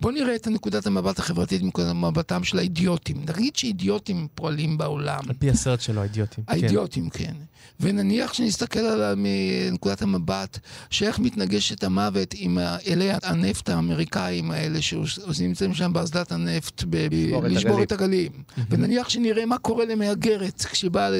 בואו 0.00 0.14
נראה 0.14 0.34
את 0.34 0.48
נקודת 0.48 0.86
המבט 0.86 1.18
החברתית 1.18 1.62
מנקודת 1.62 1.94
מבטם 1.94 2.44
של 2.44 2.58
האידיוטים. 2.58 3.24
נגיד 3.28 3.56
שאידיוטים 3.56 4.26
פועלים 4.34 4.78
בעולם. 4.78 5.20
על 5.28 5.34
פי 5.38 5.50
הסרט 5.50 5.80
שלו, 5.80 6.00
האידיוטים. 6.00 6.44
כן. 6.44 6.52
האידיוטים, 6.52 7.10
כן. 7.10 7.24
כן. 7.24 7.34
ונניח 7.80 8.32
שנסתכל 8.32 8.78
על 8.78 9.14
מנקודת 9.16 10.02
המבט, 10.02 10.58
שאיך 10.90 11.18
מתנגשת 11.18 11.84
המוות 11.84 12.34
עם 12.36 12.58
אלי 12.86 13.10
הנפט 13.22 13.68
האמריקאים 13.68 14.50
האלה, 14.50 14.82
שנמצאים 14.82 15.74
שם 15.74 15.92
באסדת 15.92 16.32
הנפט, 16.32 16.84
ב- 16.90 17.08
לשבור 17.44 17.82
את 17.82 17.92
הגלים. 17.92 18.32
ונניח 18.70 19.08
שנראה 19.08 19.46
מה 19.46 19.58
קורה 19.58 19.84
למהגרת 19.84 20.64
כשבאה 20.64 21.10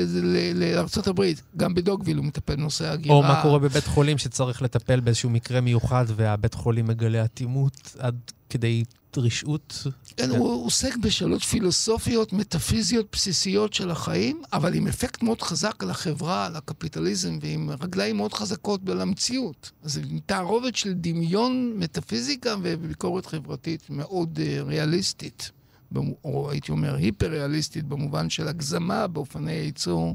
לארצות 0.55 1.08
הברית, 1.09 1.43
גם 1.57 1.75
בדוגוויל 1.75 2.17
הוא 2.17 2.25
מטפל 2.25 2.57
בנושא 2.57 2.91
הגירה. 2.91 3.15
או 3.17 3.23
מה 3.23 3.43
קורה 3.43 3.59
בבית 3.59 3.85
חולים 3.85 4.19
שצריך 4.19 4.63
לטפל 4.63 5.01
באיזשהו 5.01 5.31
מקרה 5.31 5.61
מיוחד, 5.61 6.05
והבית 6.17 6.55
חולים 6.55 6.87
מגלה 6.87 7.25
אטימות 7.25 7.97
עד 7.99 8.17
כדי 8.51 8.85
רשעות. 9.17 9.87
כן, 10.17 10.31
הוא 10.31 10.67
עוסק 10.67 10.97
בשאלות 10.97 11.43
פילוסופיות, 11.43 12.33
מטאפיזיות 12.33 13.07
בסיסיות 13.13 13.73
של 13.73 13.91
החיים, 13.91 14.43
אבל 14.53 14.75
עם 14.75 14.87
אפקט 14.87 15.23
מאוד 15.23 15.43
חזק 15.43 15.83
על 15.83 15.91
החברה, 15.91 16.47
על 16.47 16.57
הקפיטליזם, 16.57 17.39
ועם 17.41 17.71
רגליים 17.81 18.17
מאוד 18.17 18.33
חזקות 18.33 18.89
על 18.89 19.01
המציאות. 19.01 19.71
אז 19.83 19.93
זה 19.93 20.01
תערובת 20.27 20.77
של 20.77 20.93
דמיון, 20.93 21.73
מטאפיזיקה 21.77 22.55
וביקורת 22.63 23.27
חברתית 23.27 23.91
מאוד 23.91 24.39
uh, 24.39 24.63
ריאליסטית, 24.63 25.51
או 26.25 26.51
הייתי 26.51 26.73
אומר 26.73 26.95
היפר-ריאליסטית, 26.95 27.85
במובן 27.85 28.31
של 28.31 28.49
הגזמה 28.49 29.07
באופני 29.07 29.53
הייצור 29.53 30.15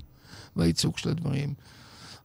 והייצוג 0.55 0.97
של 0.97 1.09
הדברים. 1.09 1.53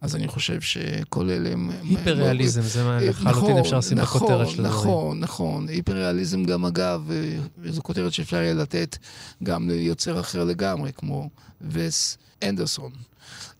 אז 0.01 0.17
אני 0.17 0.29
חושב 0.29 0.61
שכל 0.61 1.31
אלה 1.31 1.53
הם... 1.53 1.71
היפר-ריאליזם, 1.83 2.63
זה 2.63 2.85
מה 2.85 3.01
לחלוטין 3.01 3.31
נכון, 3.31 3.59
אפשר 3.59 3.79
לשים 3.79 3.99
נכון, 3.99 4.21
בכותרת 4.21 4.49
של 4.49 4.65
הדברים. 4.65 4.81
נכון, 4.81 5.21
נכון. 5.21 5.69
היפר-ריאליזם 5.69 6.45
גם, 6.45 6.65
אגב, 6.65 7.11
אה, 7.11 7.71
זו 7.71 7.83
כותרת 7.83 8.13
שאפשר 8.13 8.37
יהיה 8.37 8.55
לתת 8.55 8.97
גם 9.43 9.69
ליוצר 9.69 10.21
אחר 10.21 10.45
לגמרי, 10.45 10.93
כמו 10.93 11.31
וס 11.61 12.19
אנדרסון. 12.43 12.93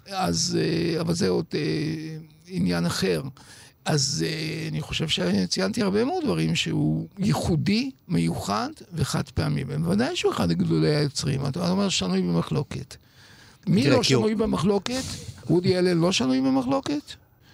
אז, 0.07 0.59
אה, 0.61 1.01
אבל 1.01 1.15
זה 1.15 1.29
עוד 1.29 1.47
אה, 1.55 1.61
עניין 2.47 2.87
אחר. 2.87 3.23
אז 3.85 4.25
אני 4.71 4.81
חושב 4.81 5.09
שציינתי 5.09 5.83
הרבה 5.83 6.05
מאוד 6.05 6.25
דברים 6.25 6.55
שהוא 6.55 7.09
ייחודי, 7.19 7.91
מיוחד 8.09 8.71
וחד 8.93 9.29
פעמי. 9.29 9.65
בוודאי 9.65 10.17
שהוא 10.17 10.33
אחד 10.33 10.51
הגדולי 10.51 10.97
היוצרים. 10.97 11.47
אתה 11.47 11.71
אומר 11.71 11.89
שנוי 11.89 12.23
במחלוקת. 12.23 12.97
מי 13.67 13.91
לא 13.91 14.03
שנוי 14.03 14.35
במחלוקת? 14.35 15.03
וודי 15.51 15.79
אלן 15.79 15.99
לא 15.99 16.13
שנוי 16.13 16.41
במחלוקת? 16.41 17.03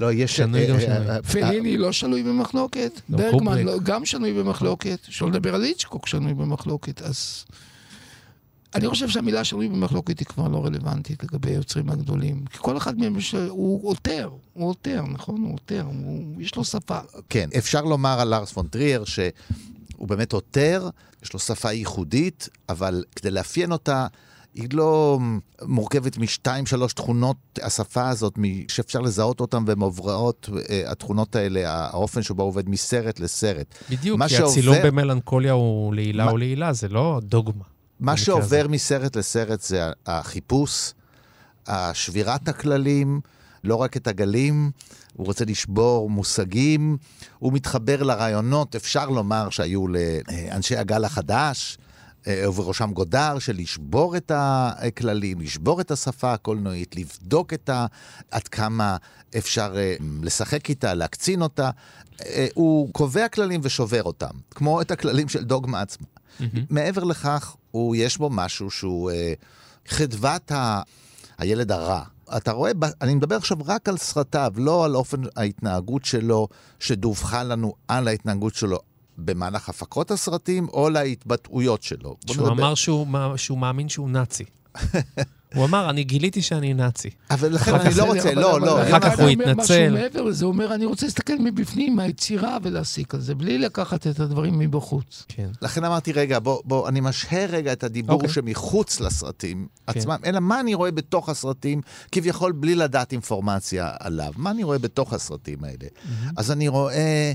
לא, 0.00 0.12
יש... 0.12 0.36
שנוי 0.36 0.66
גם 0.66 0.80
שנוי. 0.80 1.22
פליני 1.22 1.76
לא 1.76 1.92
שנוי 1.92 2.22
במחלוקת? 2.22 3.00
ברגמן 3.08 3.58
גם 3.82 4.04
שנוי 4.04 4.32
במחלוקת. 4.32 4.98
שלא 5.02 5.30
לדבר 5.30 5.54
על 5.54 5.64
איצ'קוק 5.64 6.06
שנוי 6.06 6.34
במחלוקת. 6.34 7.02
אז... 7.02 7.44
אני 8.74 8.88
חושב 8.88 9.08
שהמילה 9.08 9.44
שנוי 9.44 9.68
במחלוקת 9.68 10.18
היא 10.18 10.26
כבר 10.26 10.48
לא 10.48 10.64
רלוונטית 10.64 11.22
לגבי 11.24 11.50
היוצרים 11.50 11.90
הגדולים. 11.90 12.44
כי 12.50 12.58
כל 12.60 12.76
אחד 12.76 12.98
מהם 12.98 13.16
הוא 13.48 13.88
עותר, 13.88 14.30
הוא 14.52 14.68
עותר, 14.68 15.02
נכון? 15.12 15.40
הוא 15.40 15.54
עותר, 15.54 15.86
יש 16.38 16.56
לו 16.56 16.64
שפה. 16.64 16.98
כן, 17.28 17.48
אפשר 17.58 17.82
לומר 17.82 18.20
על 18.20 18.28
לארס 18.28 18.52
פון 18.52 18.66
טריאר 18.66 19.04
שהוא 19.04 20.08
באמת 20.08 20.32
עותר, 20.32 20.88
יש 21.22 21.32
לו 21.32 21.38
שפה 21.38 21.72
ייחודית, 21.72 22.48
אבל 22.68 23.04
כדי 23.16 23.30
לאפיין 23.30 23.72
אותה... 23.72 24.06
היא 24.54 24.68
לא 24.72 25.18
מורכבת 25.62 26.18
משתיים, 26.18 26.66
שלוש 26.66 26.92
תכונות, 26.92 27.36
השפה 27.62 28.08
הזאת, 28.08 28.38
שאפשר 28.68 29.00
לזהות 29.00 29.40
אותן 29.40 29.64
והן 29.66 29.80
עוברות, 29.80 30.48
אה, 30.70 30.82
התכונות 30.86 31.36
האלה, 31.36 31.70
האופן 31.70 32.22
שבו 32.22 32.42
עובד 32.42 32.68
מסרט 32.68 33.20
לסרט. 33.20 33.74
בדיוק, 33.90 34.22
כי 34.22 34.28
שעובר... 34.28 34.50
הצילום 34.50 34.76
במלנכוליה 34.84 35.52
הוא 35.52 35.94
לעילה 35.94 36.24
מה... 36.24 36.30
או 36.30 36.36
לעילה, 36.36 36.72
זה 36.72 36.88
לא 36.88 37.20
דוגמה. 37.22 37.64
מה 38.00 38.16
שעובר 38.16 38.60
הזה. 38.60 38.68
מסרט 38.68 39.16
לסרט 39.16 39.60
זה 39.60 39.90
החיפוש, 40.06 40.92
השבירת 41.66 42.48
הכללים, 42.48 43.20
לא 43.64 43.76
רק 43.76 43.96
את 43.96 44.06
הגלים, 44.06 44.70
הוא 45.16 45.26
רוצה 45.26 45.44
לשבור 45.44 46.10
מושגים, 46.10 46.96
הוא 47.38 47.52
מתחבר 47.52 48.02
לרעיונות, 48.02 48.74
אפשר 48.76 49.08
לומר 49.08 49.50
שהיו 49.50 49.84
לאנשי 49.88 50.76
הגל 50.76 51.04
החדש. 51.04 51.78
אה, 52.26 52.50
ובראשם 52.50 52.90
גודר, 52.92 53.38
של 53.38 53.56
לשבור 53.56 54.16
את 54.16 54.32
הכללים, 54.34 55.40
לשבור 55.40 55.80
את 55.80 55.90
השפה 55.90 56.32
הקולנועית, 56.32 56.96
לבדוק 56.96 57.52
את 57.52 57.68
ה... 57.68 57.86
עד 58.30 58.48
כמה 58.48 58.96
אפשר 59.38 59.74
אה, 59.76 59.96
לשחק 60.22 60.68
איתה, 60.70 60.94
להקצין 60.94 61.42
אותה. 61.42 61.70
אה, 62.26 62.46
הוא 62.54 62.92
קובע 62.92 63.28
כללים 63.28 63.60
ושובר 63.64 64.02
אותם, 64.02 64.34
כמו 64.50 64.80
את 64.80 64.90
הכללים 64.90 65.28
של 65.28 65.44
דוגמה 65.44 65.80
עצמה. 65.80 66.06
Mm-hmm. 66.40 66.60
מעבר 66.70 67.04
לכך, 67.04 67.56
הוא, 67.70 67.96
יש 67.96 68.18
בו 68.18 68.30
משהו 68.30 68.70
שהוא 68.70 69.10
אה, 69.10 69.32
חדוות 69.88 70.52
ה, 70.52 70.82
הילד 71.38 71.72
הרע. 71.72 72.02
אתה 72.36 72.52
רואה, 72.52 72.72
אני 73.00 73.14
מדבר 73.14 73.36
עכשיו 73.36 73.56
רק 73.64 73.88
על 73.88 73.96
סרטיו, 73.96 74.52
לא 74.56 74.84
על 74.84 74.96
אופן 74.96 75.22
ההתנהגות 75.36 76.04
שלו, 76.04 76.48
שדווחה 76.80 77.42
לנו 77.42 77.74
על 77.88 78.08
ההתנהגות 78.08 78.54
שלו 78.54 78.78
במהלך 79.18 79.68
הפקות 79.68 80.10
הסרטים, 80.10 80.68
או 80.68 80.90
להתבטאויות 80.90 81.82
שלו. 81.82 82.16
שהוא 82.26 82.48
אמר 82.48 82.74
שהוא, 82.74 83.06
שהוא 83.36 83.58
מאמין 83.58 83.88
שהוא 83.88 84.10
נאצי. 84.10 84.44
הוא 85.54 85.64
אמר, 85.64 85.90
אני 85.90 86.04
גיליתי 86.04 86.42
שאני 86.42 86.74
נאצי. 86.74 87.10
אבל 87.30 87.54
לכן 87.54 87.74
אני 87.74 87.94
לא 87.94 88.04
רוצה, 88.04 88.34
לא, 88.34 88.60
לא. 88.60 88.82
אחר 88.82 89.00
כך 89.00 89.20
הוא 89.20 89.28
התנצל. 89.28 89.60
משהו 89.60 89.92
מעבר 89.92 90.22
לזה, 90.22 90.44
הוא 90.44 90.52
אומר, 90.52 90.74
אני 90.74 90.84
רוצה 90.84 91.06
להסתכל 91.06 91.38
מבפנים, 91.38 91.96
מהיצירה, 91.96 92.56
ולהסיק 92.62 93.14
על 93.14 93.20
זה, 93.20 93.34
בלי 93.34 93.58
לקחת 93.58 94.06
את 94.06 94.20
הדברים 94.20 94.58
מבחוץ. 94.58 95.24
כן. 95.28 95.48
לכן 95.62 95.84
אמרתי, 95.84 96.12
רגע, 96.12 96.38
בוא, 96.38 96.62
בוא, 96.64 96.88
אני 96.88 97.00
משהה 97.00 97.46
רגע 97.46 97.72
את 97.72 97.84
הדיבור 97.84 98.22
okay. 98.22 98.28
שמחוץ 98.28 99.00
לסרטים 99.00 99.66
כן. 99.86 99.98
עצמם, 99.98 100.16
אלא 100.24 100.40
מה 100.40 100.60
אני 100.60 100.74
רואה 100.74 100.90
בתוך 100.90 101.28
הסרטים, 101.28 101.80
כביכול 102.12 102.52
בלי 102.52 102.74
לדעת 102.74 103.12
אינפורמציה 103.12 103.90
עליו. 104.00 104.32
מה 104.36 104.50
אני 104.50 104.64
רואה 104.64 104.78
בתוך 104.78 105.12
הסרטים 105.12 105.64
האלה? 105.64 105.88
אז 106.36 106.50
אני 106.50 106.68
רואה 106.68 106.94
אה, 106.94 107.32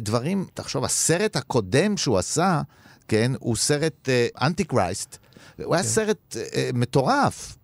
דברים, 0.00 0.46
תחשוב, 0.54 0.84
הסרט 0.84 1.36
הקודם 1.36 1.96
שהוא 1.96 2.18
עשה, 2.18 2.62
כן, 3.08 3.32
הוא 3.40 3.56
סרט 3.56 4.08
אנטי 4.42 4.62
uh, 4.62 4.66
קרייסט. 4.66 5.18
הוא 5.64 5.74
היה 5.74 5.84
כן. 5.84 5.88
סרט 5.88 6.36
uh, 6.36 6.36
מטורף. 6.74 7.56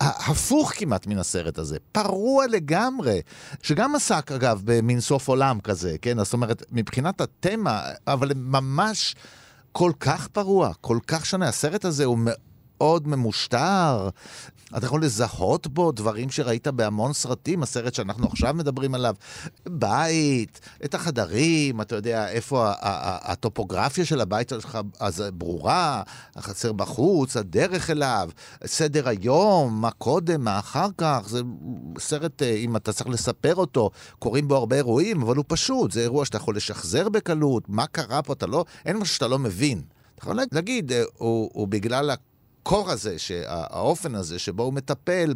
הפוך 0.00 0.72
כמעט 0.76 1.06
מן 1.06 1.18
הסרט 1.18 1.58
הזה, 1.58 1.76
פרוע 1.92 2.46
לגמרי, 2.46 3.20
שגם 3.62 3.94
עסק 3.94 4.32
אגב 4.32 4.62
במין 4.64 5.00
סוף 5.00 5.28
עולם 5.28 5.60
כזה, 5.60 5.96
כן? 6.02 6.24
זאת 6.24 6.32
אומרת, 6.32 6.62
מבחינת 6.72 7.20
התמה, 7.20 7.82
אבל 8.06 8.30
ממש 8.34 9.14
כל 9.72 9.92
כך 10.00 10.28
פרוע, 10.28 10.72
כל 10.80 10.98
כך 11.06 11.26
שונה. 11.26 11.48
הסרט 11.48 11.84
הזה 11.84 12.04
הוא 12.04 12.18
מאוד 12.18 12.36
ממושטר, 13.06 14.08
אתה 14.76 14.86
יכול 14.86 15.04
לזהות 15.04 15.66
בו 15.66 15.92
דברים 15.92 16.30
שראית 16.30 16.68
בהמון 16.68 17.12
סרטים, 17.12 17.62
הסרט 17.62 17.94
שאנחנו 17.94 18.26
עכשיו 18.26 18.54
מדברים 18.54 18.94
עליו. 18.94 19.14
בית, 19.68 20.60
את 20.84 20.94
החדרים, 20.94 21.80
אתה 21.80 21.96
יודע 21.96 22.28
איפה 22.28 22.72
הטופוגרפיה 23.22 24.04
של 24.04 24.20
הבית 24.20 24.48
שלך 24.48 24.78
אז 25.00 25.24
ברורה, 25.34 26.02
החצר 26.36 26.72
בחוץ, 26.72 27.36
הדרך 27.36 27.90
אליו, 27.90 28.30
סדר 28.66 29.08
היום, 29.08 29.80
מה 29.80 29.90
קודם, 29.90 30.44
מה 30.44 30.58
אחר 30.58 30.88
כך. 30.98 31.20
זה 31.26 31.40
סרט, 31.98 32.42
אה, 32.42 32.54
אם 32.54 32.76
אתה 32.76 32.92
צריך 32.92 33.08
לספר 33.08 33.54
אותו, 33.54 33.90
קורים 34.18 34.48
בו 34.48 34.56
הרבה 34.56 34.76
אירועים, 34.76 35.22
אבל 35.22 35.36
הוא 35.36 35.44
פשוט, 35.48 35.92
זה 35.92 36.00
אירוע 36.00 36.24
שאתה 36.24 36.36
יכול 36.36 36.56
לשחזר 36.56 37.08
בקלות, 37.08 37.68
מה 37.68 37.86
קרה 37.86 38.22
פה, 38.22 38.32
אתה 38.32 38.46
לא, 38.46 38.64
אין 38.86 38.96
משהו 38.96 39.14
שאתה 39.14 39.28
לא 39.28 39.38
מבין. 39.38 39.82
אתה 40.14 40.24
יכול 40.24 40.38
להגיד, 40.52 40.92
אה, 40.92 41.02
הוא, 41.16 41.50
הוא 41.52 41.68
בגלל 41.68 42.10
הקור 42.66 42.90
הזה, 42.90 43.16
האופן 43.48 44.14
הזה 44.14 44.38
שבו 44.38 44.62
הוא 44.62 44.72
מטפל 44.72 45.34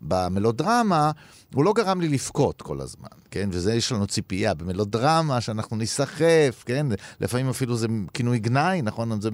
במלודרמה, 0.00 1.10
הוא 1.54 1.64
לא 1.64 1.72
גרם 1.72 2.00
לי 2.00 2.08
לבכות 2.08 2.62
כל 2.62 2.80
הזמן, 2.80 3.08
כן? 3.30 3.48
וזה 3.52 3.74
יש 3.74 3.92
לנו 3.92 4.06
ציפייה 4.06 4.54
במלודרמה, 4.54 5.40
שאנחנו 5.40 5.76
ניסחף, 5.76 6.62
כן? 6.66 6.86
לפעמים 7.20 7.48
אפילו 7.48 7.76
זה 7.76 7.86
כינוי 8.14 8.38
גנאי, 8.38 8.82
נכון? 8.82 9.20
זה 9.20 9.30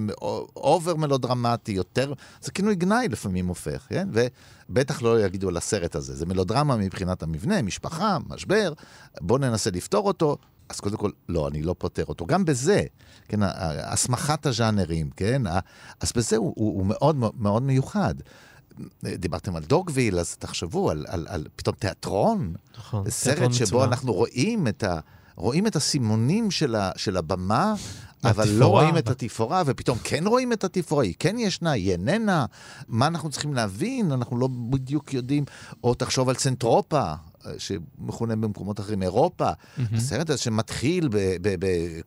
over 0.57 0.97
מלודרמטי, 0.97 1.73
יותר... 1.73 2.13
זה 2.41 2.53
כינוי 2.53 2.75
גנאי 2.75 3.09
לפעמים 3.09 3.47
הופך, 3.47 3.87
כן? 3.89 4.09
ובטח 4.13 5.03
לא 5.03 5.21
יגידו 5.21 5.49
על 5.49 5.57
הסרט 5.57 5.97
הזה. 5.97 6.15
זה 6.15 6.27
מלודרמה 6.27 6.77
מבחינת 6.77 7.23
המבנה, 7.23 7.63
משפחה, 7.63 8.19
משבר, 8.29 8.73
בואו 9.21 9.39
ננסה 9.39 9.71
לפתור 9.71 10.07
אותו. 10.07 10.37
אז 10.73 10.81
קודם 10.81 10.97
כל, 10.97 11.11
לא, 11.29 11.49
אני 11.49 11.63
לא 11.63 11.75
פותר 11.79 12.05
אותו. 12.09 12.27
גם 12.27 12.45
בזה, 12.45 12.83
כן, 13.29 13.41
הסמכת 13.83 14.47
הז'אנרים, 14.47 15.11
כן, 15.17 15.43
אז 16.01 16.13
בזה 16.17 16.37
הוא, 16.37 16.53
הוא, 16.57 16.79
הוא 16.79 16.87
מאוד 16.87 17.17
מאוד 17.39 17.63
מיוחד. 17.63 18.15
דיברתם 19.05 19.57
על 19.57 19.63
דוגוויל, 19.63 20.19
אז 20.19 20.37
תחשבו 20.37 20.91
על, 20.91 21.05
על, 21.09 21.27
על 21.29 21.47
פתאום 21.57 21.75
תיאטרון. 21.79 22.55
נכון, 22.79 23.11
סרט 23.11 23.35
תיאטרון 23.35 23.53
שבו 23.53 23.67
מצווה. 23.67 23.85
אנחנו 23.85 24.13
רואים 24.13 24.69
את, 24.69 24.83
ה, 24.83 24.99
רואים 25.37 25.67
את 25.67 25.77
הסימונים 25.77 26.51
של, 26.51 26.75
ה, 26.75 26.91
של 26.97 27.17
הבמה, 27.17 27.75
אבל 28.25 28.49
לא 28.49 28.67
רואים 28.67 28.99
את 28.99 29.09
התפאורה, 29.09 29.63
ופתאום 29.67 29.99
כן 30.05 30.27
רואים 30.27 30.53
את 30.53 30.65
התפאורה, 30.65 31.05
היא 31.05 31.15
כן 31.19 31.39
ישנה, 31.39 31.71
היא 31.71 31.93
איננה. 31.93 32.47
מה 32.89 33.07
אנחנו 33.07 33.31
צריכים 33.31 33.55
להבין? 33.55 34.13
אנחנו 34.13 34.39
לא 34.39 34.49
בדיוק 34.71 35.15
יודעים. 35.15 35.45
או 35.85 35.95
תחשוב 35.95 36.29
על 36.29 36.35
צנטרופה, 36.35 37.13
שמכונה 37.59 38.37
במקומות 38.37 38.81
אחרים 38.81 39.03
אירופה. 39.03 39.51
Mm-hmm. 39.51 39.97
הסרט 39.97 40.31
הזה 40.31 40.39
שמתחיל 40.39 41.09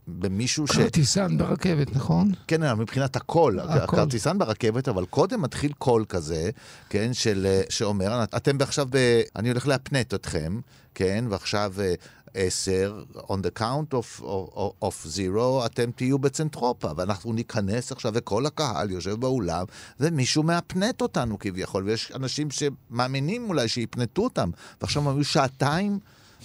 במישהו 0.08 0.68
ש... 0.68 0.72
כרטיסן 0.72 1.38
ברכבת, 1.38 1.96
נכון? 1.96 2.32
כן, 2.48 2.74
מבחינת 2.74 3.16
הקול. 3.16 3.60
כרטיסן 3.88 4.38
ברכבת, 4.38 4.88
אבל 4.88 5.06
קודם 5.06 5.42
מתחיל 5.42 5.74
קול 5.78 6.06
כזה, 6.10 6.50
כן, 6.90 7.14
של, 7.14 7.62
שאומר, 7.70 8.24
אתם 8.24 8.58
עכשיו 8.62 8.88
ב... 8.90 9.22
אני 9.36 9.50
הולך 9.50 9.68
להפנט 9.68 10.14
אתכם, 10.14 10.60
כן, 10.96 11.26
ועכשיו 11.30 11.74
אה, 11.80 11.94
עשר, 12.36 13.04
on 13.16 13.38
the 13.44 13.60
count 13.60 13.94
of, 13.94 14.22
of, 14.22 14.86
of 14.86 15.08
zero, 15.18 15.66
אתם 15.66 15.92
תהיו 15.92 16.20
בצנטרופה, 16.20 16.92
ואנחנו 16.98 17.34
ניכנס 17.34 17.92
עכשיו, 17.92 18.12
וכל 18.16 18.46
הקהל 18.46 18.92
יושב 18.92 19.14
באולם, 19.14 19.66
ומישהו 20.00 20.44
מאפנט 20.44 21.02
אותנו 21.02 21.40
כביכול, 21.40 21.84
ויש 21.84 22.12
אנשים 22.16 22.48
שמאמינים 22.52 23.50
אולי 23.50 23.68
שיפנטו 23.68 24.24
אותם, 24.24 24.50
ועכשיו 24.82 25.10
הם 25.10 25.16
היו 25.16 25.24
שעתיים 25.24 26.00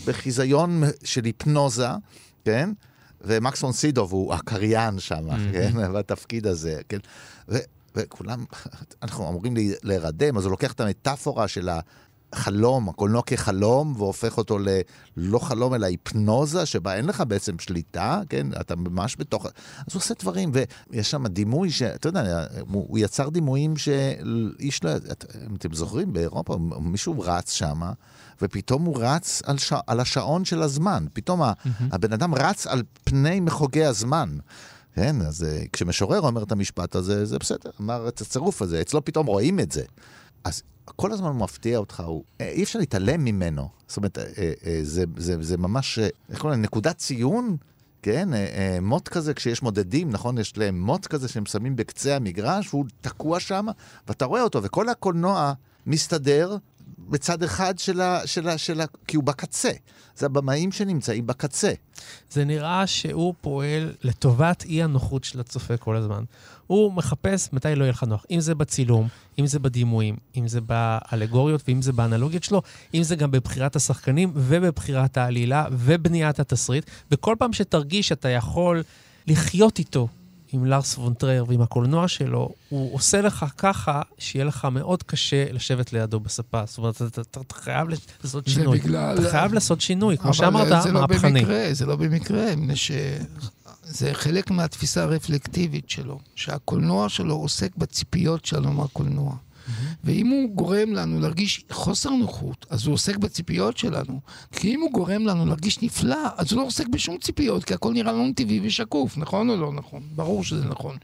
בחיזיון 0.05 0.82
של 1.05 1.24
היפנוזה, 1.24 1.88
כן? 2.45 2.70
ומקס 3.20 3.61
פון 3.61 3.72
סידוב 3.72 4.12
הוא 4.12 4.34
הקריין 4.34 4.99
שם, 4.99 5.30
mm-hmm. 5.30 5.53
כן? 5.53 5.93
בתפקיד 5.93 6.47
הזה, 6.47 6.80
כן? 6.88 6.99
ו... 7.49 7.59
וכולם, 7.95 8.45
אנחנו 9.03 9.28
אמורים 9.28 9.55
להירדם, 9.82 10.36
אז 10.36 10.45
הוא 10.45 10.51
לוקח 10.51 10.72
את 10.72 10.80
המטאפורה 10.80 11.49
של. 11.49 11.68
חלום, 12.35 12.89
הקולנוע 12.89 13.22
כחלום, 13.22 13.95
והופך 13.97 14.39
אותו 14.39 14.59
ללא 14.59 15.39
חלום, 15.39 15.74
אלא 15.74 15.87
היפנוזה, 15.87 16.66
שבה 16.66 16.95
אין 16.95 17.07
לך 17.07 17.22
בעצם 17.28 17.59
שליטה, 17.59 18.20
כן? 18.28 18.47
אתה 18.61 18.76
ממש 18.76 19.16
בתוך... 19.18 19.47
אז 19.47 19.95
הוא 19.95 20.01
עושה 20.01 20.14
דברים, 20.20 20.53
ויש 20.91 21.11
שם 21.11 21.26
דימוי 21.26 21.70
שאתה 21.70 22.09
יודע, 22.09 22.47
הוא 22.72 22.99
יצר 22.99 23.28
דימויים 23.28 23.76
שאיש 23.76 24.85
לא... 24.85 24.91
אם 25.51 25.55
אתם 25.55 25.74
זוכרים, 25.74 26.12
באירופה 26.12 26.57
מישהו 26.81 27.20
רץ 27.20 27.53
שם, 27.53 27.81
ופתאום 28.43 28.85
הוא 28.85 28.97
רץ 29.01 29.43
על, 29.45 29.59
ש... 29.59 29.72
על 29.87 30.01
השעון 30.01 30.45
של 30.45 30.62
הזמן. 30.62 31.05
פתאום 31.12 31.43
mm-hmm. 31.43 31.83
הבן 31.93 32.12
אדם 32.12 32.35
רץ 32.35 32.66
על 32.66 32.83
פני 33.05 33.41
מחוגי 33.41 33.85
הזמן. 33.85 34.37
כן, 34.95 35.16
אז 35.20 35.45
אה, 35.45 35.62
כשמשורר 35.72 36.20
אומר 36.20 36.43
את 36.43 36.53
המשפט 36.53 36.95
הזה, 36.95 37.24
זה 37.24 37.39
בסדר, 37.39 37.70
אמר 37.81 38.09
את 38.09 38.20
הצירוף 38.20 38.62
הזה, 38.62 38.81
אצלו 38.81 39.05
פתאום 39.05 39.26
רואים 39.26 39.61
את 39.61 39.72
זה. 39.72 39.83
אז 40.45 40.62
כל 40.84 41.12
הזמן 41.12 41.28
הוא 41.28 41.36
מפתיע 41.36 41.78
אותך, 41.78 42.03
הוא, 42.07 42.24
אה, 42.41 42.49
אי 42.49 42.62
אפשר 42.62 42.78
להתעלם 42.78 43.24
ממנו. 43.24 43.68
זאת 43.88 43.97
אומרת, 43.97 44.18
אה, 44.18 44.24
אה, 44.66 44.80
זה, 44.82 45.05
זה, 45.16 45.43
זה 45.43 45.57
ממש, 45.57 45.99
איך 45.99 46.41
קוראים 46.41 46.59
לזה, 46.59 46.66
נקודת 46.66 46.97
ציון, 46.97 47.57
כן? 48.03 48.28
מוט 48.82 49.09
כזה, 49.09 49.34
כשיש 49.34 49.62
מודדים, 49.62 50.11
נכון? 50.11 50.38
יש 50.38 50.59
להם 50.59 50.80
מוט 50.80 51.07
כזה 51.07 51.28
שהם 51.28 51.47
שמים 51.47 51.76
בקצה 51.76 52.16
המגרש, 52.16 52.74
והוא 52.74 52.84
תקוע 53.01 53.41
שם, 53.41 53.66
ואתה 54.09 54.24
רואה 54.24 54.43
אותו, 54.43 54.62
וכל 54.62 54.88
הקולנוע 54.88 55.53
מסתדר 55.86 56.57
בצד 57.09 57.42
אחד 57.42 57.78
של 57.78 58.01
ה... 58.01 58.26
של 58.26 58.48
ה, 58.48 58.59
של 58.59 58.80
ה 58.80 58.84
כי 59.07 59.16
הוא 59.16 59.24
בקצה. 59.24 59.70
זה 60.16 60.26
הבמאים 60.26 60.72
שנמצאים 60.72 61.26
בקצה. 61.26 61.72
זה 62.30 62.44
נראה 62.44 62.86
שהוא 62.86 63.34
פועל 63.40 63.92
לטובת 64.03 64.64
אי 64.64 64.82
הנוחות 64.82 65.24
של 65.24 65.40
הצופה 65.40 65.76
כל 65.76 65.96
הזמן. 65.96 66.24
הוא 66.66 66.92
מחפש 66.92 67.48
מתי 67.53 67.74
לא 67.74 67.84
יהיה 67.84 67.92
לך 67.92 68.03
נוח. 68.03 68.24
אם 68.30 68.40
זה 68.40 68.55
בצילום, 68.55 69.09
אם 69.38 69.46
זה 69.46 69.59
בדימויים, 69.59 70.16
אם 70.36 70.48
זה 70.48 70.61
באלגוריות 70.61 71.62
ואם 71.68 71.82
זה 71.82 71.92
באנלוגיות 71.92 72.44
שלו, 72.44 72.62
אם 72.94 73.03
זה 73.03 73.16
גם 73.16 73.30
בבחירת 73.30 73.76
השחקנים 73.76 74.32
ובבחירת 74.34 75.16
העלילה 75.16 75.66
ובניית 75.72 76.40
התסריט. 76.40 76.90
וכל 77.11 77.36
פעם 77.38 77.53
שתרגיש 77.53 78.09
שאתה 78.09 78.28
יכול 78.28 78.82
לחיות 79.26 79.78
איתו 79.78 80.09
עם 80.53 80.64
לארס 80.64 80.98
פון 80.99 81.16
טרייר 81.16 81.45
ועם 81.48 81.62
הקולנוע 81.62 82.09
שלו, 82.09 82.48
הוא 82.68 82.94
עושה 82.94 83.20
לך 83.20 83.46
ככה 83.59 84.03
שיהיה 84.18 84.44
לך 84.44 84.68
מאוד 84.72 85.03
קשה 85.03 85.53
לשבת 85.53 85.92
לידו 85.92 86.20
בספה. 86.20 86.62
זאת 86.66 86.78
אומרת, 86.78 87.03
אתה, 87.03 87.20
אתה, 87.20 87.40
אתה 87.40 87.55
חייב 87.55 87.88
לעשות 88.22 88.46
שינוי. 88.46 88.78
בגלל... 88.78 89.18
אתה 89.18 89.30
חייב 89.30 89.55
לעשות 89.55 89.80
שינוי, 89.80 90.18
כמו 90.18 90.34
שאמרת, 90.34 90.82
זה 90.82 90.92
מהפכני. 90.92 91.40
לא 91.40 91.46
במקרה, 91.46 91.74
זה 91.74 91.86
לא 91.86 91.96
במקרה, 91.96 92.57
מפני 92.57 92.76
שזה 92.76 94.14
חלק 94.14 94.51
מהתפיסה 94.51 95.03
הרפלקטיבית 95.03 95.90
שלו, 95.90 96.18
שהקולנוע 96.34 97.09
שלו 97.09 97.34
עוסק 97.34 97.76
בציפיות 97.76 98.44
שלנו 98.44 98.72
מהקולנוע. 98.72 99.34
ואם 100.05 100.27
הוא 100.27 100.55
גורם 100.55 100.93
לנו 100.93 101.21
להרגיש 101.21 101.64
חוסר 101.71 102.11
נוחות, 102.11 102.66
אז 102.71 102.87
הוא 102.87 102.95
עוסק 102.95 103.16
בציפיות 103.16 103.77
שלנו. 103.77 104.21
כי 104.53 104.75
אם 104.75 104.81
הוא 104.81 104.93
גורם 104.93 105.27
לנו 105.27 105.47
להרגיש 105.47 105.83
נפלא, 105.83 106.29
אז 106.37 106.53
הוא 106.53 106.61
לא 106.61 106.66
עוסק 106.66 106.89
בשום 106.89 107.18
ציפיות, 107.18 107.64
כי 107.64 107.75
הכל 107.75 107.93
נראה 107.93 108.12
לנו 108.12 108.33
טבעי 108.37 108.61
ושקוף, 108.62 109.18
נכון 109.18 109.51
או 109.51 109.57
לא 109.57 109.73
נכון? 109.73 110.03
ברור 110.14 110.45
שזה 110.45 110.64
נכון. 110.64 110.97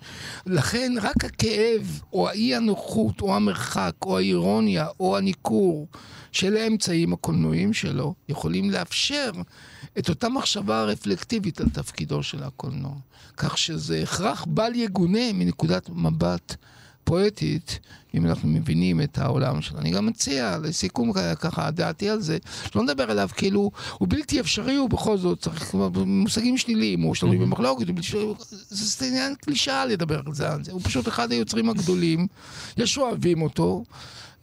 לכן 0.47 0.93
רק 1.03 1.25
הכאב, 1.25 2.01
או 2.13 2.29
האי-הנוחות, 2.29 3.21
או 3.21 3.37
המרחק, 3.37 3.95
או 4.03 4.19
האירוניה, 4.19 4.87
או 5.01 5.17
הניכור, 5.17 5.89
של 6.33 6.57
האמצעים 6.57 7.13
הקולנועיים 7.13 7.73
שלו, 7.73 8.15
יכולים 8.29 8.71
לאפשר 8.71 9.31
את 9.99 10.09
אותה 10.09 10.29
מחשבה 10.29 10.85
רפלקטיבית 10.85 11.61
על 11.61 11.69
תפקידו 11.69 12.23
של 12.23 12.43
הקולנוע. 12.43 12.95
כך 13.37 13.59
שזה 13.59 14.03
הכרח 14.03 14.45
בל 14.49 14.73
יגונה 14.75 15.33
מנקודת 15.35 15.91
מבט 15.95 16.57
פואטית, 17.07 17.79
אם 18.15 18.27
אנחנו 18.27 18.49
מבינים 18.49 19.01
את 19.01 19.19
העולם 19.19 19.63
שלו. 19.63 19.79
אני 19.79 19.91
גם 19.91 20.07
מציע, 20.07 20.59
לסיכום 20.63 21.13
ככה, 21.41 21.71
דעתי 21.71 22.09
על 22.09 22.21
זה, 22.21 22.39
לא 22.75 22.83
נדבר 22.83 23.11
עליו 23.11 23.29
כאילו, 23.37 23.71
הוא 23.99 24.09
בלתי 24.11 24.41
אפשרי, 24.41 24.75
הוא 24.75 24.91
בכל 24.91 25.19
זאת 25.19 25.41
צריך 25.41 25.75
מושגים 26.07 26.59
שליליים, 26.59 27.01
הוא 27.01 27.15
שנוי 27.15 27.39
במחלוקת, 27.39 27.87
זה 28.69 29.07
עניין 29.07 29.35
קלישאה 29.35 29.87
לדבר 29.87 30.21
על 30.27 30.35
זה, 30.35 30.73
הוא 30.73 30.81
פשוט 30.85 31.09
אחד 31.09 31.33
היוצרים 31.33 31.71
הגדולים, 31.71 32.27
יש 32.77 32.99
אוהבים 32.99 33.43
אותו. 33.43 33.85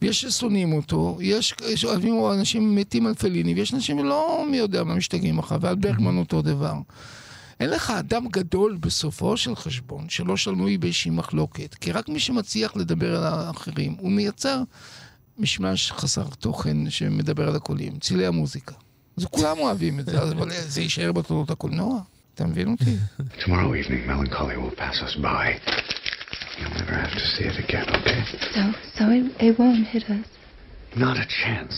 ויש 0.02 0.20
ששונאים 0.20 0.72
אותו, 0.72 1.18
יש, 1.20 1.54
יש 1.68 1.84
אוהבים 1.84 2.14
אנשים 2.32 2.76
מתים 2.76 3.06
על 3.06 3.14
פליני, 3.14 3.54
ויש 3.54 3.74
אנשים 3.74 3.98
שלא 3.98 4.44
מי 4.50 4.56
יודע 4.56 4.84
מה 4.84 4.94
משתגעים 4.94 5.38
אחריו, 5.38 5.60
ועל 5.62 5.74
ברגמן 5.74 6.18
אותו 6.18 6.42
דבר. 6.42 6.74
אין 7.60 7.70
לך 7.70 7.90
אדם 7.90 8.28
גדול 8.28 8.76
בסופו 8.80 9.36
של 9.36 9.56
חשבון, 9.56 10.08
שלא 10.08 10.36
שלמוי 10.36 10.78
באיזושהי 10.78 11.10
מחלוקת, 11.10 11.74
כי 11.74 11.92
רק 11.92 12.08
מי 12.08 12.20
שמצליח 12.20 12.76
לדבר 12.76 13.16
על 13.16 13.24
האחרים, 13.24 13.96
הוא 13.98 14.12
מייצר 14.12 14.62
משמש 15.38 15.92
חסר 15.92 16.26
תוכן 16.38 16.90
שמדבר 16.90 17.48
על 17.48 17.56
הקולים, 17.56 17.98
צילי 17.98 18.26
המוזיקה. 18.26 18.74
אז 19.16 19.24
כולם 19.24 19.58
אוהבים 19.58 20.00
את 20.00 20.06
זה, 20.06 20.22
אבל 20.22 20.50
זה 20.50 20.80
יישאר 20.80 21.12
בתולדות 21.12 21.50
הקולנוע. 21.50 22.00
אתה 22.34 22.46
מבין 22.46 22.68
אותי? 22.68 22.96
Tomorrow 23.38 23.74
evening, 23.74 24.06
melancholy 24.06 24.56
will 24.56 24.76
pass 24.76 24.98
us 25.06 25.14
by. 25.22 25.44
You'll 26.58 26.76
never 26.80 26.94
have 27.04 27.12
to 27.12 27.24
see 27.34 27.44
it 27.52 27.58
again, 27.64 27.86
okay? 27.96 28.20
So, 28.56 28.62
so 28.96 29.02
it, 29.16 29.24
it 29.46 29.58
won't 29.58 29.86
hit 29.94 30.04
us. 30.16 30.26
Not 30.96 31.16
a 31.16 31.26
chance. 31.42 31.76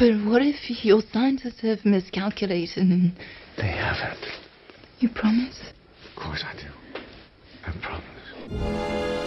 But 0.00 0.12
what 0.30 0.42
if 0.42 0.58
your 0.88 1.02
scientists 1.12 1.60
have 1.68 1.80
miscalculated 1.84 2.84
and... 2.94 3.12
They 3.62 3.72
haven't. 3.86 4.24
You 5.00 5.08
promise? 5.10 5.60
Of 6.04 6.16
course 6.20 6.44
I 6.44 6.54
do. 6.56 6.66
I 7.64 7.72
promise. 7.80 9.17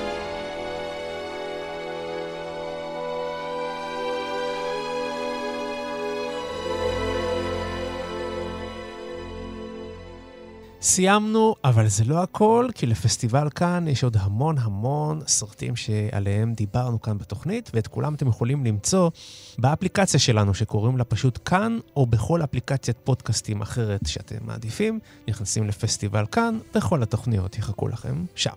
סיימנו, 10.81 11.55
אבל 11.63 11.87
זה 11.87 12.03
לא 12.03 12.23
הכל, 12.23 12.67
כי 12.75 12.85
לפסטיבל 12.85 13.49
כאן 13.49 13.87
יש 13.87 14.03
עוד 14.03 14.17
המון 14.19 14.57
המון 14.57 15.19
סרטים 15.27 15.75
שעליהם 15.75 16.53
דיברנו 16.53 17.01
כאן 17.01 17.17
בתוכנית, 17.17 17.71
ואת 17.73 17.87
כולם 17.87 18.13
אתם 18.13 18.27
יכולים 18.27 18.65
למצוא 18.65 19.09
באפליקציה 19.57 20.19
שלנו, 20.19 20.53
שקוראים 20.53 20.97
לה 20.97 21.03
פשוט 21.03 21.39
כאן, 21.45 21.79
או 21.95 22.05
בכל 22.05 22.43
אפליקציית 22.43 22.97
פודקאסטים 23.03 23.61
אחרת 23.61 24.01
שאתם 24.07 24.35
מעדיפים. 24.41 24.99
נכנסים 25.27 25.67
לפסטיבל 25.67 26.25
כאן, 26.31 26.59
וכל 26.75 27.03
התוכניות 27.03 27.57
יחכו 27.57 27.87
לכם 27.87 28.25
שם. 28.35 28.53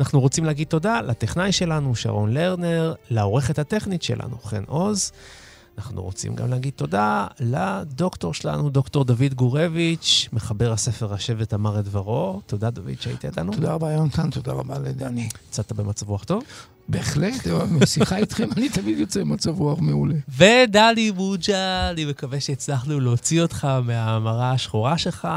אנחנו 0.00 0.20
רוצים 0.20 0.44
להגיד 0.44 0.66
תודה 0.66 1.00
לטכנאי 1.00 1.52
שלנו, 1.52 1.94
שרון 1.94 2.32
לרנר, 2.32 2.94
לעורכת 3.10 3.58
הטכנית 3.58 4.02
שלנו, 4.02 4.38
חן 4.38 4.64
עוז. 4.66 5.12
אנחנו 5.80 6.02
רוצים 6.02 6.34
גם 6.34 6.50
להגיד 6.50 6.72
תודה 6.76 7.26
לדוקטור 7.40 8.34
שלנו, 8.34 8.70
דוקטור 8.70 9.04
דוד 9.04 9.34
גורביץ', 9.34 10.28
מחבר 10.32 10.72
הספר 10.72 11.14
השבט 11.14 11.54
אמר 11.54 11.80
את 11.80 11.84
דברו. 11.84 12.40
תודה, 12.46 12.70
דוד, 12.70 13.00
שהיית 13.00 13.24
איתנו. 13.24 13.52
תודה 13.52 13.72
רבה, 13.72 13.92
יונתן, 13.92 14.30
תודה 14.30 14.52
רבה 14.52 14.78
לדני. 14.78 15.28
יצאת 15.48 15.72
במצב 15.72 16.08
רוח 16.08 16.24
טוב? 16.24 16.42
בהחלט, 16.88 17.46
בשיחה 17.80 18.16
איתכם 18.16 18.48
אני 18.56 18.68
תמיד 18.68 18.98
יוצא 18.98 19.20
במצב 19.20 19.58
רוח 19.60 19.78
מעולה. 19.78 20.14
ודלי 20.38 21.12
בוג'ה, 21.12 21.90
אני 21.90 22.04
מקווה 22.04 22.40
שהצלחנו 22.40 23.00
להוציא 23.00 23.42
אותך 23.42 23.68
מהמראה 23.84 24.52
השחורה 24.52 24.98
שלך. 24.98 25.28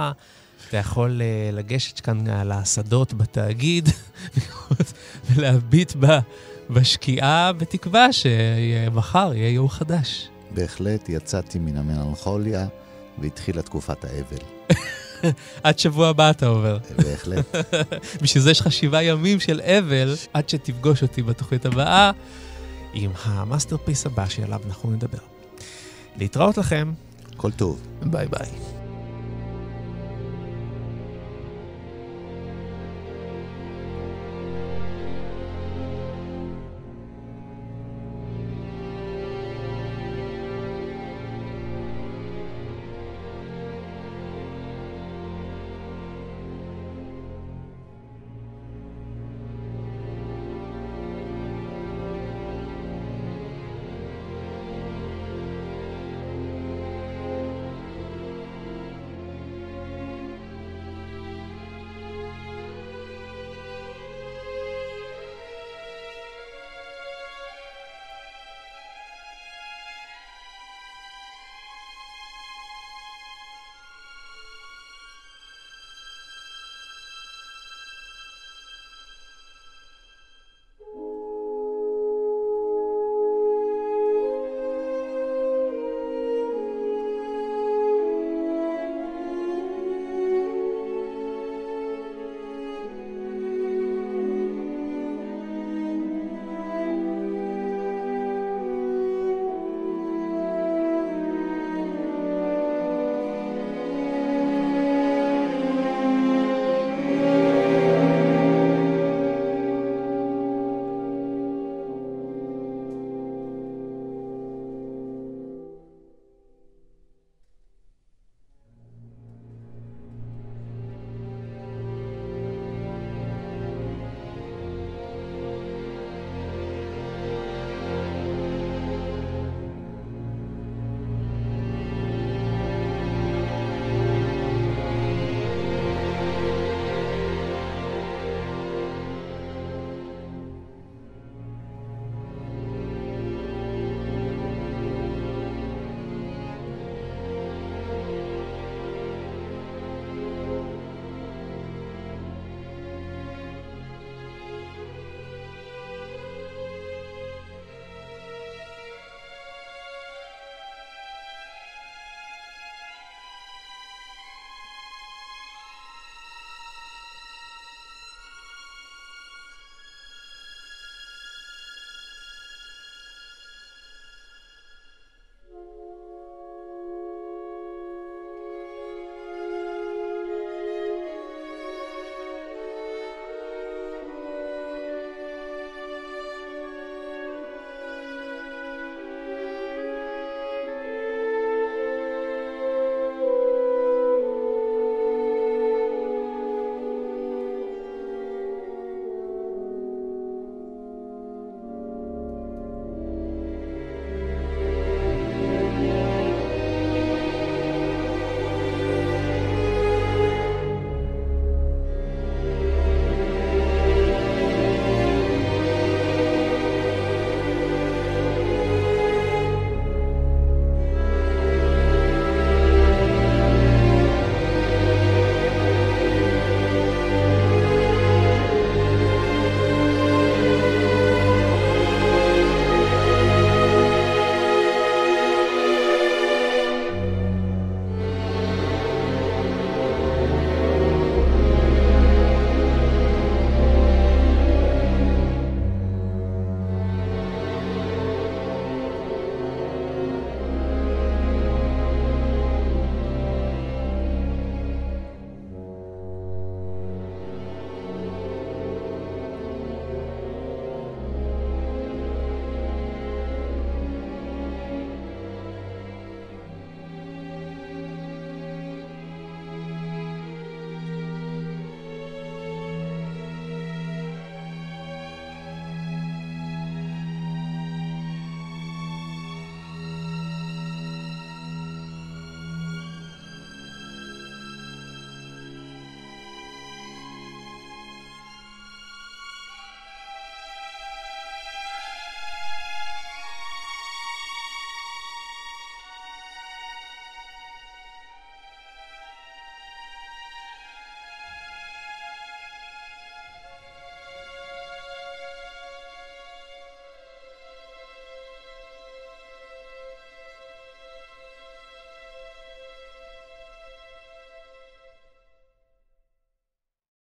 אתה 0.69 0.77
יכול 0.77 1.21
uh, 1.21 1.55
לגשת 1.55 1.99
כאן 1.99 2.27
על 2.27 2.51
השדות 2.51 3.13
בתאגיד 3.13 3.89
ולהביט 5.35 5.95
בה. 5.95 6.19
בשקיעה, 6.69 7.53
בתקווה 7.53 8.07
שמחר 8.13 9.33
יהיה 9.33 9.49
יום 9.49 9.69
חדש. 9.69 10.29
בהחלט 10.53 11.09
יצאתי 11.09 11.59
מן 11.59 11.77
המלנכוליה 11.77 12.67
והתחילה 13.19 13.61
תקופת 13.61 14.05
האבל. 14.05 14.43
עד 15.63 15.79
שבוע 15.79 16.07
הבא 16.07 16.29
אתה 16.29 16.47
עובר. 16.47 16.77
בהחלט. 16.97 17.55
בשביל 18.21 18.43
זה 18.43 18.51
יש 18.51 18.59
לך 18.59 18.71
שבעה 18.71 19.03
ימים 19.03 19.39
של 19.39 19.61
אבל, 19.61 20.15
עד 20.33 20.49
שתפגוש 20.49 21.01
אותי 21.01 21.21
בתוכנית 21.21 21.65
הבאה, 21.65 22.11
עם 22.93 23.11
ה 23.23 23.30
masterpiece 23.30 24.05
הבא 24.05 24.29
שעליו 24.29 24.61
אנחנו 24.67 24.91
נדבר. 24.91 25.17
להתראות 26.17 26.57
לכם. 26.57 26.93
כל 27.37 27.51
טוב. 27.51 27.81
ביי 28.01 28.27
ביי. 28.27 28.72